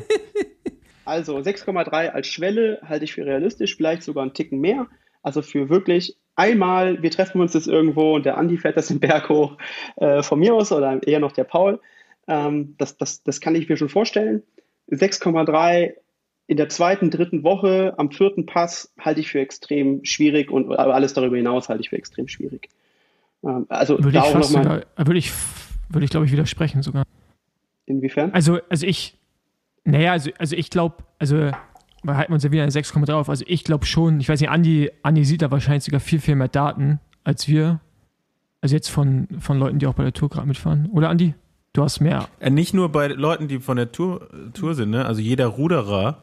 [1.04, 4.86] Also 6,3 als Schwelle halte ich für realistisch, vielleicht sogar einen Ticken mehr.
[5.22, 8.98] Also für wirklich einmal, wir treffen uns jetzt irgendwo und der Andi fährt das den
[8.98, 9.58] Berg hoch
[9.96, 11.78] äh, von mir aus oder eher noch der Paul.
[12.28, 14.42] Ähm, das, das, das kann ich mir schon vorstellen.
[14.90, 15.92] 6,3
[16.46, 20.94] in der zweiten, dritten Woche am vierten Pass halte ich für extrem schwierig und aber
[20.94, 22.70] alles darüber hinaus halte ich für extrem schwierig.
[23.44, 25.32] Ähm, also würde ich auch fast sogar, würde ich,
[25.88, 27.04] würde ich glaube ich widersprechen sogar.
[27.86, 28.30] inwiefern?
[28.32, 29.18] Also, also ich,
[29.84, 31.50] naja, also, also ich glaube, also
[32.04, 33.28] wir halten uns ja wieder eine 6,3 auf.
[33.28, 36.34] Also ich glaube schon, ich weiß nicht, Andi, Andi sieht da wahrscheinlich sogar viel, viel
[36.34, 37.80] mehr Daten als wir.
[38.60, 40.88] Also jetzt von, von Leuten, die auch bei der Tour gerade mitfahren.
[40.92, 41.34] Oder Andi?
[41.72, 42.28] Du hast mehr.
[42.38, 45.04] Äh, Nicht nur bei Leuten, die von der Tour, Tour sind, ne?
[45.06, 46.22] Also jeder Ruderer,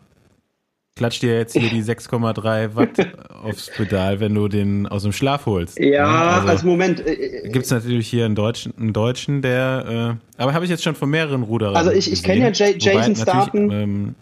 [0.99, 2.89] klatscht dir jetzt hier die 6,3 Watt
[3.41, 5.79] aufs Pedal, wenn du den aus dem Schlaf holst.
[5.79, 6.99] Ja, also, also Moment.
[6.99, 10.83] Äh, Gibt es natürlich hier einen Deutschen, einen Deutschen der, äh, aber habe ich jetzt
[10.83, 13.71] schon von mehreren Ruderern Also ich, ich kenne ja J Jason Starten.
[13.71, 14.15] Ähm,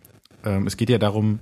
[0.46, 1.40] ähm, es geht ja darum,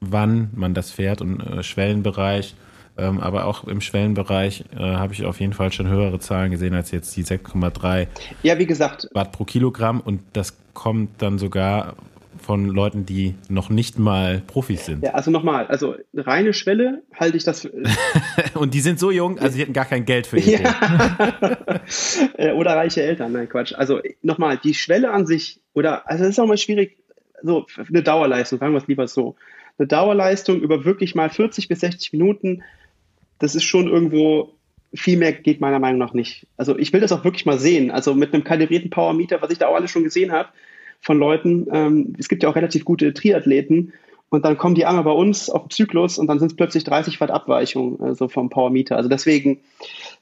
[0.00, 2.54] wann man das fährt und äh, Schwellenbereich.
[2.96, 6.74] Ähm, aber auch im Schwellenbereich äh, habe ich auf jeden Fall schon höhere Zahlen gesehen
[6.74, 8.06] als jetzt die 6,3
[8.42, 9.06] ja, wie gesagt.
[9.12, 10.00] Watt pro Kilogramm.
[10.00, 11.94] Und das kommt dann sogar
[12.38, 15.04] von Leuten, die noch nicht mal Profis sind.
[15.04, 17.62] Ja, also nochmal, also reine Schwelle halte ich das.
[17.62, 17.72] Für,
[18.54, 20.60] und die sind so jung, also sie hätten gar kein Geld für ihr.
[20.60, 22.52] Ja.
[22.54, 23.74] oder reiche Eltern, nein, Quatsch.
[23.74, 26.98] Also nochmal, die Schwelle an sich, oder, also es ist auch mal schwierig,
[27.42, 29.36] so eine Dauerleistung, sagen wir es lieber so.
[29.78, 32.62] Eine Dauerleistung über wirklich mal 40 bis 60 Minuten,
[33.38, 34.54] das ist schon irgendwo
[34.94, 36.46] viel mehr geht meiner Meinung nach nicht.
[36.56, 37.90] Also ich will das auch wirklich mal sehen.
[37.90, 40.48] Also mit einem kalibrierten Power Meter, was ich da auch alles schon gesehen habe,
[41.00, 41.66] von Leuten.
[41.72, 43.92] Ähm, es gibt ja auch relativ gute Triathleten
[44.30, 46.84] und dann kommen die einmal bei uns auf den Zyklus und dann sind es plötzlich
[46.84, 48.96] 30 Watt Abweichung also vom Power Meter.
[48.96, 49.60] Also deswegen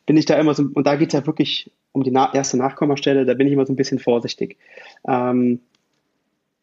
[0.06, 2.56] bin ich da immer so, und da geht es ja wirklich um die na erste
[2.56, 4.58] Nachkommastelle, da bin ich immer so ein bisschen vorsichtig.
[5.08, 5.60] Ähm,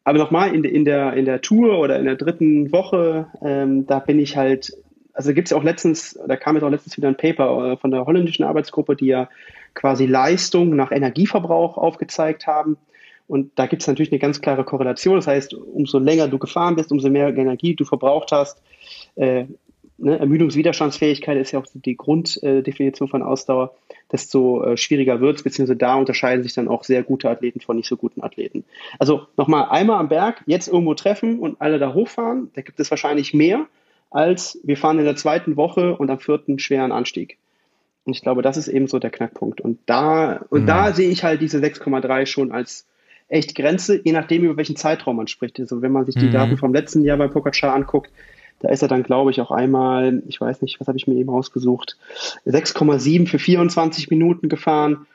[0.04, 3.98] aber nochmal, in, in, der, in der Tour oder in der dritten Woche, ähm, da
[3.98, 4.72] bin ich halt,
[5.12, 7.76] also gibt es ja auch letztens, da kam jetzt auch letztens wieder ein Paper äh,
[7.78, 9.28] von der holländischen Arbeitsgruppe, die ja
[9.74, 12.76] quasi Leistung nach Energieverbrauch aufgezeigt haben.
[13.26, 15.16] Und da gibt es natürlich eine ganz klare Korrelation.
[15.16, 18.62] Das heißt, umso länger du gefahren bist, umso mehr Energie du verbraucht hast.
[19.16, 19.46] Äh,
[19.98, 23.74] ne, Ermüdungswiderstandsfähigkeit ist ja auch die Grunddefinition von Ausdauer,
[24.12, 27.76] desto äh, schwieriger wird es, beziehungsweise da unterscheiden sich dann auch sehr gute Athleten von
[27.76, 28.64] nicht so guten Athleten.
[28.98, 32.90] Also nochmal einmal am Berg, jetzt irgendwo treffen und alle da hochfahren, da gibt es
[32.90, 33.66] wahrscheinlich mehr,
[34.10, 37.38] als wir fahren in der zweiten Woche und am vierten schweren Anstieg.
[38.04, 39.60] Und ich glaube, das ist eben so der Knackpunkt.
[39.62, 40.66] Und da, und mhm.
[40.66, 42.86] da sehe ich halt diese 6,3 schon als
[43.28, 45.58] echt Grenze, je nachdem, über welchen Zeitraum man spricht.
[45.60, 46.32] Also wenn man sich die mhm.
[46.32, 48.10] Daten vom letzten Jahr bei Pogacar anguckt,
[48.60, 51.16] da ist er dann, glaube ich, auch einmal, ich weiß nicht, was habe ich mir
[51.16, 51.98] eben ausgesucht,
[52.46, 55.06] 6,7 für 24 Minuten gefahren.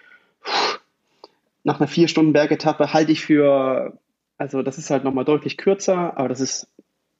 [1.64, 3.98] Nach einer vier Stunden Bergetappe halte ich für,
[4.38, 6.68] also das ist halt nochmal deutlich kürzer, aber das ist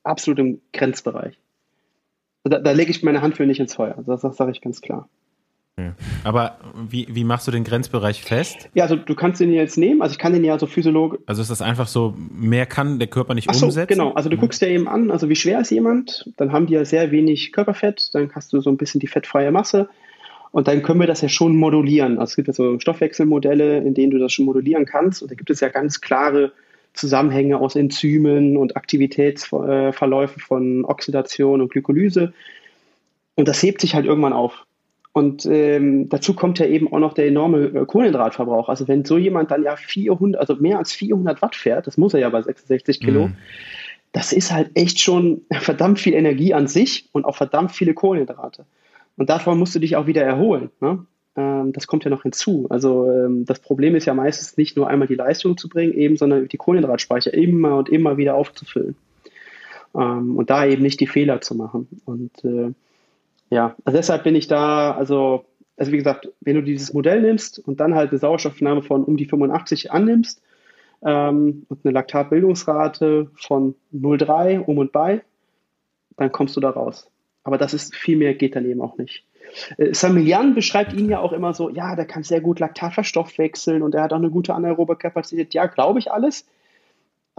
[0.04, 1.38] absolut im Grenzbereich.
[2.44, 3.96] Da, da lege ich meine Hand für nicht ins Feuer.
[4.06, 5.10] Das, das sage ich ganz klar.
[6.24, 6.58] Aber
[6.90, 8.70] wie, wie machst du den Grenzbereich fest?
[8.74, 11.20] Ja, also du kannst den jetzt nehmen, also ich kann den ja so physiologisch.
[11.26, 13.88] Also ist das einfach so, mehr kann der Körper nicht Ach so, umsetzen?
[13.88, 14.42] genau, also du mhm.
[14.42, 17.52] guckst dir eben an, also wie schwer ist jemand, dann haben die ja sehr wenig
[17.52, 19.90] Körperfett, dann hast du so ein bisschen die fettfreie Masse
[20.52, 22.18] und dann können wir das ja schon modulieren.
[22.18, 25.36] Also es gibt ja so Stoffwechselmodelle, in denen du das schon modulieren kannst und da
[25.36, 26.52] gibt es ja ganz klare
[26.94, 32.34] Zusammenhänge aus Enzymen und Aktivitätsverläufe von Oxidation und Glykolyse.
[33.36, 34.66] Und das hebt sich halt irgendwann auf.
[35.12, 38.70] Und ähm, dazu kommt ja eben auch noch der enorme äh, Kohlenhydratverbrauch.
[38.70, 42.14] Also wenn so jemand dann ja 400, also mehr als 400 Watt fährt, das muss
[42.14, 43.36] er ja bei 66 Kilo, mhm.
[44.12, 48.66] das ist halt echt schon verdammt viel Energie an sich und auch verdammt viele Kohlenhydrate.
[49.18, 50.70] Und davon musst du dich auch wieder erholen.
[50.80, 51.06] Ne?
[51.36, 52.68] Ähm, das kommt ja noch hinzu.
[52.70, 56.18] Also ähm, das Problem ist ja meistens nicht nur einmal die Leistung zu bringen, eben,
[56.18, 58.96] sondern die Kohlenhydratspeicher immer und immer wieder aufzufüllen.
[59.96, 61.88] Ähm, und da eben nicht die Fehler zu machen.
[62.06, 62.74] Und äh,
[63.50, 65.46] ja, also deshalb bin ich da, also,
[65.78, 69.18] also wie gesagt, wenn du dieses Modell nimmst und dann halt eine Sauerstoffnahme von um
[69.18, 70.42] die 85 annimmst
[71.04, 75.22] ähm, und eine Laktatbildungsrate von 0,3 um und bei,
[76.18, 77.10] dann kommst du da raus.
[77.44, 79.26] Aber das ist viel mehr geht dann eben auch nicht.
[79.78, 83.82] Äh, Samilian beschreibt ihn ja auch immer so, ja, der kann sehr gut Laktat verstoffwechseln
[83.82, 85.54] und er hat auch eine gute anaerobe Kapazität.
[85.54, 86.46] Ja, glaube ich alles.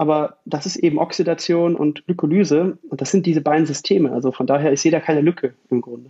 [0.01, 4.11] Aber das ist eben Oxidation und Glykolyse und das sind diese beiden Systeme.
[4.11, 6.09] Also von daher, sehe da keine Lücke im Grunde.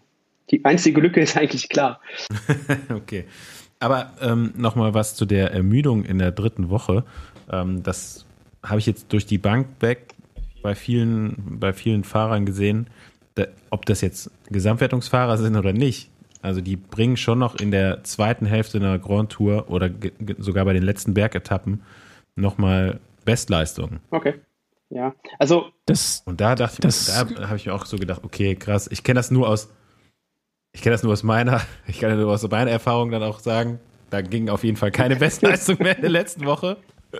[0.50, 2.00] Die einzige Lücke ist eigentlich klar.
[2.96, 3.26] okay.
[3.82, 7.04] Aber ähm, nochmal was zu der Ermüdung in der dritten Woche.
[7.52, 8.26] Ähm, das
[8.64, 10.16] habe ich jetzt durch die Bank weg
[10.64, 12.88] bei vielen, bei vielen Fahrern gesehen.
[13.36, 16.10] Da, ob das jetzt Gesamtwertungsfahrer sind oder nicht.
[16.42, 19.90] Also die bringen schon noch in der zweiten Hälfte einer Grand Tour oder
[20.38, 21.82] sogar bei den letzten Bergetappen
[22.38, 23.02] nochmal
[23.32, 24.02] Bestleistung.
[24.10, 24.42] Okay.
[24.90, 26.22] Ja, also das.
[26.26, 28.90] Und da dachte das, ich, da habe ich mir auch so gedacht, okay, krass.
[28.92, 29.70] Ich kenne das nur aus,
[30.74, 33.40] ich kenne das nur aus meiner, ich kann ja nur aus meiner Erfahrung dann auch
[33.40, 33.80] sagen,
[34.10, 36.78] da ging auf jeden Fall keine Bestleistung mehr in der letzten Woche.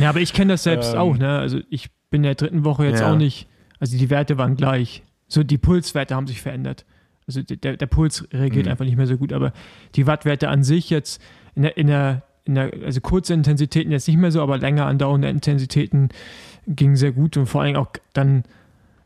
[0.00, 1.38] Ja, aber ich kenne das selbst ähm, auch, ne?
[1.38, 3.12] Also ich bin in der dritten Woche jetzt ja.
[3.12, 3.46] auch nicht,
[3.78, 5.02] also die Werte waren gleich.
[5.28, 6.86] So die Pulswerte haben sich verändert.
[7.26, 8.70] Also der, der Puls reagiert mhm.
[8.70, 9.52] einfach nicht mehr so gut, aber
[9.96, 11.20] die Wattwerte an sich jetzt
[11.54, 14.86] in der, in der in der, also kurze Intensitäten jetzt nicht mehr so, aber länger
[14.86, 16.10] andauernde Intensitäten
[16.66, 18.44] gingen sehr gut und vor allem auch dann,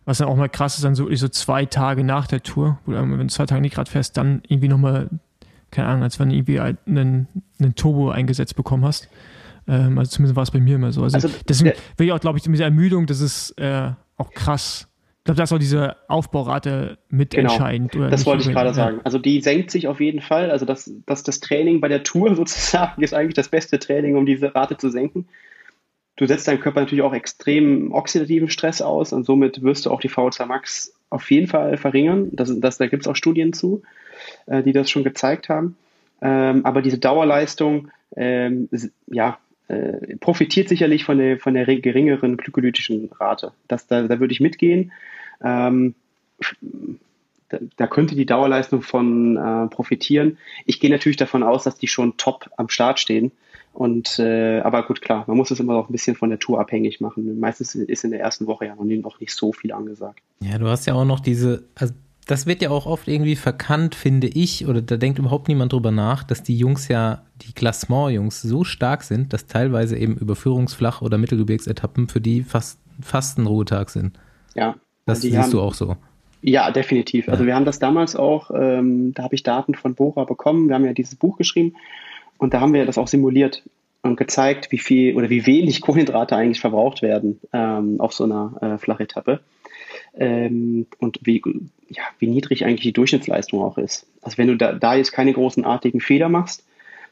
[0.05, 2.93] was dann auch mal krass ist, dann so, so zwei Tage nach der Tour, wo
[2.93, 5.09] du, wenn du zwei Tage nicht gerade fährst, dann irgendwie nochmal,
[5.71, 7.29] keine Ahnung, als wenn du irgendwie einen,
[7.61, 9.09] einen Turbo eingesetzt bekommen hast.
[9.67, 11.03] Ähm, also zumindest war es bei mir immer so.
[11.03, 14.31] Also, also deswegen will ich auch, glaube ich, mit der Ermüdung, das ist äh, auch
[14.33, 14.88] krass
[15.29, 17.93] glaube, da ist auch diese Aufbaurate mitentscheidend.
[17.93, 18.75] Genau, das wollte ich gerade ja.
[18.75, 19.01] sagen.
[19.05, 20.51] Also die senkt sich auf jeden Fall.
[20.51, 24.25] Also das, das, das Training bei der Tour sozusagen ist eigentlich das beste Training, um
[24.25, 25.29] diese Rate zu senken.
[26.17, 30.01] Du setzt deinem Körper natürlich auch extrem oxidativen Stress aus und somit wirst du auch
[30.01, 32.31] die VO2 Max auf jeden Fall verringern.
[32.33, 33.83] Das, das, da gibt es auch Studien zu,
[34.47, 35.77] äh, die das schon gezeigt haben.
[36.23, 38.69] Ähm, aber diese Dauerleistung, ähm,
[39.07, 39.39] ja,
[39.69, 43.53] äh, profitiert sicherlich von der, von der geringeren glykolytischen Rate.
[43.69, 44.91] Das, da, da würde ich mitgehen.
[45.43, 45.95] Ähm,
[47.49, 50.39] da, da, könnte die Dauerleistung von äh, profitieren.
[50.67, 53.33] Ich gehe natürlich davon aus, dass die schon top am Start stehen.
[53.73, 56.59] Und äh, aber gut, klar, man muss es immer noch ein bisschen von der Tour
[56.59, 57.39] abhängig machen.
[57.39, 58.85] Meistens ist in der ersten Woche ja noch
[59.21, 60.21] nicht so viel angesagt.
[60.41, 61.95] Ja, du hast ja auch noch diese, also
[62.29, 65.91] das wird ja auch oft irgendwie verkannt, finde ich, oder da denkt überhaupt niemand drüber
[65.91, 71.17] nach, dass die Jungs ja, die Klassement-Jungs so stark sind, dass teilweise eben Überführungsflach- oder
[71.17, 74.19] Mittelgebirgsetappen für die fast, fast ein Ruhetag sind.
[74.55, 74.75] Ja.
[75.09, 75.97] Das siehst haben, du auch so.
[76.43, 77.29] Ja, definitiv.
[77.29, 77.49] Also ja.
[77.49, 80.69] wir haben das damals auch, ähm, da habe ich Daten von Bora bekommen.
[80.69, 81.75] Wir haben ja dieses Buch geschrieben
[82.39, 83.63] und da haben wir das auch simuliert
[84.03, 88.55] und gezeigt, wie viel oder wie wenig Kohlenhydrate eigentlich verbraucht werden ähm, auf so einer
[88.61, 89.41] äh, Flachetappe
[90.15, 91.43] ähm, und wie,
[91.89, 94.07] ja, wie niedrig eigentlich die Durchschnittsleistung auch ist.
[94.23, 96.65] Also wenn du da, da jetzt keine großen artigen Fehler machst,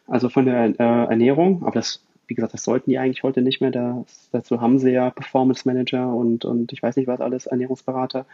[0.06, 3.60] also von der äh, Ernährung, aber das, wie gesagt, das sollten die eigentlich heute nicht
[3.60, 3.70] mehr.
[3.70, 8.26] Das, dazu haben sie ja Performance Manager und, und ich weiß nicht was alles, Ernährungsberater,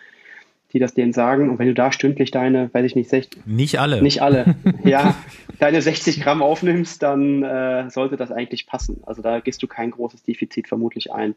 [0.72, 1.50] die das denen sagen.
[1.50, 5.14] Und wenn du da stündlich deine, weiß ich nicht, 60, nicht alle, nicht alle, ja,
[5.58, 9.02] deine 60 Gramm aufnimmst, dann äh, sollte das eigentlich passen.
[9.04, 11.34] Also da gehst du kein großes Defizit vermutlich ein.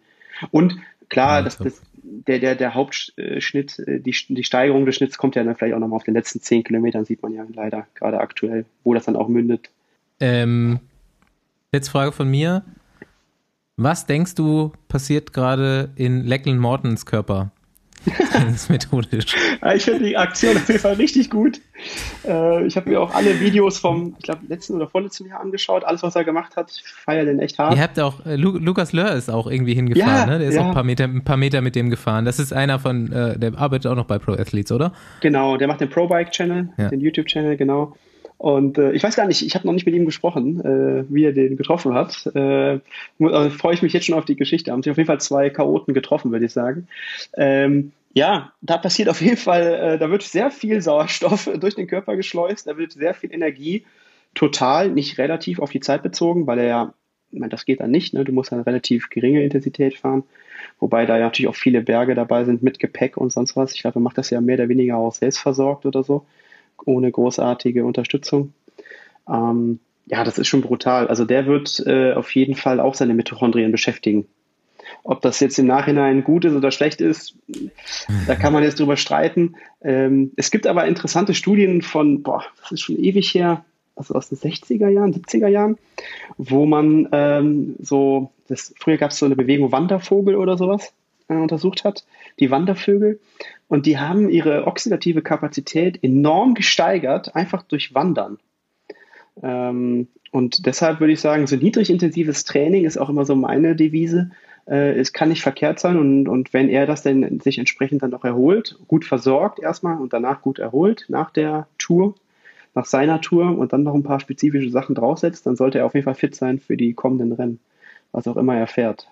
[0.52, 0.78] Und
[1.10, 5.44] klar, das, das, der, der, der Hauptschnitt, äh, die, die Steigerung des Schnitts kommt ja
[5.44, 8.66] dann vielleicht auch nochmal auf den letzten zehn Kilometern, sieht man ja leider gerade aktuell,
[8.84, 9.70] wo das dann auch mündet.
[10.20, 10.80] Ähm,
[11.76, 12.64] jetzt Frage von mir.
[13.78, 17.52] Was denkst du passiert gerade in Lecklen Mortons Körper?
[18.34, 19.36] Das ist methodisch.
[19.76, 21.60] ich finde die Aktion auf jeden Fall richtig gut.
[22.28, 25.84] Äh, ich habe mir auch alle Videos vom, ich glaube, letzten oder vorletzten Jahr angeschaut.
[25.84, 27.76] Alles, was er gemacht hat, ich feiere den echt hart.
[27.76, 30.40] Ihr habt auch, äh, Lu Lukas Lör ist auch irgendwie hingefahren, ja, ne?
[30.40, 30.62] Der ist ja.
[30.62, 32.26] auch ein paar, Meter, ein paar Meter mit dem gefahren.
[32.26, 34.92] Das ist einer von, äh, der arbeitet auch noch bei Pro Athletes, oder?
[35.22, 36.90] Genau, der macht den Pro Bike Channel, ja.
[36.90, 37.96] den YouTube Channel, genau.
[38.38, 41.24] Und äh, ich weiß gar nicht, ich habe noch nicht mit ihm gesprochen, äh, wie
[41.24, 42.26] er den getroffen hat.
[42.36, 42.80] Äh,
[43.20, 44.72] also freue ich mich jetzt schon auf die Geschichte.
[44.72, 46.88] Haben sich auf jeden Fall zwei Chaoten getroffen, würde ich sagen.
[47.38, 51.88] Ähm, ja, da passiert auf jeden Fall, äh, da wird sehr viel Sauerstoff durch den
[51.88, 53.86] Körper geschleust, da wird sehr viel Energie
[54.34, 56.94] total, nicht relativ auf die Zeit bezogen, weil er ja,
[57.32, 58.24] ich meine, das geht dann nicht, ne?
[58.24, 60.24] du musst dann relativ geringe Intensität fahren,
[60.80, 63.74] wobei da ja natürlich auch viele Berge dabei sind mit Gepäck und sonst was.
[63.74, 66.26] Ich glaube, er macht das ja mehr oder weniger auch selbst versorgt oder so
[66.86, 68.54] ohne großartige Unterstützung.
[69.30, 71.08] Ähm, ja, das ist schon brutal.
[71.08, 74.28] Also der wird äh, auf jeden Fall auch seine Mitochondrien beschäftigen.
[75.04, 77.36] Ob das jetzt im Nachhinein gut ist oder schlecht ist,
[78.28, 79.56] da kann man jetzt drüber streiten.
[79.82, 83.66] Ähm, es gibt aber interessante Studien von, boah, das ist schon ewig her,
[83.96, 85.78] also aus den 60er Jahren, 70er Jahren,
[86.38, 90.94] wo man ähm, so, das, früher gab es so eine Bewegung Wandervogel oder sowas
[91.28, 92.06] äh, untersucht hat,
[92.40, 93.20] die Wandervögel.
[93.68, 98.38] Und die haben ihre oxidative Kapazität enorm gesteigert, einfach durch Wandern.
[99.42, 103.76] Ähm, und deshalb würde ich sagen, so niedrig intensives Training ist auch immer so meine
[103.76, 104.32] Devise.
[104.68, 108.14] Äh, es kann nicht verkehrt sein und, und wenn er das denn sich entsprechend dann
[108.14, 112.16] auch erholt, gut versorgt erstmal und danach gut erholt nach der Tour,
[112.74, 115.94] nach seiner Tour und dann noch ein paar spezifische Sachen draufsetzt, dann sollte er auf
[115.94, 117.60] jeden Fall fit sein für die kommenden Rennen,
[118.12, 119.08] was auch immer er fährt.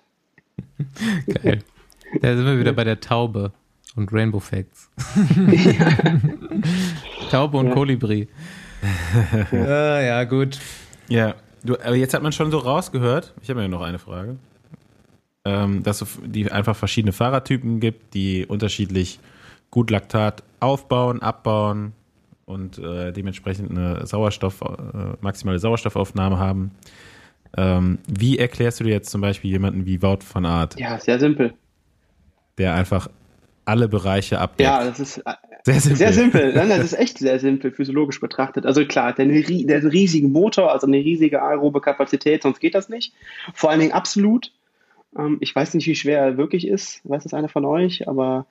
[1.42, 1.60] Geil.
[2.20, 3.52] Da sind wir wieder bei der Taube
[3.96, 4.90] und Rainbow Facts.
[7.30, 7.74] Taube und ja.
[7.74, 8.28] Kolibri.
[9.52, 10.58] ja, ja, gut.
[11.08, 14.36] Ja, du, aber jetzt hat man schon so rausgehört, ich habe ja noch eine Frage,
[15.44, 19.18] ähm, dass es die einfach verschiedene Fahrertypen gibt, die unterschiedlich
[19.70, 21.92] gut Laktat aufbauen, abbauen
[22.46, 26.70] und äh, dementsprechend eine Sauerstoff, äh, maximale Sauerstoffaufnahme haben.
[27.56, 30.78] Ähm, wie erklärst du dir jetzt zum Beispiel jemanden wie Wout van Art?
[30.78, 31.54] Ja, sehr simpel
[32.58, 33.08] der einfach
[33.64, 34.68] alle Bereiche abdeckt.
[34.68, 35.32] Ja, das ist äh,
[35.64, 35.96] sehr simpel.
[35.96, 36.52] Sehr simpel.
[36.52, 38.66] das ist echt sehr simpel, physiologisch betrachtet.
[38.66, 42.74] Also klar, der, der hat einen riesigen Motor, also eine riesige aerobe Kapazität, sonst geht
[42.74, 43.14] das nicht.
[43.54, 44.52] Vor allen Dingen absolut.
[45.16, 47.00] Ähm, ich weiß nicht, wie schwer er wirklich ist.
[47.04, 48.06] Weiß das einer von euch?
[48.08, 48.46] Aber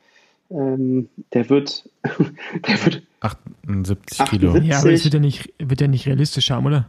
[0.50, 1.90] ähm, der wird,
[2.68, 4.50] der wird 78 Kilo.
[4.50, 4.70] 78.
[4.70, 6.88] Ja, aber das wird ja nicht, wird ja nicht realistisch haben, oder?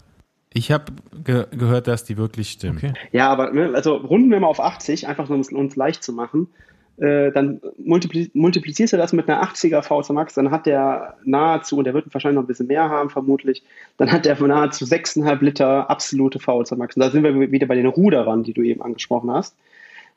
[0.57, 0.93] Ich habe
[1.25, 2.79] ge gehört, dass die wirklich stimmen.
[2.79, 2.93] Okay.
[3.11, 6.13] Ja, aber ne, also runden wir mal auf 80, einfach um es uns leicht zu
[6.13, 6.49] machen.
[6.97, 11.85] Äh, dann multiplizierst du das mit einer 80er VZ Max, dann hat der nahezu, und
[11.85, 13.65] der wird wahrscheinlich noch ein bisschen mehr haben, vermutlich,
[13.97, 16.97] dann hat der nahezu 6,5 Liter absolute VZ Max.
[16.97, 19.57] Und da sind wir wieder bei den Ruderern, die du eben angesprochen hast.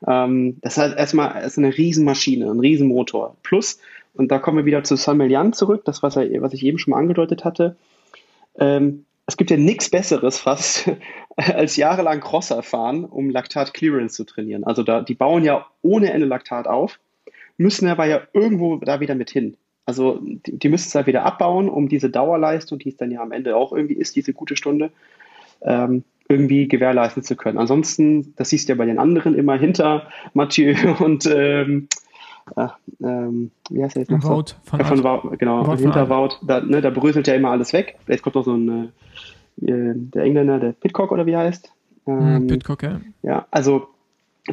[0.06, 3.36] Ähm, das ist halt erstmal ist eine Riesenmaschine, ein Riesenmotor.
[3.42, 3.80] Plus,
[4.14, 6.92] und da kommen wir wieder zu Saint zurück, das, was, er, was ich eben schon
[6.92, 7.76] mal angedeutet hatte.
[8.58, 10.90] Ähm, es gibt ja nichts Besseres fast,
[11.36, 14.64] als jahrelang Crosser fahren, um Laktat Clearance zu trainieren.
[14.64, 16.98] Also da, die bauen ja ohne Ende Laktat auf,
[17.58, 19.58] müssen aber ja irgendwo da wieder mit hin.
[19.84, 23.20] Also die, die müssen es halt wieder abbauen, um diese Dauerleistung, die es dann ja
[23.20, 24.90] am Ende auch irgendwie ist, diese gute Stunde,
[25.60, 27.58] ähm, irgendwie gewährleisten zu können.
[27.58, 31.88] Ansonsten, das siehst du ja bei den anderen immer hinter Mathieu und ähm,
[32.56, 32.68] äh,
[33.02, 34.24] ähm, wie heißt der jetzt noch?
[34.24, 37.50] Wout von, ja, von Wout, genau, Wout hinter Wout, da, ne, da bröselt ja immer
[37.50, 37.96] alles weg.
[38.06, 38.92] Jetzt kommt noch so ein
[39.60, 41.72] äh, der Engländer, der Pitcock oder wie heißt.
[42.04, 43.00] Hm, ähm, Pitcock, ja.
[43.22, 43.88] Ja, also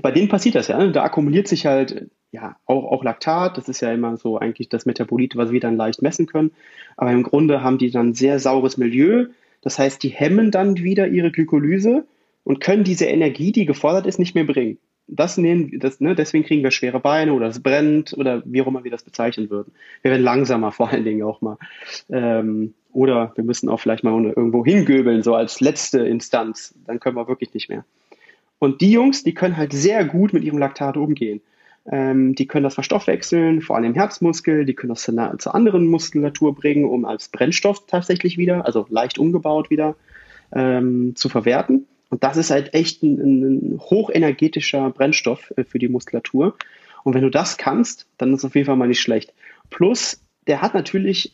[0.01, 0.77] bei denen passiert das ja.
[0.77, 0.91] Ne?
[0.91, 3.57] Da akkumuliert sich halt ja auch, auch Laktat.
[3.57, 6.51] Das ist ja immer so eigentlich das Metabolit, was wir dann leicht messen können.
[6.97, 9.27] Aber im Grunde haben die dann sehr saures Milieu.
[9.61, 12.05] Das heißt, die hemmen dann wieder ihre Glykolyse
[12.43, 14.77] und können diese Energie, die gefordert ist, nicht mehr bringen.
[15.07, 18.67] Das nehmen, das, ne, deswegen kriegen wir schwere Beine oder es brennt oder wie auch
[18.67, 19.71] immer wir das bezeichnen würden.
[20.01, 21.57] Wir werden langsamer vor allen Dingen auch mal.
[22.09, 26.73] Ähm, oder wir müssen auch vielleicht mal irgendwo hingöbeln, so als letzte Instanz.
[26.87, 27.85] Dann können wir wirklich nicht mehr.
[28.57, 31.41] Und die Jungs, die können halt sehr gut mit ihrem Laktat umgehen.
[31.91, 34.65] Ähm, die können das verstoffwechseln, vor allem im Herzmuskel.
[34.65, 39.19] Die können das zu, zur anderen Muskulatur bringen, um als Brennstoff tatsächlich wieder, also leicht
[39.19, 39.95] umgebaut wieder,
[40.53, 41.85] ähm, zu verwerten.
[42.09, 46.55] Und das ist halt echt ein, ein hochenergetischer Brennstoff äh, für die Muskulatur.
[47.03, 49.33] Und wenn du das kannst, dann ist es auf jeden Fall mal nicht schlecht.
[49.69, 51.33] Plus, der hat natürlich,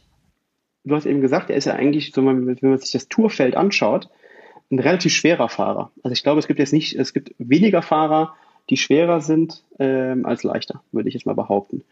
[0.83, 4.09] du hast eben gesagt, er ist ja eigentlich, wenn man sich das Tourfeld anschaut,
[4.71, 5.91] ein relativ schwerer Fahrer.
[6.03, 8.35] Also ich glaube, es gibt jetzt nicht, es gibt weniger Fahrer,
[8.69, 11.83] die schwerer sind ähm, als leichter, würde ich jetzt mal behaupten.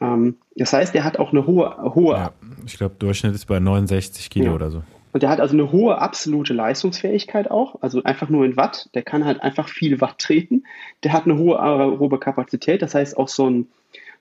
[0.00, 2.16] Ähm, das heißt, er hat auch eine hohe, hohe.
[2.16, 2.32] Ja,
[2.66, 4.54] ich glaube, Durchschnitt ist bei 69 Kilo ja.
[4.54, 4.82] oder so.
[5.12, 8.90] Und der hat also eine hohe absolute Leistungsfähigkeit auch, also einfach nur in Watt.
[8.94, 10.64] Der kann halt einfach viel Watt treten.
[11.02, 13.68] Der hat eine hohe aerobe Kapazität, das heißt auch so ein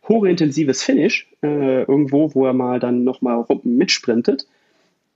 [0.07, 4.47] hochintensives Finish äh, irgendwo, wo er mal dann nochmal mitsprintet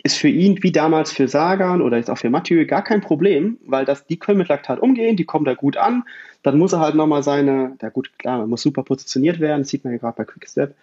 [0.04, 3.58] ist für ihn wie damals für Sagan oder jetzt auch für Mathieu gar kein Problem,
[3.66, 6.04] weil das, die können mit Laktat umgehen, die kommen da gut an.
[6.44, 9.70] Dann muss er halt nochmal seine, ja gut, klar, man muss super positioniert werden, das
[9.70, 10.74] sieht man ja gerade bei Quickstep,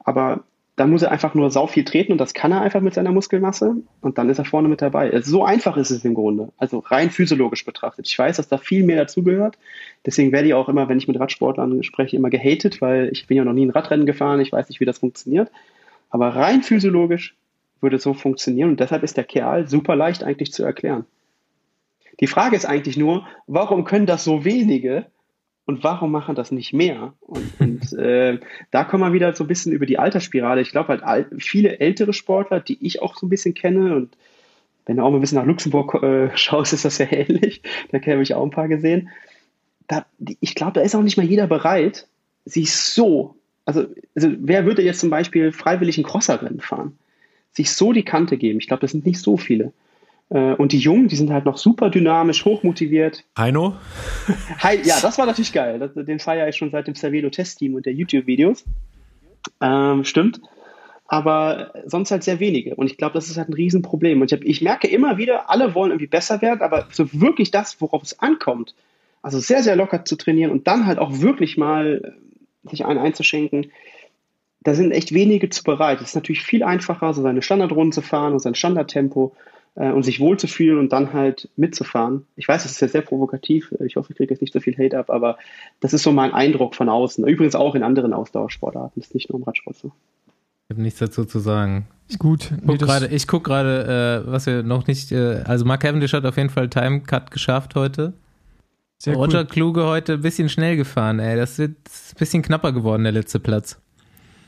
[0.00, 0.42] aber
[0.76, 3.12] dann muss er einfach nur sau viel treten und das kann er einfach mit seiner
[3.12, 5.12] Muskelmasse und dann ist er vorne mit dabei.
[5.12, 8.08] Also so einfach ist es im Grunde, also rein physiologisch betrachtet.
[8.08, 9.56] Ich weiß, dass da viel mehr dazugehört,
[10.04, 13.36] deswegen werde ich auch immer, wenn ich mit Radsportlern spreche, immer gehatet, weil ich bin
[13.36, 15.50] ja noch nie ein Radrennen gefahren, ich weiß nicht, wie das funktioniert.
[16.10, 17.36] Aber rein physiologisch
[17.80, 21.04] würde so funktionieren und deshalb ist der Kerl super leicht eigentlich zu erklären.
[22.20, 25.06] Die Frage ist eigentlich nur, warum können das so wenige
[25.66, 27.14] und warum machen das nicht mehr?
[27.20, 28.38] Und, und äh,
[28.70, 30.60] da kommen wir wieder so ein bisschen über die Altersspirale.
[30.60, 34.16] Ich glaube halt viele ältere Sportler, die ich auch so ein bisschen kenne und
[34.86, 37.62] wenn du auch mal ein bisschen nach Luxemburg äh, schaust, ist das ja ähnlich.
[37.90, 39.08] Da habe ich auch ein paar gesehen.
[39.86, 40.06] Da,
[40.40, 42.06] ich glaube, da ist auch nicht mal jeder bereit,
[42.44, 46.98] sich so, also, also wer würde jetzt zum Beispiel freiwillig ein Crosserrennen fahren?
[47.54, 48.58] sich so die Kante geben.
[48.58, 49.72] Ich glaube, das sind nicht so viele.
[50.30, 53.24] Äh, und die Jungen, die sind halt noch super dynamisch, hochmotiviert.
[53.36, 53.74] Heino?
[54.58, 55.78] Hi, ja, das war natürlich geil.
[55.78, 58.64] Das, den feiere ich schon seit dem Cervelo Test-Team und der YouTube-Videos.
[59.60, 60.40] Ähm, stimmt.
[61.06, 62.74] Aber sonst halt sehr wenige.
[62.76, 64.20] Und ich glaube, das ist halt ein Riesenproblem.
[64.20, 67.50] Und ich, hab, ich merke immer wieder, alle wollen irgendwie besser werden, aber so wirklich
[67.50, 68.74] das, worauf es ankommt,
[69.20, 72.14] also sehr, sehr locker zu trainieren und dann halt auch wirklich mal
[72.64, 73.70] sich einen einzuschenken,
[74.62, 76.00] da sind echt wenige zu bereit.
[76.00, 79.36] Es ist natürlich viel einfacher, so seine Standardrunden zu fahren und sein Standardtempo
[79.76, 82.26] äh, und sich wohlzufühlen und dann halt mitzufahren.
[82.36, 83.74] Ich weiß, das ist ja sehr provokativ.
[83.84, 85.38] Ich hoffe, ich kriege jetzt nicht so viel Hate ab, aber
[85.80, 87.26] das ist so mein Eindruck von außen.
[87.26, 88.92] Übrigens auch in anderen Ausdauersportarten.
[88.96, 89.92] Das ist nicht nur im Radsport so.
[90.68, 91.86] Ich habe nichts dazu zu sagen.
[92.08, 92.50] Ist gut.
[93.10, 96.50] ich gucke gerade, äh, was wir noch nicht, äh, also Mark Cavendish hat auf jeden
[96.50, 98.14] Fall Timecut geschafft heute.
[98.98, 99.46] Sehr Roger cool.
[99.46, 101.36] Kluge heute ein bisschen schnell gefahren, ey.
[101.36, 101.76] Das ist ein
[102.18, 103.78] bisschen knapper geworden, der letzte Platz.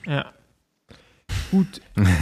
[0.06, 0.26] Ja.
[1.50, 1.80] Gut.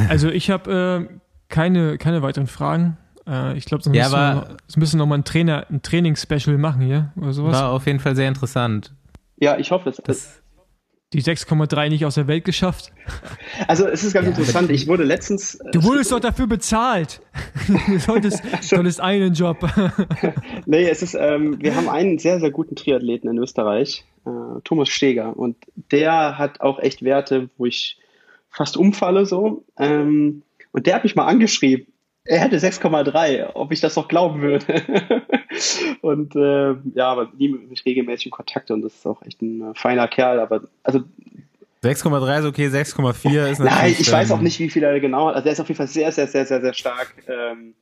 [0.08, 1.14] Also ich habe äh,
[1.48, 2.96] keine, keine weiteren Fragen.
[3.26, 6.82] Äh, ich glaube, sonst ja, müssen, wir, müssen noch mal ein, Trainer, ein Trainingsspecial machen
[6.82, 7.54] hier oder sowas.
[7.54, 8.94] War auf jeden Fall sehr interessant.
[9.36, 9.96] Ja, ich hoffe es.
[10.04, 10.42] Das,
[11.12, 12.92] die 6,3 nicht aus der Welt geschafft.
[13.68, 14.70] Also es ist ganz ja, interessant.
[14.70, 15.54] Ich wurde letztens.
[15.54, 17.20] Äh, du wurdest doch dafür bezahlt.
[17.86, 19.58] du solltest, solltest einen Job.
[20.66, 24.88] nee, es ist, ähm, wir haben einen sehr, sehr guten Triathleten in Österreich äh, Thomas
[24.88, 25.36] Steger.
[25.36, 25.56] Und
[25.92, 27.98] der hat auch echt Werte, wo ich
[28.50, 29.64] fast umfalle so.
[29.78, 30.42] Ähm,
[30.74, 31.86] und der hat mich mal angeschrieben.
[32.24, 34.66] Er hätte 6,3, ob ich das noch glauben würde.
[36.00, 39.40] und äh, ja, aber nie mit mich regelmäßig in Kontakt und das ist auch echt
[39.40, 40.40] ein äh, feiner Kerl.
[40.40, 41.00] Aber also
[41.84, 43.60] 6,3 ist okay, 6,4 ist natürlich.
[43.60, 45.36] Nein, ich weiß auch nicht, wie viel er genau hat.
[45.36, 47.14] Also er ist auf jeden Fall sehr, sehr, sehr, sehr, sehr stark.
[47.28, 47.74] Ähm,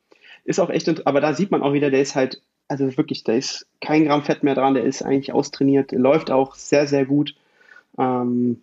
[0.44, 3.32] ist auch echt, aber da sieht man auch wieder, der ist halt also wirklich, da
[3.32, 7.34] ist kein Gramm Fett mehr dran, der ist eigentlich austrainiert, läuft auch sehr, sehr gut.
[7.98, 8.60] Ähm,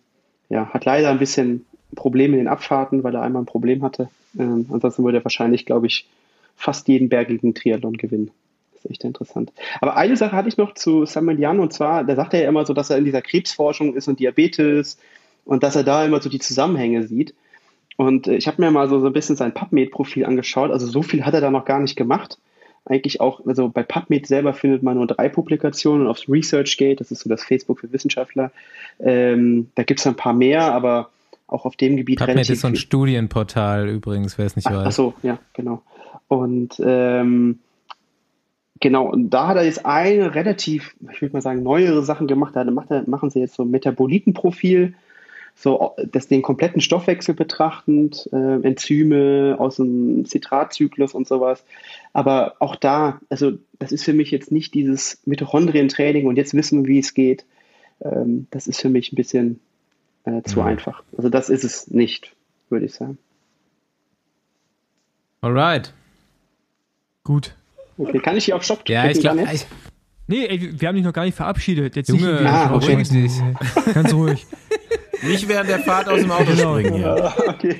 [0.48, 1.64] ja, hat leider ein bisschen
[1.94, 4.08] Probleme in den Abfahrten, weil er einmal ein Problem hatte.
[4.38, 6.08] Ähm, ansonsten würde er wahrscheinlich, glaube ich,
[6.56, 8.30] fast jeden bergigen Triathlon gewinnen.
[8.72, 9.52] Das ist echt interessant.
[9.80, 12.48] Aber eine Sache hatte ich noch zu Samuel Jan und zwar, da sagt er ja
[12.48, 14.98] immer so, dass er in dieser Krebsforschung ist und Diabetes
[15.44, 17.34] und dass er da immer so die Zusammenhänge sieht.
[17.96, 20.70] Und äh, ich habe mir mal so, so ein bisschen sein PubMed-Profil angeschaut.
[20.70, 22.38] Also so viel hat er da noch gar nicht gemacht.
[22.86, 27.20] Eigentlich auch, also bei PubMed selber findet man nur drei Publikationen aufs ResearchGate, das ist
[27.20, 28.52] so das Facebook für Wissenschaftler.
[28.98, 31.10] Ähm, da gibt es ein paar mehr, aber
[31.50, 32.76] auch auf dem Gebiet PubMed relativ ist so ein.
[32.76, 34.86] Studienportal übrigens, wer es nicht Ach, weiß.
[34.86, 35.82] ach so, ja, genau.
[36.28, 37.58] Und ähm,
[38.78, 42.54] genau, und da hat er jetzt eine relativ, ich würde mal sagen, neuere Sachen gemacht.
[42.56, 44.94] Da macht er, machen sie jetzt so ein Metabolitenprofil,
[45.54, 51.64] so das den kompletten Stoffwechsel betrachtend, äh, Enzyme aus dem Zitratzyklus und sowas.
[52.12, 56.84] Aber auch da, also das ist für mich jetzt nicht dieses Mitochondrientraining und jetzt wissen
[56.84, 57.44] wir, wie es geht.
[58.02, 59.60] Ähm, das ist für mich ein bisschen
[60.24, 60.66] äh, zu Mhm.
[60.66, 61.02] einfach.
[61.16, 62.34] Also das ist es nicht,
[62.68, 63.18] würde ich sagen.
[65.40, 65.92] Alright.
[67.24, 67.54] Gut.
[67.98, 69.46] Okay, kann ich hier auf Stopp Ja, ich glaube?
[70.26, 71.96] Nee, ey, wir haben dich noch gar nicht verabschiedet.
[71.96, 73.04] Jetzt Junge, nicht ah, okay.
[73.04, 73.58] Stopp drücken.
[73.94, 74.46] Ganz ruhig.
[75.22, 76.78] Nicht während der Fahrt aus dem Auto Genau.
[76.78, 77.24] springen hier.
[77.24, 77.76] Ah, okay.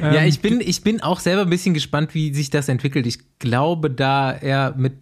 [0.00, 3.06] ja, ich bin, ich bin auch selber ein bisschen gespannt, wie sich das entwickelt.
[3.06, 4.94] Ich glaube, da er mit,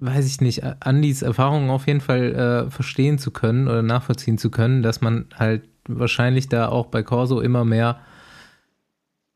[0.00, 4.50] weiß ich nicht, Andys Erfahrungen auf jeden Fall äh, verstehen zu können oder nachvollziehen zu
[4.50, 8.00] können, dass man halt wahrscheinlich da auch bei Corso immer mehr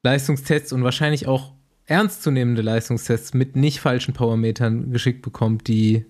[0.03, 1.53] Leistungstests und wahrscheinlich auch
[1.87, 6.05] ernstzunehmende Leistungstests mit nicht falschen Powermetern geschickt bekommt, die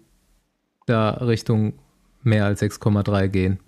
[0.87, 1.75] da Richtung
[2.23, 3.59] mehr als 6,3 gehen.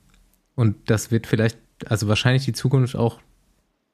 [0.55, 3.21] Und das wird vielleicht, also wahrscheinlich die Zukunft auch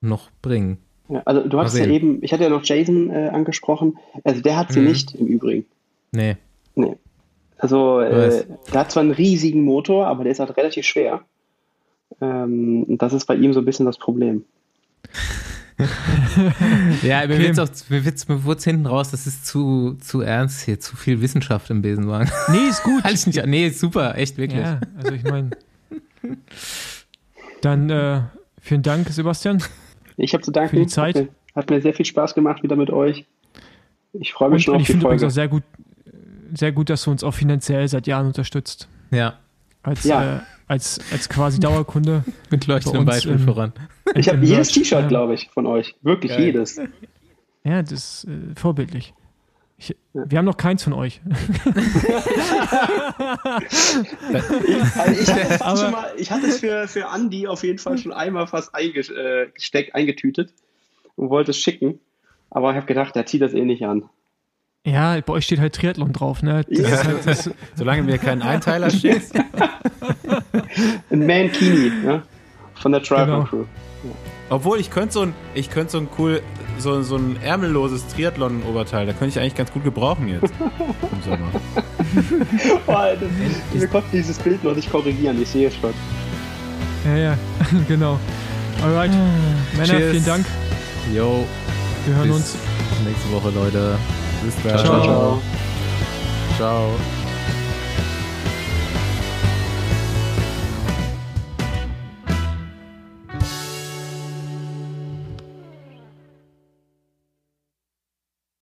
[0.01, 0.79] noch bringen.
[1.09, 4.57] Ja, also du hast ja eben, ich hatte ja noch Jason äh, angesprochen, also der
[4.57, 4.87] hat sie Mhm.
[4.87, 5.67] nicht im Übrigen.
[6.13, 6.37] Nee.
[6.75, 6.97] Nee.
[7.59, 11.21] Also äh, der hat zwar einen riesigen Motor, aber der ist halt relativ schwer.
[12.21, 14.45] Ähm, und das ist bei ihm so ein bisschen das Problem.
[17.03, 17.39] Ja, mir Okay.
[17.41, 20.97] wird's auch, mir wird's, mir wurd's hinten raus, das ist zu, zu ernst hier, zu
[20.97, 22.31] viel Wissenschaft im Besenwagen.
[22.49, 23.03] Nee, ist gut.
[23.05, 24.61] Halt ich nicht, nee, ist super, echt, wirklich.
[24.61, 25.51] Ja, also ich meine.
[27.61, 28.21] Dann äh,
[28.61, 29.63] vielen Dank, Sebastian.
[30.17, 30.71] Ich habe zu danken.
[30.71, 31.17] Für die Zeit.
[31.17, 33.27] Hat mir, hat mir sehr viel Spaß gemacht wieder mit euch.
[34.13, 35.33] Ich freue mich Und, schon und auf ich die finde übrigens Folge.
[35.33, 35.63] auch sehr gut,
[36.53, 38.89] sehr gut, dass du uns auch finanziell seit Jahren unterstützt.
[39.11, 39.39] Ja,
[39.83, 40.37] Als, Ja.
[40.37, 42.25] äh, als, als quasi Dauerkunde.
[42.51, 43.73] mit leuchtendem Beispiel im- voran.
[44.15, 45.09] Ich habe jedes T-Shirt, ja.
[45.09, 45.95] glaube ich, von euch.
[46.03, 46.45] Wirklich Geil.
[46.45, 46.81] jedes.
[47.65, 49.15] Ja, das ist äh, vorbildlich.
[49.79, 51.21] Ich, wir haben noch keins von euch.
[54.97, 58.13] Also ich, hatte schon mal, ich hatte es für, für Andi auf jeden Fall schon
[58.13, 60.53] einmal fast eingesteckt, eingetütet
[61.17, 61.99] und wollte es schicken.
[62.51, 64.09] Aber ich habe gedacht, der zieht das eh nicht an.
[64.85, 66.65] Ja, bei euch steht halt Triathlon drauf, ne?
[66.69, 66.89] Das Ja.
[66.89, 69.33] ist halt, das, Solange mir keinen Einteiler schickst.
[71.11, 72.23] Ein Mankini, ne?
[72.75, 73.45] Von der Triathlon Genau.
[73.49, 73.65] Crew.
[74.51, 76.43] Obwohl, ich könnte so ein, ich könnte so ein cool,
[76.79, 81.49] so, so ein ärmelloses Triathlon-Oberteil, da könnte ich eigentlich ganz gut gebrauchen jetzt im Sommer.
[82.87, 85.95] Oh, das, wir konnten dieses Bild noch nicht korrigieren, ich sehe es schon.
[87.07, 87.39] ja, ja,
[87.89, 88.19] genau.
[88.83, 89.11] Alright.
[89.73, 90.11] Männer, Cheers.
[90.11, 90.47] vielen Dank.
[91.15, 91.47] Jo,
[92.05, 92.57] Wir hören bis uns.
[93.07, 93.97] nächste Woche, Leute.
[94.45, 94.79] Bis dann.
[94.79, 95.03] Ciao.
[95.03, 95.43] Ciao.
[96.57, 97.22] Ciao.